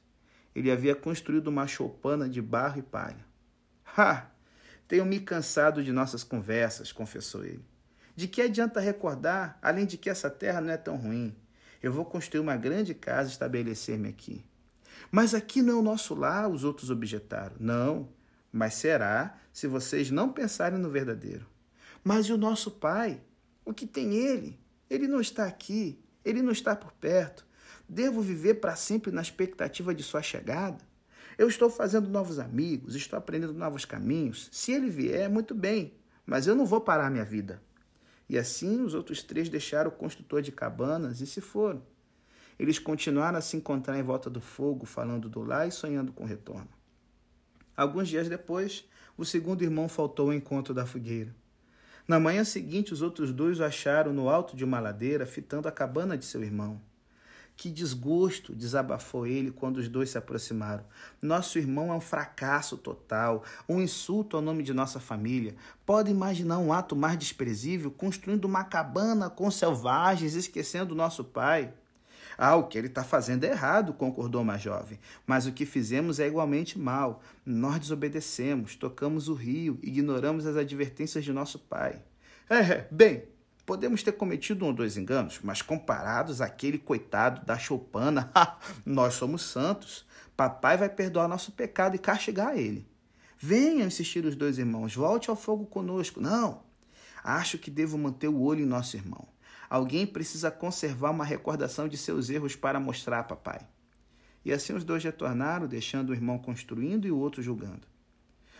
Ele 0.55 0.71
havia 0.71 0.95
construído 0.95 1.47
uma 1.47 1.67
choupana 1.67 2.27
de 2.27 2.41
barro 2.41 2.79
e 2.79 2.81
palha. 2.81 3.25
Ha! 3.97 4.31
Tenho 4.87 5.05
me 5.05 5.19
cansado 5.19 5.83
de 5.83 5.91
nossas 5.91 6.23
conversas, 6.23 6.91
confessou 6.91 7.45
ele. 7.45 7.63
De 8.15 8.27
que 8.27 8.41
adianta 8.41 8.79
recordar, 8.79 9.57
além 9.61 9.85
de 9.85 9.97
que 9.97 10.09
essa 10.09 10.29
terra 10.29 10.59
não 10.59 10.71
é 10.71 10.77
tão 10.77 10.97
ruim? 10.97 11.35
Eu 11.81 11.93
vou 11.93 12.03
construir 12.03 12.41
uma 12.41 12.57
grande 12.57 12.93
casa 12.93 13.29
e 13.29 13.31
estabelecer-me 13.31 14.09
aqui. 14.09 14.43
Mas 15.09 15.33
aqui 15.33 15.61
não 15.61 15.73
é 15.73 15.77
o 15.77 15.81
nosso 15.81 16.13
lar, 16.13 16.49
os 16.49 16.63
outros 16.63 16.89
objetaram. 16.89 17.55
Não, 17.59 18.09
mas 18.51 18.73
será 18.73 19.37
se 19.53 19.67
vocês 19.67 20.11
não 20.11 20.31
pensarem 20.31 20.77
no 20.77 20.89
verdadeiro. 20.89 21.45
Mas 22.03 22.25
e 22.25 22.33
o 22.33 22.37
nosso 22.37 22.71
pai? 22.71 23.21
O 23.63 23.73
que 23.73 23.85
tem 23.85 24.15
ele? 24.15 24.59
Ele 24.89 25.07
não 25.07 25.21
está 25.21 25.45
aqui, 25.45 25.99
ele 26.23 26.41
não 26.41 26.51
está 26.51 26.75
por 26.75 26.91
perto. 26.93 27.45
Devo 27.87 28.21
viver 28.21 28.55
para 28.55 28.75
sempre 28.75 29.11
na 29.11 29.21
expectativa 29.21 29.93
de 29.93 30.03
sua 30.03 30.21
chegada? 30.21 30.83
Eu 31.37 31.47
estou 31.47 31.69
fazendo 31.69 32.09
novos 32.09 32.39
amigos, 32.39 32.95
estou 32.95 33.17
aprendendo 33.17 33.53
novos 33.53 33.85
caminhos. 33.85 34.49
Se 34.51 34.71
ele 34.71 34.89
vier, 34.89 35.29
muito 35.29 35.55
bem, 35.55 35.93
mas 36.25 36.47
eu 36.47 36.55
não 36.55 36.65
vou 36.65 36.81
parar 36.81 37.09
minha 37.09 37.25
vida. 37.25 37.61
E 38.29 38.37
assim 38.37 38.81
os 38.81 38.93
outros 38.93 39.23
três 39.23 39.49
deixaram 39.49 39.89
o 39.89 39.93
construtor 39.93 40.41
de 40.41 40.51
cabanas 40.51 41.19
e 41.19 41.27
se 41.27 41.41
foram. 41.41 41.83
Eles 42.57 42.79
continuaram 42.79 43.37
a 43.37 43.41
se 43.41 43.57
encontrar 43.57 43.97
em 43.97 44.03
volta 44.03 44.29
do 44.29 44.39
fogo, 44.39 44.85
falando 44.85 45.27
do 45.27 45.41
lar 45.41 45.67
e 45.67 45.71
sonhando 45.71 46.13
com 46.13 46.23
o 46.23 46.27
retorno. 46.27 46.69
Alguns 47.75 48.07
dias 48.07 48.29
depois, 48.29 48.87
o 49.17 49.25
segundo 49.25 49.63
irmão 49.63 49.89
faltou 49.89 50.27
ao 50.27 50.33
encontro 50.33 50.73
da 50.73 50.85
fogueira. 50.85 51.35
Na 52.07 52.19
manhã 52.19 52.43
seguinte, 52.43 52.93
os 52.93 53.01
outros 53.01 53.31
dois 53.31 53.59
o 53.59 53.63
acharam 53.63 54.13
no 54.13 54.29
alto 54.29 54.55
de 54.55 54.63
uma 54.63 54.79
ladeira, 54.79 55.25
fitando 55.25 55.67
a 55.67 55.71
cabana 55.71 56.17
de 56.17 56.25
seu 56.25 56.43
irmão. 56.43 56.81
Que 57.55 57.69
desgosto, 57.69 58.55
desabafou 58.55 59.27
ele 59.27 59.51
quando 59.51 59.77
os 59.77 59.87
dois 59.87 60.09
se 60.09 60.17
aproximaram. 60.17 60.83
Nosso 61.21 61.59
irmão 61.59 61.91
é 61.91 61.95
um 61.95 62.01
fracasso 62.01 62.75
total, 62.75 63.43
um 63.69 63.79
insulto 63.79 64.35
ao 64.35 64.41
nome 64.41 64.63
de 64.63 64.73
nossa 64.73 64.99
família. 64.99 65.55
Pode 65.85 66.09
imaginar 66.09 66.57
um 66.57 66.73
ato 66.73 66.95
mais 66.95 67.17
desprezível 67.19 67.91
construindo 67.91 68.45
uma 68.45 68.63
cabana 68.63 69.29
com 69.29 69.51
selvagens, 69.51 70.33
esquecendo 70.33 70.95
nosso 70.95 71.23
pai? 71.23 71.71
Ah, 72.43 72.55
o 72.55 72.63
que 72.63 72.75
ele 72.75 72.87
está 72.87 73.03
fazendo 73.03 73.43
é 73.43 73.51
errado, 73.51 73.93
concordou 73.93 74.43
mais 74.43 74.63
jovem. 74.63 74.97
Mas 75.27 75.45
o 75.45 75.51
que 75.51 75.63
fizemos 75.63 76.19
é 76.19 76.25
igualmente 76.25 76.79
mal. 76.79 77.21
Nós 77.45 77.77
desobedecemos, 77.77 78.75
tocamos 78.75 79.27
o 79.27 79.35
rio, 79.35 79.77
ignoramos 79.83 80.47
as 80.47 80.55
advertências 80.55 81.23
de 81.23 81.31
nosso 81.31 81.59
pai. 81.59 82.01
É, 82.49 82.87
bem, 82.89 83.25
Podemos 83.63 84.01
ter 84.01 84.13
cometido 84.13 84.65
um 84.65 84.69
ou 84.69 84.73
dois 84.73 84.97
enganos, 84.97 85.39
mas 85.43 85.61
comparados 85.61 86.41
àquele 86.41 86.79
coitado 86.79 87.45
da 87.45 87.59
choupana, 87.59 88.31
nós 88.83 89.13
somos 89.13 89.43
santos. 89.43 90.03
Papai 90.35 90.75
vai 90.77 90.89
perdoar 90.89 91.27
nosso 91.27 91.51
pecado 91.51 91.95
e 91.95 91.99
castigar 91.99 92.57
ele. 92.57 92.87
Venham, 93.37 93.85
insistir 93.85 94.25
os 94.25 94.35
dois 94.35 94.57
irmãos, 94.57 94.95
volte 94.95 95.29
ao 95.29 95.35
fogo 95.35 95.67
conosco. 95.67 96.19
Não, 96.19 96.63
acho 97.23 97.59
que 97.59 97.69
devo 97.69 97.99
manter 97.99 98.29
o 98.29 98.41
olho 98.41 98.61
em 98.61 98.67
nosso 98.67 98.97
irmão. 98.97 99.27
Alguém 99.71 100.05
precisa 100.05 100.51
conservar 100.51 101.11
uma 101.11 101.23
recordação 101.23 101.87
de 101.87 101.95
seus 101.95 102.29
erros 102.29 102.57
para 102.57 102.77
mostrar 102.77 103.19
a 103.19 103.23
papai. 103.23 103.65
E 104.43 104.51
assim 104.51 104.73
os 104.73 104.83
dois 104.83 105.01
retornaram, 105.01 105.65
deixando 105.65 106.09
o 106.09 106.13
irmão 106.13 106.37
construindo 106.37 107.07
e 107.07 107.11
o 107.11 107.17
outro 107.17 107.41
julgando. 107.41 107.87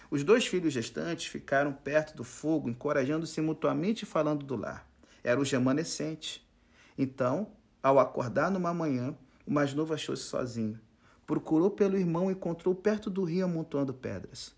Os 0.10 0.24
dois 0.24 0.48
filhos 0.48 0.72
gestantes 0.72 1.26
ficaram 1.26 1.74
perto 1.74 2.16
do 2.16 2.24
fogo, 2.24 2.70
encorajando-se 2.70 3.42
mutuamente 3.42 4.04
e 4.04 4.06
falando 4.06 4.46
do 4.46 4.56
lar. 4.56 4.90
Era 5.22 5.38
o 5.38 5.44
remanescente. 5.44 6.50
Então, 6.98 7.52
ao 7.84 8.00
acordar 8.00 8.50
numa 8.50 8.74
manhã, 8.74 9.14
o 9.46 9.52
mais 9.52 9.74
novo 9.74 9.94
achou-se 9.94 10.24
sozinho. 10.24 10.80
Procurou 11.28 11.72
pelo 11.72 11.98
irmão 11.98 12.30
e 12.30 12.34
encontrou 12.34 12.74
perto 12.74 13.10
do 13.10 13.26
rio 13.26 13.44
amontoando 13.44 13.94
pedras. 13.94 14.56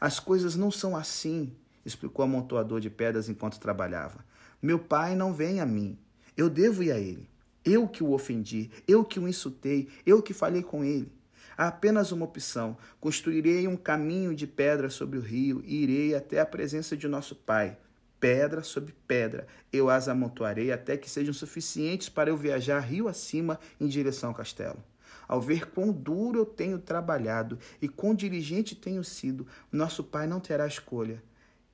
As 0.00 0.20
coisas 0.20 0.54
não 0.54 0.70
são 0.70 0.96
assim, 0.96 1.56
explicou 1.84 2.24
o 2.24 2.28
amontoador 2.28 2.78
de 2.78 2.88
pedras 2.88 3.28
enquanto 3.28 3.58
trabalhava. 3.58 4.24
Meu 4.60 4.78
pai 4.78 5.14
não 5.14 5.32
vem 5.32 5.60
a 5.60 5.66
mim. 5.66 5.96
Eu 6.36 6.50
devo 6.50 6.82
ir 6.82 6.90
a 6.90 6.98
ele. 6.98 7.28
Eu 7.64 7.86
que 7.86 8.02
o 8.02 8.12
ofendi, 8.12 8.70
eu 8.88 9.04
que 9.04 9.20
o 9.20 9.28
insultei, 9.28 9.88
eu 10.06 10.22
que 10.22 10.32
falei 10.32 10.62
com 10.62 10.82
ele. 10.82 11.12
Há 11.56 11.68
apenas 11.68 12.12
uma 12.12 12.24
opção: 12.24 12.76
construirei 13.00 13.68
um 13.68 13.76
caminho 13.76 14.34
de 14.34 14.46
pedra 14.46 14.90
sobre 14.90 15.18
o 15.18 15.22
rio 15.22 15.62
e 15.64 15.82
irei 15.82 16.14
até 16.14 16.40
a 16.40 16.46
presença 16.46 16.96
de 16.96 17.06
nosso 17.06 17.34
Pai. 17.36 17.76
Pedra 18.18 18.64
sobre 18.64 18.94
pedra, 19.06 19.46
eu 19.72 19.88
as 19.88 20.08
amontoarei 20.08 20.72
até 20.72 20.96
que 20.96 21.08
sejam 21.08 21.32
suficientes 21.32 22.08
para 22.08 22.30
eu 22.30 22.36
viajar 22.36 22.80
rio 22.80 23.06
acima 23.06 23.60
em 23.80 23.86
direção 23.86 24.30
ao 24.30 24.34
castelo. 24.34 24.82
Ao 25.28 25.40
ver 25.40 25.70
quão 25.70 25.92
duro 25.92 26.40
eu 26.40 26.46
tenho 26.46 26.78
trabalhado 26.78 27.58
e 27.80 27.88
quão 27.88 28.14
diligente 28.14 28.74
tenho 28.74 29.04
sido, 29.04 29.46
nosso 29.70 30.02
Pai 30.02 30.26
não 30.26 30.40
terá 30.40 30.66
escolha. 30.66 31.22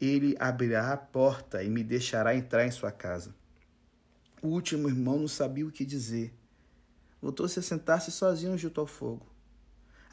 Ele 0.05 0.36
abrirá 0.38 0.92
a 0.92 0.96
porta 0.96 1.62
e 1.62 1.70
me 1.70 1.82
deixará 1.82 2.34
entrar 2.34 2.66
em 2.66 2.70
sua 2.70 2.92
casa. 2.92 3.34
O 4.42 4.48
último 4.48 4.88
irmão 4.88 5.18
não 5.18 5.28
sabia 5.28 5.66
o 5.66 5.70
que 5.70 5.84
dizer. 5.84 6.34
Voltou-se 7.20 7.59
a 7.59 7.62
sentar-se 7.62 8.11
sozinho 8.11 8.59
junto 8.59 8.80
ao 8.80 8.86
fogo 8.86 9.34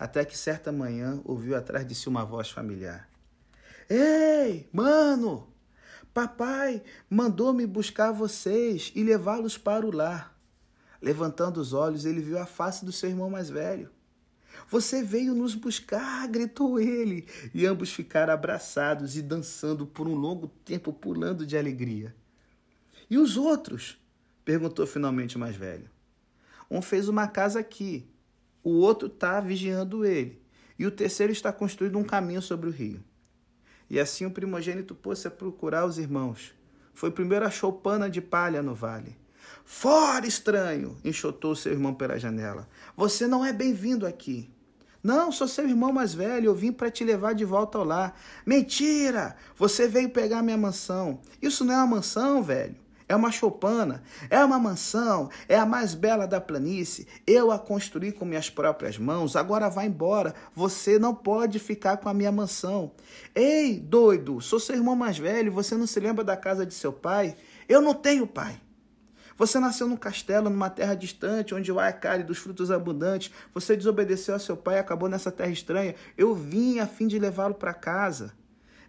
até 0.02 0.26
que 0.26 0.36
certa 0.36 0.72
manhã 0.72 1.22
ouviu 1.24 1.56
atrás 1.56 1.86
de 1.86 1.94
si 1.94 2.10
uma 2.10 2.26
voz 2.26 2.50
familiar. 2.50 3.08
Ei, 3.88 4.68
mano! 4.74 5.48
Papai 6.12 6.82
mandou-me 7.08 7.68
buscar 7.68 8.12
vocês 8.12 8.92
e 8.96 9.04
levá-los 9.04 9.60
para 9.60 9.86
o 9.86 9.96
lar. 9.96 10.36
Levantando 11.00 11.62
os 11.62 11.72
olhos, 11.72 12.04
ele 12.04 12.20
viu 12.20 12.40
a 12.40 12.48
face 12.48 12.84
do 12.84 12.92
seu 12.92 13.12
irmão 13.12 13.30
mais 13.30 13.48
velho. 13.48 13.92
Você 14.70 15.04
veio 15.04 15.34
nos 15.34 15.56
buscar, 15.56 16.28
gritou 16.28 16.80
ele, 16.80 17.28
e 17.54 17.66
ambos 17.66 17.92
ficaram 17.92 18.34
abraçados 18.34 19.16
e 19.18 19.22
dançando 19.22 19.86
por 19.86 20.08
um 20.08 20.16
longo 20.16 20.48
tempo, 20.64 20.94
pulando 20.94 21.46
de 21.46 21.58
alegria. 21.58 22.16
E 23.10 23.18
os 23.18 23.38
outros? 23.38 23.98
perguntou 24.46 24.88
finalmente 24.88 25.36
o 25.36 25.40
mais 25.40 25.56
velho. 25.56 25.90
Um 26.70 26.82
fez 26.82 27.10
uma 27.10 27.28
casa 27.28 27.60
aqui, 27.60 28.08
o 28.64 28.72
outro 28.72 29.08
está 29.08 29.40
vigiando 29.40 30.06
ele, 30.06 30.42
e 30.80 30.86
o 30.86 30.92
terceiro 30.92 31.32
está 31.32 31.52
construindo 31.52 31.98
um 31.98 32.04
caminho 32.04 32.42
sobre 32.42 32.70
o 32.70 32.72
rio. 32.72 33.04
E 33.90 34.00
assim 34.00 34.26
o 34.26 34.32
primogênito 34.32 34.96
pôs-se 34.96 35.28
a 35.28 35.32
procurar 35.32 35.86
os 35.86 35.98
irmãos. 35.98 36.54
Foi 36.94 37.12
primeiro 37.12 37.46
achou 37.46 37.74
pana 37.74 38.10
de 38.10 38.22
palha 38.22 38.62
no 38.62 38.74
vale. 38.74 39.18
Fora, 39.66 40.26
estranho! 40.28 40.98
enxotou 41.04 41.56
seu 41.56 41.72
irmão 41.72 41.94
pela 41.94 42.20
janela. 42.20 42.68
Você 42.96 43.28
não 43.28 43.46
é 43.46 43.54
bem-vindo 43.54 44.06
aqui. 44.06 44.50
Não, 45.04 45.32
sou 45.32 45.48
seu 45.48 45.68
irmão 45.68 45.92
mais 45.92 46.14
velho, 46.14 46.46
eu 46.46 46.56
vim 46.56 46.72
para 46.72 46.92
te 46.92 47.04
levar 47.04 47.34
de 47.34 47.44
volta 47.44 47.78
ao 47.78 47.84
lar. 47.84 48.20
Mentira! 48.46 49.36
Você 49.58 49.88
veio 49.88 50.10
pegar 50.10 50.44
minha 50.44 50.58
mansão. 50.58 51.20
Isso 51.42 51.66
não 51.66 51.74
é 51.74 51.78
uma 51.78 51.88
mansão, 51.88 52.44
velho 52.44 52.76
é 53.12 53.16
uma 53.16 53.32
choupana, 53.32 54.02
é 54.30 54.44
uma 54.44 54.58
mansão, 54.58 55.30
é 55.50 55.58
a 55.58 55.66
mais 55.66 55.94
bela 55.94 56.26
da 56.26 56.40
planície. 56.40 57.06
Eu 57.28 57.52
a 57.52 57.60
construí 57.60 58.12
com 58.12 58.24
minhas 58.24 58.50
próprias 58.50 58.98
mãos, 58.98 59.36
agora 59.36 59.70
vá 59.70 59.84
embora. 59.84 60.34
Você 60.56 60.98
não 60.98 61.14
pode 61.14 61.60
ficar 61.60 61.98
com 61.98 62.08
a 62.08 62.14
minha 62.14 62.32
mansão. 62.32 62.92
Ei, 63.36 63.78
doido, 63.78 64.40
sou 64.40 64.60
seu 64.60 64.76
irmão 64.76 64.96
mais 64.96 65.18
velho, 65.18 65.52
você 65.52 65.76
não 65.76 65.86
se 65.86 66.00
lembra 66.00 66.24
da 66.24 66.38
casa 66.38 66.66
de 66.66 66.74
seu 66.74 66.94
pai? 66.94 67.36
Eu 67.68 67.82
não 67.82 67.94
tenho 67.94 68.26
pai. 68.26 68.60
Você 69.38 69.60
nasceu 69.60 69.88
num 69.88 69.98
castelo, 69.98 70.50
numa 70.50 70.70
terra 70.70 70.96
distante, 70.96 71.56
onde 71.56 71.72
o 71.72 71.80
ar 71.80 71.90
é 71.90 71.94
cálido, 71.94 72.28
dos 72.28 72.38
frutos 72.38 72.70
abundantes. 72.72 73.32
Você 73.54 73.76
desobedeceu 73.76 74.36
a 74.36 74.40
seu 74.40 74.56
pai 74.56 74.76
e 74.76 74.80
acabou 74.80 75.10
nessa 75.10 75.32
terra 75.32 75.52
estranha. 75.52 75.96
Eu 76.18 76.36
vim 76.36 76.80
a 76.80 76.88
fim 76.88 77.08
de 77.08 77.18
levá-lo 77.18 77.56
para 77.56 77.74
casa. 77.74 78.34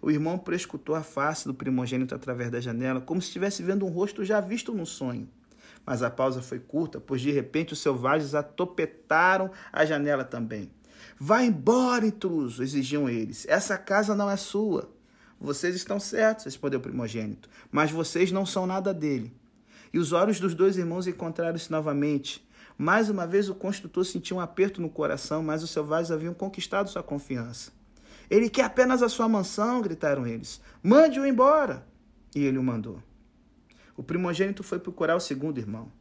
O 0.01 0.11
irmão 0.11 0.37
prescutou 0.37 0.97
a 0.97 1.03
face 1.03 1.47
do 1.47 1.55
primogênito 1.55 2.15
através 2.15 2.51
da 2.51 2.61
janela, 2.61 3.01
como 3.01 3.23
se 3.23 3.29
estivesse 3.29 3.63
vendo 3.63 3.87
um 3.87 3.89
rosto 3.89 4.25
já 4.25 4.41
visto 4.41 4.75
no 4.75 4.85
sonho. 4.85 5.29
Mas 5.87 6.03
a 6.03 6.11
pausa 6.11 6.43
foi 6.43 6.59
curta, 6.59 7.01
pois 7.01 7.21
de 7.21 7.31
repente 7.31 7.73
os 7.73 7.81
selvagens 7.81 8.35
atopetaram 8.35 9.51
a 9.73 9.85
janela 9.85 10.25
também. 10.25 10.71
Vá 11.19 11.43
embora, 11.43 12.07
intruso, 12.07 12.63
exigiam 12.63 13.09
eles. 13.09 13.47
Essa 13.49 13.79
casa 13.79 14.15
não 14.15 14.31
é 14.31 14.37
sua. 14.37 14.91
Vocês 15.41 15.75
estão 15.75 15.99
certos, 15.99 16.45
respondeu 16.45 16.79
o 16.79 16.83
primogênito, 16.83 17.49
mas 17.71 17.91
vocês 17.91 18.31
não 18.31 18.47
são 18.47 18.67
nada 18.67 18.95
dele. 18.95 19.33
E 19.93 19.99
os 19.99 20.13
olhos 20.13 20.41
dos 20.41 20.55
dois 20.55 20.77
irmãos 20.77 21.07
encontraram-se 21.07 21.71
novamente. 21.71 22.47
Mais 22.79 23.11
uma 23.11 23.27
vez 23.27 23.49
o 23.49 23.55
construtor 23.55 24.05
sentiu 24.05 24.39
um 24.39 24.41
aperto 24.41 24.81
no 24.81 24.89
coração, 24.89 25.43
mas 25.43 25.63
os 25.63 25.71
selvagens 25.71 26.11
haviam 26.11 26.33
conquistado 26.33 26.89
sua 26.89 27.03
confiança. 27.03 27.71
Ele 28.31 28.49
quer 28.49 28.65
apenas 28.65 29.03
a 29.03 29.09
sua 29.09 29.29
mansão, 29.29 29.83
gritaram 29.83 30.27
eles. 30.27 30.61
Mande-o 30.83 31.27
embora. 31.27 31.87
E 32.35 32.43
ele 32.43 32.57
o 32.57 32.63
mandou. 32.63 33.03
O 33.95 34.03
primogênito 34.03 34.63
foi 34.63 34.79
procurar 34.79 35.17
o 35.17 35.21
segundo 35.21 35.59
irmão. 35.59 35.93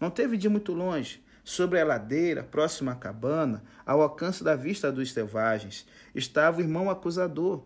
Não 0.00 0.10
teve 0.10 0.36
de 0.36 0.46
ir 0.46 0.50
muito 0.50 0.72
longe. 0.72 1.20
Sobre 1.44 1.80
a 1.80 1.84
ladeira, 1.84 2.44
próxima 2.44 2.92
à 2.92 2.94
cabana, 2.94 3.64
ao 3.84 4.00
alcance 4.00 4.44
da 4.44 4.54
vista 4.54 4.92
dos 4.92 5.12
selvagens, 5.12 5.84
estava 6.14 6.58
o 6.58 6.60
irmão 6.60 6.88
acusador. 6.88 7.64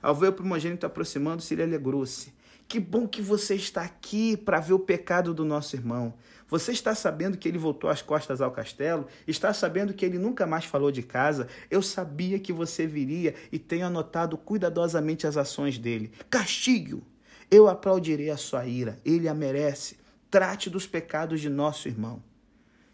Ao 0.00 0.14
ver 0.14 0.28
o 0.28 0.32
primogênito 0.32 0.86
aproximando-se, 0.86 1.52
ele 1.54 1.64
alegrou-se. 1.64 2.32
Que 2.68 2.80
bom 2.80 3.06
que 3.06 3.22
você 3.22 3.54
está 3.54 3.82
aqui 3.82 4.36
para 4.36 4.58
ver 4.58 4.72
o 4.72 4.78
pecado 4.78 5.32
do 5.32 5.44
nosso 5.44 5.76
irmão. 5.76 6.14
Você 6.48 6.72
está 6.72 6.94
sabendo 6.94 7.36
que 7.36 7.48
ele 7.48 7.58
voltou 7.58 7.88
as 7.88 8.02
costas 8.02 8.40
ao 8.40 8.50
castelo? 8.50 9.06
Está 9.26 9.52
sabendo 9.52 9.94
que 9.94 10.04
ele 10.04 10.18
nunca 10.18 10.46
mais 10.46 10.64
falou 10.64 10.90
de 10.90 11.02
casa? 11.02 11.48
Eu 11.70 11.80
sabia 11.80 12.38
que 12.38 12.52
você 12.52 12.86
viria 12.86 13.34
e 13.52 13.58
tenho 13.58 13.86
anotado 13.86 14.36
cuidadosamente 14.36 15.26
as 15.26 15.36
ações 15.36 15.78
dele. 15.78 16.12
Castigue-o! 16.28 17.02
Eu 17.48 17.68
aplaudirei 17.68 18.30
a 18.30 18.36
sua 18.36 18.66
ira. 18.66 18.98
Ele 19.04 19.28
a 19.28 19.34
merece. 19.34 19.96
Trate 20.28 20.68
dos 20.68 20.86
pecados 20.86 21.40
de 21.40 21.48
nosso 21.48 21.86
irmão. 21.86 22.22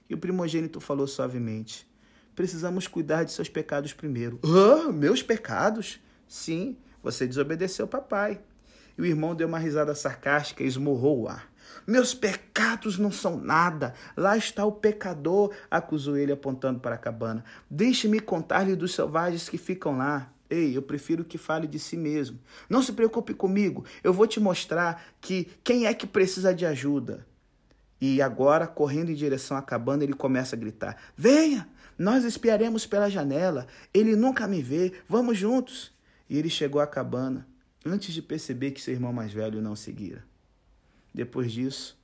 E 0.08 0.14
o 0.14 0.18
primogênito 0.18 0.80
falou 0.80 1.06
suavemente: 1.06 1.86
Precisamos 2.34 2.86
cuidar 2.86 3.24
de 3.24 3.32
seus 3.32 3.48
pecados 3.48 3.94
primeiro. 3.94 4.38
Meus 4.92 5.22
pecados? 5.22 5.98
Sim, 6.28 6.76
você 7.02 7.26
desobedeceu 7.26 7.86
papai. 7.86 8.40
E 8.96 9.02
o 9.02 9.06
irmão 9.06 9.34
deu 9.34 9.48
uma 9.48 9.58
risada 9.58 9.94
sarcástica 9.94 10.62
e 10.62 10.66
esmurrou 10.66 11.22
o 11.22 11.28
ar. 11.28 11.52
Meus 11.86 12.14
pecados 12.14 12.98
não 12.98 13.10
são 13.10 13.36
nada. 13.36 13.94
Lá 14.16 14.36
está 14.36 14.64
o 14.64 14.72
pecador, 14.72 15.52
acusou 15.70 16.16
ele 16.16 16.32
apontando 16.32 16.80
para 16.80 16.94
a 16.94 16.98
cabana. 16.98 17.44
Deixe-me 17.68 18.20
contar-lhe 18.20 18.76
dos 18.76 18.94
selvagens 18.94 19.48
que 19.48 19.58
ficam 19.58 19.98
lá. 19.98 20.30
Ei, 20.48 20.76
eu 20.76 20.82
prefiro 20.82 21.24
que 21.24 21.38
fale 21.38 21.66
de 21.66 21.78
si 21.78 21.96
mesmo. 21.96 22.38
Não 22.68 22.82
se 22.82 22.92
preocupe 22.92 23.34
comigo. 23.34 23.84
Eu 24.04 24.12
vou 24.12 24.26
te 24.26 24.38
mostrar 24.38 25.02
que 25.20 25.50
quem 25.64 25.86
é 25.86 25.94
que 25.94 26.06
precisa 26.06 26.54
de 26.54 26.66
ajuda. 26.66 27.26
E 28.00 28.20
agora, 28.20 28.66
correndo 28.66 29.10
em 29.10 29.14
direção 29.14 29.56
à 29.56 29.62
cabana, 29.62 30.04
ele 30.04 30.12
começa 30.12 30.54
a 30.54 30.58
gritar: 30.58 30.96
Venha! 31.16 31.68
Nós 31.98 32.24
espiaremos 32.24 32.86
pela 32.86 33.08
janela. 33.08 33.66
Ele 33.94 34.16
nunca 34.16 34.46
me 34.46 34.60
vê. 34.62 34.92
Vamos 35.08 35.38
juntos. 35.38 35.92
E 36.28 36.38
ele 36.38 36.50
chegou 36.50 36.80
à 36.80 36.86
cabana 36.86 37.46
antes 37.84 38.14
de 38.14 38.22
perceber 38.22 38.70
que 38.70 38.80
seu 38.80 38.94
irmão 38.94 39.12
mais 39.12 39.32
velho 39.32 39.60
não 39.60 39.76
seguira. 39.76 40.24
Depois 41.12 41.52
disso, 41.52 41.98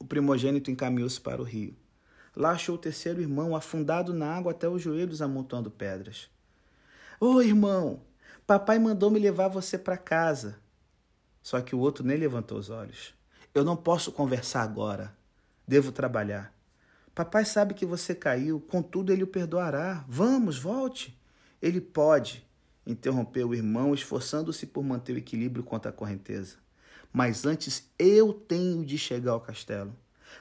o 0.00 0.04
primogênito 0.04 0.70
encaminhou-se 0.70 1.20
para 1.20 1.40
o 1.40 1.44
rio. 1.44 1.76
Lá 2.34 2.52
achou 2.52 2.76
o 2.76 2.78
terceiro 2.78 3.20
irmão 3.20 3.56
afundado 3.56 4.14
na 4.14 4.34
água 4.34 4.52
até 4.52 4.68
os 4.68 4.82
joelhos, 4.82 5.20
amontoando 5.20 5.70
pedras. 5.70 6.30
Ô 7.20 7.34
oh, 7.34 7.42
irmão, 7.42 8.02
papai 8.46 8.78
mandou 8.78 9.10
me 9.10 9.18
levar 9.18 9.48
você 9.48 9.76
para 9.76 9.96
casa. 9.96 10.58
Só 11.42 11.60
que 11.60 11.74
o 11.74 11.78
outro 11.78 12.04
nem 12.04 12.16
levantou 12.16 12.58
os 12.58 12.70
olhos. 12.70 13.14
Eu 13.54 13.64
não 13.64 13.76
posso 13.76 14.12
conversar 14.12 14.62
agora. 14.62 15.16
Devo 15.66 15.92
trabalhar. 15.92 16.54
Papai 17.14 17.44
sabe 17.44 17.74
que 17.74 17.84
você 17.84 18.14
caiu, 18.14 18.60
contudo 18.60 19.12
ele 19.12 19.24
o 19.24 19.26
perdoará. 19.26 20.04
Vamos, 20.08 20.58
volte. 20.58 21.18
Ele 21.60 21.80
pode, 21.80 22.46
interrompeu 22.90 23.48
o 23.48 23.54
irmão, 23.54 23.94
esforçando-se 23.94 24.66
por 24.66 24.84
manter 24.84 25.14
o 25.14 25.18
equilíbrio 25.18 25.64
contra 25.64 25.90
a 25.90 25.94
correnteza 25.94 26.56
mas 27.12 27.44
antes 27.44 27.88
eu 27.98 28.32
tenho 28.32 28.84
de 28.84 28.96
chegar 28.96 29.32
ao 29.32 29.40
castelo. 29.40 29.94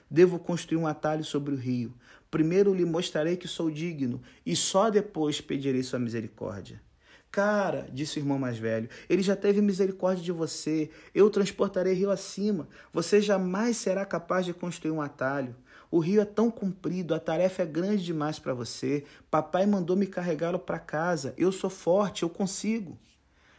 Devo 0.09 0.39
construir 0.39 0.77
um 0.77 0.87
atalho 0.87 1.23
sobre 1.23 1.53
o 1.53 1.57
rio. 1.57 1.93
Primeiro 2.29 2.73
lhe 2.73 2.85
mostrarei 2.85 3.35
que 3.35 3.47
sou 3.47 3.71
digno, 3.71 4.21
e 4.45 4.55
só 4.55 4.89
depois 4.89 5.41
pedirei 5.41 5.81
sua 5.81 5.97
misericórdia. 5.97 6.81
Cara, 7.31 7.87
disse 7.91 8.17
o 8.17 8.21
irmão 8.21 8.39
mais 8.39 8.57
velho, 8.57 8.89
ele 9.07 9.21
já 9.21 9.35
teve 9.35 9.61
misericórdia 9.61 10.23
de 10.23 10.31
você. 10.31 10.89
Eu 11.13 11.29
transportarei 11.29 11.93
rio 11.93 12.09
acima. 12.09 12.67
Você 12.91 13.21
jamais 13.21 13.77
será 13.77 14.03
capaz 14.03 14.45
de 14.45 14.53
construir 14.53 14.91
um 14.91 15.01
atalho. 15.01 15.55
O 15.91 15.99
rio 15.99 16.21
é 16.21 16.25
tão 16.25 16.51
comprido, 16.51 17.15
a 17.15 17.19
tarefa 17.19 17.63
é 17.63 17.65
grande 17.65 18.05
demais 18.05 18.37
para 18.37 18.53
você. 18.53 19.03
Papai 19.31 19.65
mandou 19.65 19.95
me 19.95 20.05
carregá-lo 20.05 20.59
para 20.59 20.77
casa. 20.77 21.33
Eu 21.37 21.51
sou 21.51 21.69
forte, 21.69 22.23
eu 22.23 22.29
consigo. 22.29 22.97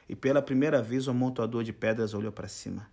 e 0.08 0.16
pela 0.16 0.42
primeira 0.42 0.82
vez 0.82 1.06
o 1.06 1.10
amontoador 1.12 1.62
de 1.62 1.72
pedras 1.72 2.14
olhou 2.14 2.32
para 2.32 2.48
cima. 2.48 2.88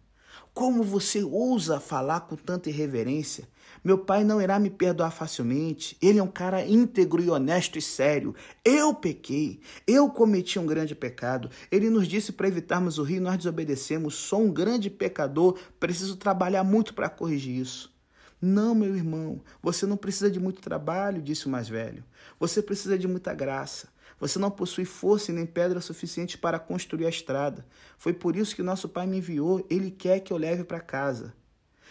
Como 0.53 0.83
você 0.83 1.23
ousa 1.23 1.79
falar 1.79 2.21
com 2.21 2.35
tanta 2.35 2.69
irreverência? 2.69 3.47
Meu 3.83 3.97
pai 3.97 4.23
não 4.23 4.41
irá 4.41 4.59
me 4.59 4.69
perdoar 4.69 5.11
facilmente. 5.11 5.97
Ele 6.01 6.19
é 6.19 6.23
um 6.23 6.27
cara 6.27 6.65
íntegro 6.65 7.21
e 7.21 7.29
honesto 7.29 7.77
e 7.77 7.81
sério. 7.81 8.35
Eu 8.63 8.93
pequei. 8.93 9.59
Eu 9.85 10.09
cometi 10.09 10.59
um 10.59 10.65
grande 10.65 10.93
pecado. 10.93 11.49
Ele 11.71 11.89
nos 11.89 12.07
disse 12.07 12.31
para 12.31 12.47
evitarmos 12.47 12.97
o 12.97 13.03
rio, 13.03 13.21
nós 13.21 13.37
desobedecemos. 13.37 14.15
Sou 14.15 14.43
um 14.43 14.51
grande 14.51 14.89
pecador. 14.89 15.57
Preciso 15.79 16.17
trabalhar 16.17 16.63
muito 16.63 16.93
para 16.93 17.09
corrigir 17.09 17.55
isso. 17.59 17.96
Não, 18.41 18.75
meu 18.75 18.95
irmão, 18.95 19.41
você 19.61 19.85
não 19.85 19.97
precisa 19.97 20.29
de 20.29 20.39
muito 20.39 20.61
trabalho, 20.61 21.21
disse 21.21 21.47
o 21.47 21.49
mais 21.49 21.67
velho. 21.67 22.03
Você 22.39 22.61
precisa 22.61 22.97
de 22.97 23.07
muita 23.07 23.33
graça. 23.33 23.89
Você 24.19 24.37
não 24.37 24.51
possui 24.51 24.85
força 24.85 25.31
nem 25.31 25.45
pedra 25.45 25.81
suficiente 25.81 26.37
para 26.37 26.59
construir 26.59 27.05
a 27.05 27.09
estrada. 27.09 27.65
Foi 27.97 28.13
por 28.13 28.35
isso 28.35 28.55
que 28.55 28.63
nosso 28.63 28.89
pai 28.89 29.07
me 29.07 29.17
enviou. 29.17 29.65
Ele 29.69 29.91
quer 29.91 30.19
que 30.19 30.31
eu 30.31 30.37
leve 30.37 30.63
para 30.63 30.79
casa. 30.79 31.33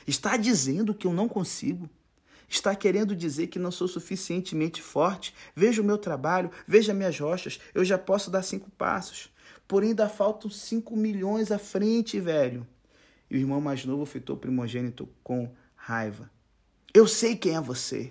Está 0.07 0.36
dizendo 0.36 0.94
que 0.94 1.07
eu 1.07 1.12
não 1.12 1.28
consigo? 1.28 1.88
Está 2.49 2.76
querendo 2.76 3.14
dizer 3.16 3.49
que 3.49 3.59
não 3.59 3.72
sou 3.72 3.88
suficientemente 3.88 4.80
forte? 4.80 5.34
Veja 5.55 5.82
o 5.82 5.84
meu 5.84 5.99
trabalho, 5.99 6.51
veja 6.66 6.94
minhas 6.94 7.18
rochas, 7.18 7.59
eu 7.74 7.84
já 7.84 7.99
posso 7.99 8.30
dar 8.30 8.42
cinco 8.42 8.70
passos. 8.70 9.30
Porém, 9.66 9.90
ainda 9.90 10.09
faltam 10.09 10.49
cinco 10.49 10.97
milhões 10.97 11.51
à 11.51 11.59
frente, 11.59 12.20
velho. 12.20 12.64
E 13.28 13.36
o 13.36 13.38
irmão 13.38 13.61
mais 13.61 13.84
novo 13.84 14.07
fitou 14.07 14.36
o 14.36 14.38
primogênito 14.38 15.09
com 15.24 15.53
raiva. 15.74 16.30
Eu 16.97 17.07
sei 17.07 17.36
quem 17.36 17.55
é 17.55 17.61
você. 17.61 18.11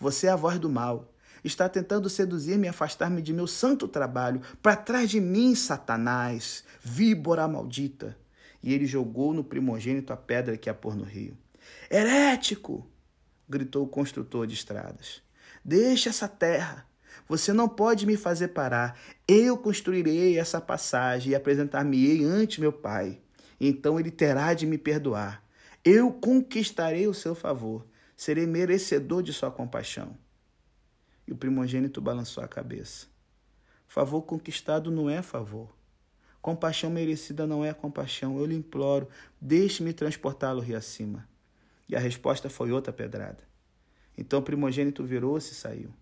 Você 0.00 0.28
é 0.28 0.30
a 0.30 0.36
voz 0.36 0.58
do 0.58 0.70
mal 0.70 1.14
está 1.44 1.68
tentando 1.68 2.08
seduzir-me 2.08 2.66
e 2.66 2.70
afastar-me 2.70 3.20
de 3.20 3.34
meu 3.34 3.46
santo 3.46 3.86
trabalho. 3.86 4.40
Para 4.62 4.76
trás 4.76 5.10
de 5.10 5.20
mim, 5.20 5.54
Satanás, 5.54 6.64
víbora 6.80 7.46
maldita. 7.46 8.16
E 8.62 8.72
ele 8.72 8.86
jogou 8.86 9.34
no 9.34 9.44
primogênito 9.44 10.10
a 10.10 10.16
pedra 10.16 10.56
que 10.56 10.70
ia 10.70 10.74
pôr 10.74 10.96
no 10.96 11.04
rio. 11.04 11.36
Herético! 11.90 12.88
gritou 13.46 13.84
o 13.84 13.88
construtor 13.88 14.46
de 14.46 14.54
estradas. 14.54 15.20
Deixe 15.62 16.08
essa 16.08 16.26
terra. 16.26 16.86
Você 17.28 17.52
não 17.52 17.68
pode 17.68 18.06
me 18.06 18.16
fazer 18.16 18.48
parar. 18.48 18.98
Eu 19.28 19.58
construirei 19.58 20.38
essa 20.38 20.62
passagem 20.62 21.32
e 21.32 21.34
apresentar-me-ei 21.34 22.24
ante 22.24 22.58
meu 22.58 22.72
pai. 22.72 23.20
Então 23.60 24.00
ele 24.00 24.10
terá 24.10 24.54
de 24.54 24.66
me 24.66 24.78
perdoar. 24.78 25.44
Eu 25.84 26.10
conquistarei 26.10 27.06
o 27.06 27.12
seu 27.12 27.34
favor. 27.34 27.84
Serei 28.24 28.46
merecedor 28.46 29.22
de 29.22 29.34
sua 29.34 29.50
compaixão. 29.50 30.16
E 31.28 31.32
o 31.32 31.36
primogênito 31.36 32.00
balançou 32.00 32.42
a 32.42 32.48
cabeça. 32.48 33.06
Favor 33.86 34.22
conquistado 34.22 34.90
não 34.90 35.10
é 35.10 35.20
favor. 35.20 35.76
Compaixão 36.40 36.88
merecida 36.88 37.46
não 37.46 37.62
é 37.62 37.74
compaixão. 37.74 38.38
Eu 38.38 38.46
lhe 38.46 38.54
imploro, 38.54 39.10
deixe-me 39.38 39.92
transportá-lo 39.92 40.62
rio 40.62 40.74
acima. 40.74 41.28
E 41.86 41.94
a 41.94 41.98
resposta 41.98 42.48
foi 42.48 42.72
outra 42.72 42.94
pedrada. 42.94 43.44
Então 44.16 44.38
o 44.38 44.42
primogênito 44.42 45.04
virou-se 45.04 45.52
e 45.52 45.54
saiu. 45.54 45.92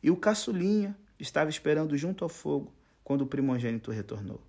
E 0.00 0.08
o 0.08 0.16
caçulinha 0.16 0.96
estava 1.18 1.50
esperando 1.50 1.96
junto 1.96 2.22
ao 2.22 2.30
fogo 2.30 2.72
quando 3.02 3.22
o 3.22 3.26
primogênito 3.26 3.90
retornou. 3.90 4.40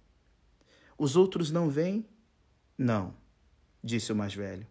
Os 0.95 1.15
outros 1.15 1.49
não 1.49 1.67
vêm? 1.67 2.05
Não, 2.77 3.11
disse 3.83 4.11
o 4.11 4.15
mais 4.15 4.35
velho. 4.35 4.67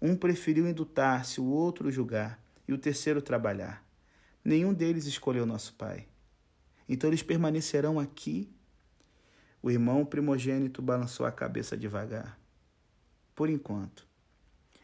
Um 0.00 0.16
preferiu 0.16 0.68
indutar-se, 0.68 1.40
o 1.40 1.44
outro 1.44 1.90
julgar, 1.90 2.42
e 2.66 2.72
o 2.72 2.78
terceiro 2.78 3.20
trabalhar. 3.20 3.84
Nenhum 4.44 4.72
deles 4.72 5.06
escolheu 5.06 5.44
nosso 5.44 5.74
pai. 5.74 6.06
Então 6.88 7.10
eles 7.10 7.22
permanecerão 7.22 8.00
aqui. 8.00 8.50
O 9.62 9.70
irmão 9.70 10.04
primogênito 10.04 10.80
balançou 10.80 11.26
a 11.26 11.32
cabeça 11.32 11.76
devagar. 11.76 12.38
Por 13.34 13.50
enquanto. 13.50 14.06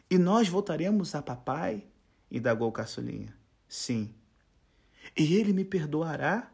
E 0.09 0.17
nós 0.17 0.47
voltaremos 0.47 1.15
a 1.15 1.21
papai? 1.21 1.85
indagou 2.29 2.71
Caçulinha. 2.71 3.35
Sim. 3.67 4.13
E 5.17 5.35
ele 5.35 5.51
me 5.51 5.65
perdoará? 5.65 6.51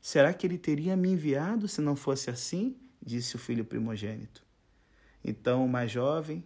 Será 0.00 0.32
que 0.32 0.46
ele 0.46 0.58
teria 0.58 0.96
me 0.96 1.08
enviado 1.08 1.66
se 1.66 1.80
não 1.80 1.96
fosse 1.96 2.30
assim? 2.30 2.76
disse 3.00 3.36
o 3.36 3.38
filho 3.38 3.64
primogênito. 3.64 4.44
Então 5.24 5.64
o 5.64 5.68
mais 5.68 5.90
jovem 5.90 6.44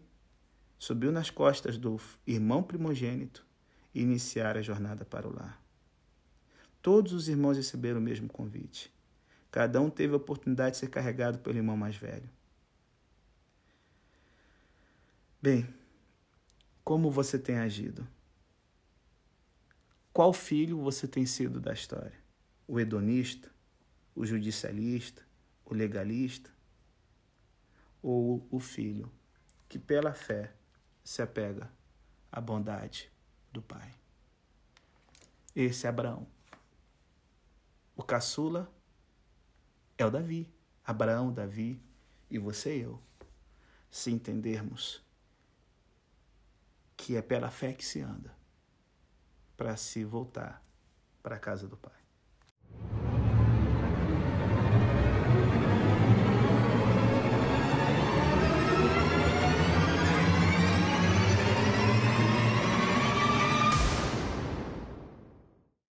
subiu 0.83 1.12
nas 1.12 1.30
costas 1.30 1.78
do 1.78 1.97
irmão 2.26 2.61
primogênito 2.61 3.47
e 3.95 4.03
iniciar 4.03 4.57
a 4.57 4.62
jornada 4.62 5.05
para 5.05 5.28
o 5.28 5.33
lar. 5.33 5.62
Todos 6.83 7.12
os 7.12 7.28
irmãos 7.28 7.57
receberam 7.57 8.01
o 8.01 8.03
mesmo 8.03 8.28
convite. 8.28 8.93
Cada 9.49 9.80
um 9.80 9.89
teve 9.89 10.14
a 10.14 10.16
oportunidade 10.16 10.72
de 10.72 10.78
ser 10.78 10.89
carregado 10.89 11.39
pelo 11.39 11.57
irmão 11.57 11.76
mais 11.76 11.95
velho. 11.95 12.28
Bem, 15.41 15.72
como 16.83 17.12
você 17.12 17.39
tem 17.39 17.59
agido? 17.59 18.05
Qual 20.12 20.33
filho 20.33 20.80
você 20.80 21.07
tem 21.07 21.24
sido 21.24 21.61
da 21.61 21.72
história? 21.72 22.18
O 22.66 22.80
hedonista? 22.80 23.49
O 24.16 24.26
judicialista? 24.26 25.22
O 25.64 25.74
legalista? 25.74 26.51
Ou 28.03 28.45
o 28.51 28.59
filho 28.59 29.09
que, 29.68 29.78
pela 29.78 30.12
fé, 30.12 30.53
se 31.05 31.22
apega 31.22 31.70
à 32.30 32.40
bondade 32.40 33.11
do 33.53 33.61
pai. 33.61 33.94
Esse 35.55 35.86
é 35.86 35.90
Abraão. 35.90 36.26
O 37.94 38.03
caçula 38.03 38.72
é 39.98 40.07
o 40.07 40.11
Davi. 40.11 40.53
Abraão, 40.84 41.32
Davi 41.32 41.80
e 42.30 42.38
você 42.38 42.78
e 42.78 42.80
eu. 42.82 43.00
Se 43.90 44.11
entendermos 44.11 45.05
que 46.96 47.16
é 47.16 47.22
pela 47.22 47.50
fé 47.50 47.72
que 47.72 47.84
se 47.84 48.00
anda 48.00 48.34
para 49.57 49.76
se 49.76 50.05
voltar 50.05 50.64
para 51.22 51.36
a 51.36 51.38
casa 51.38 51.68
do 51.68 51.76
Pai. 51.76 52.01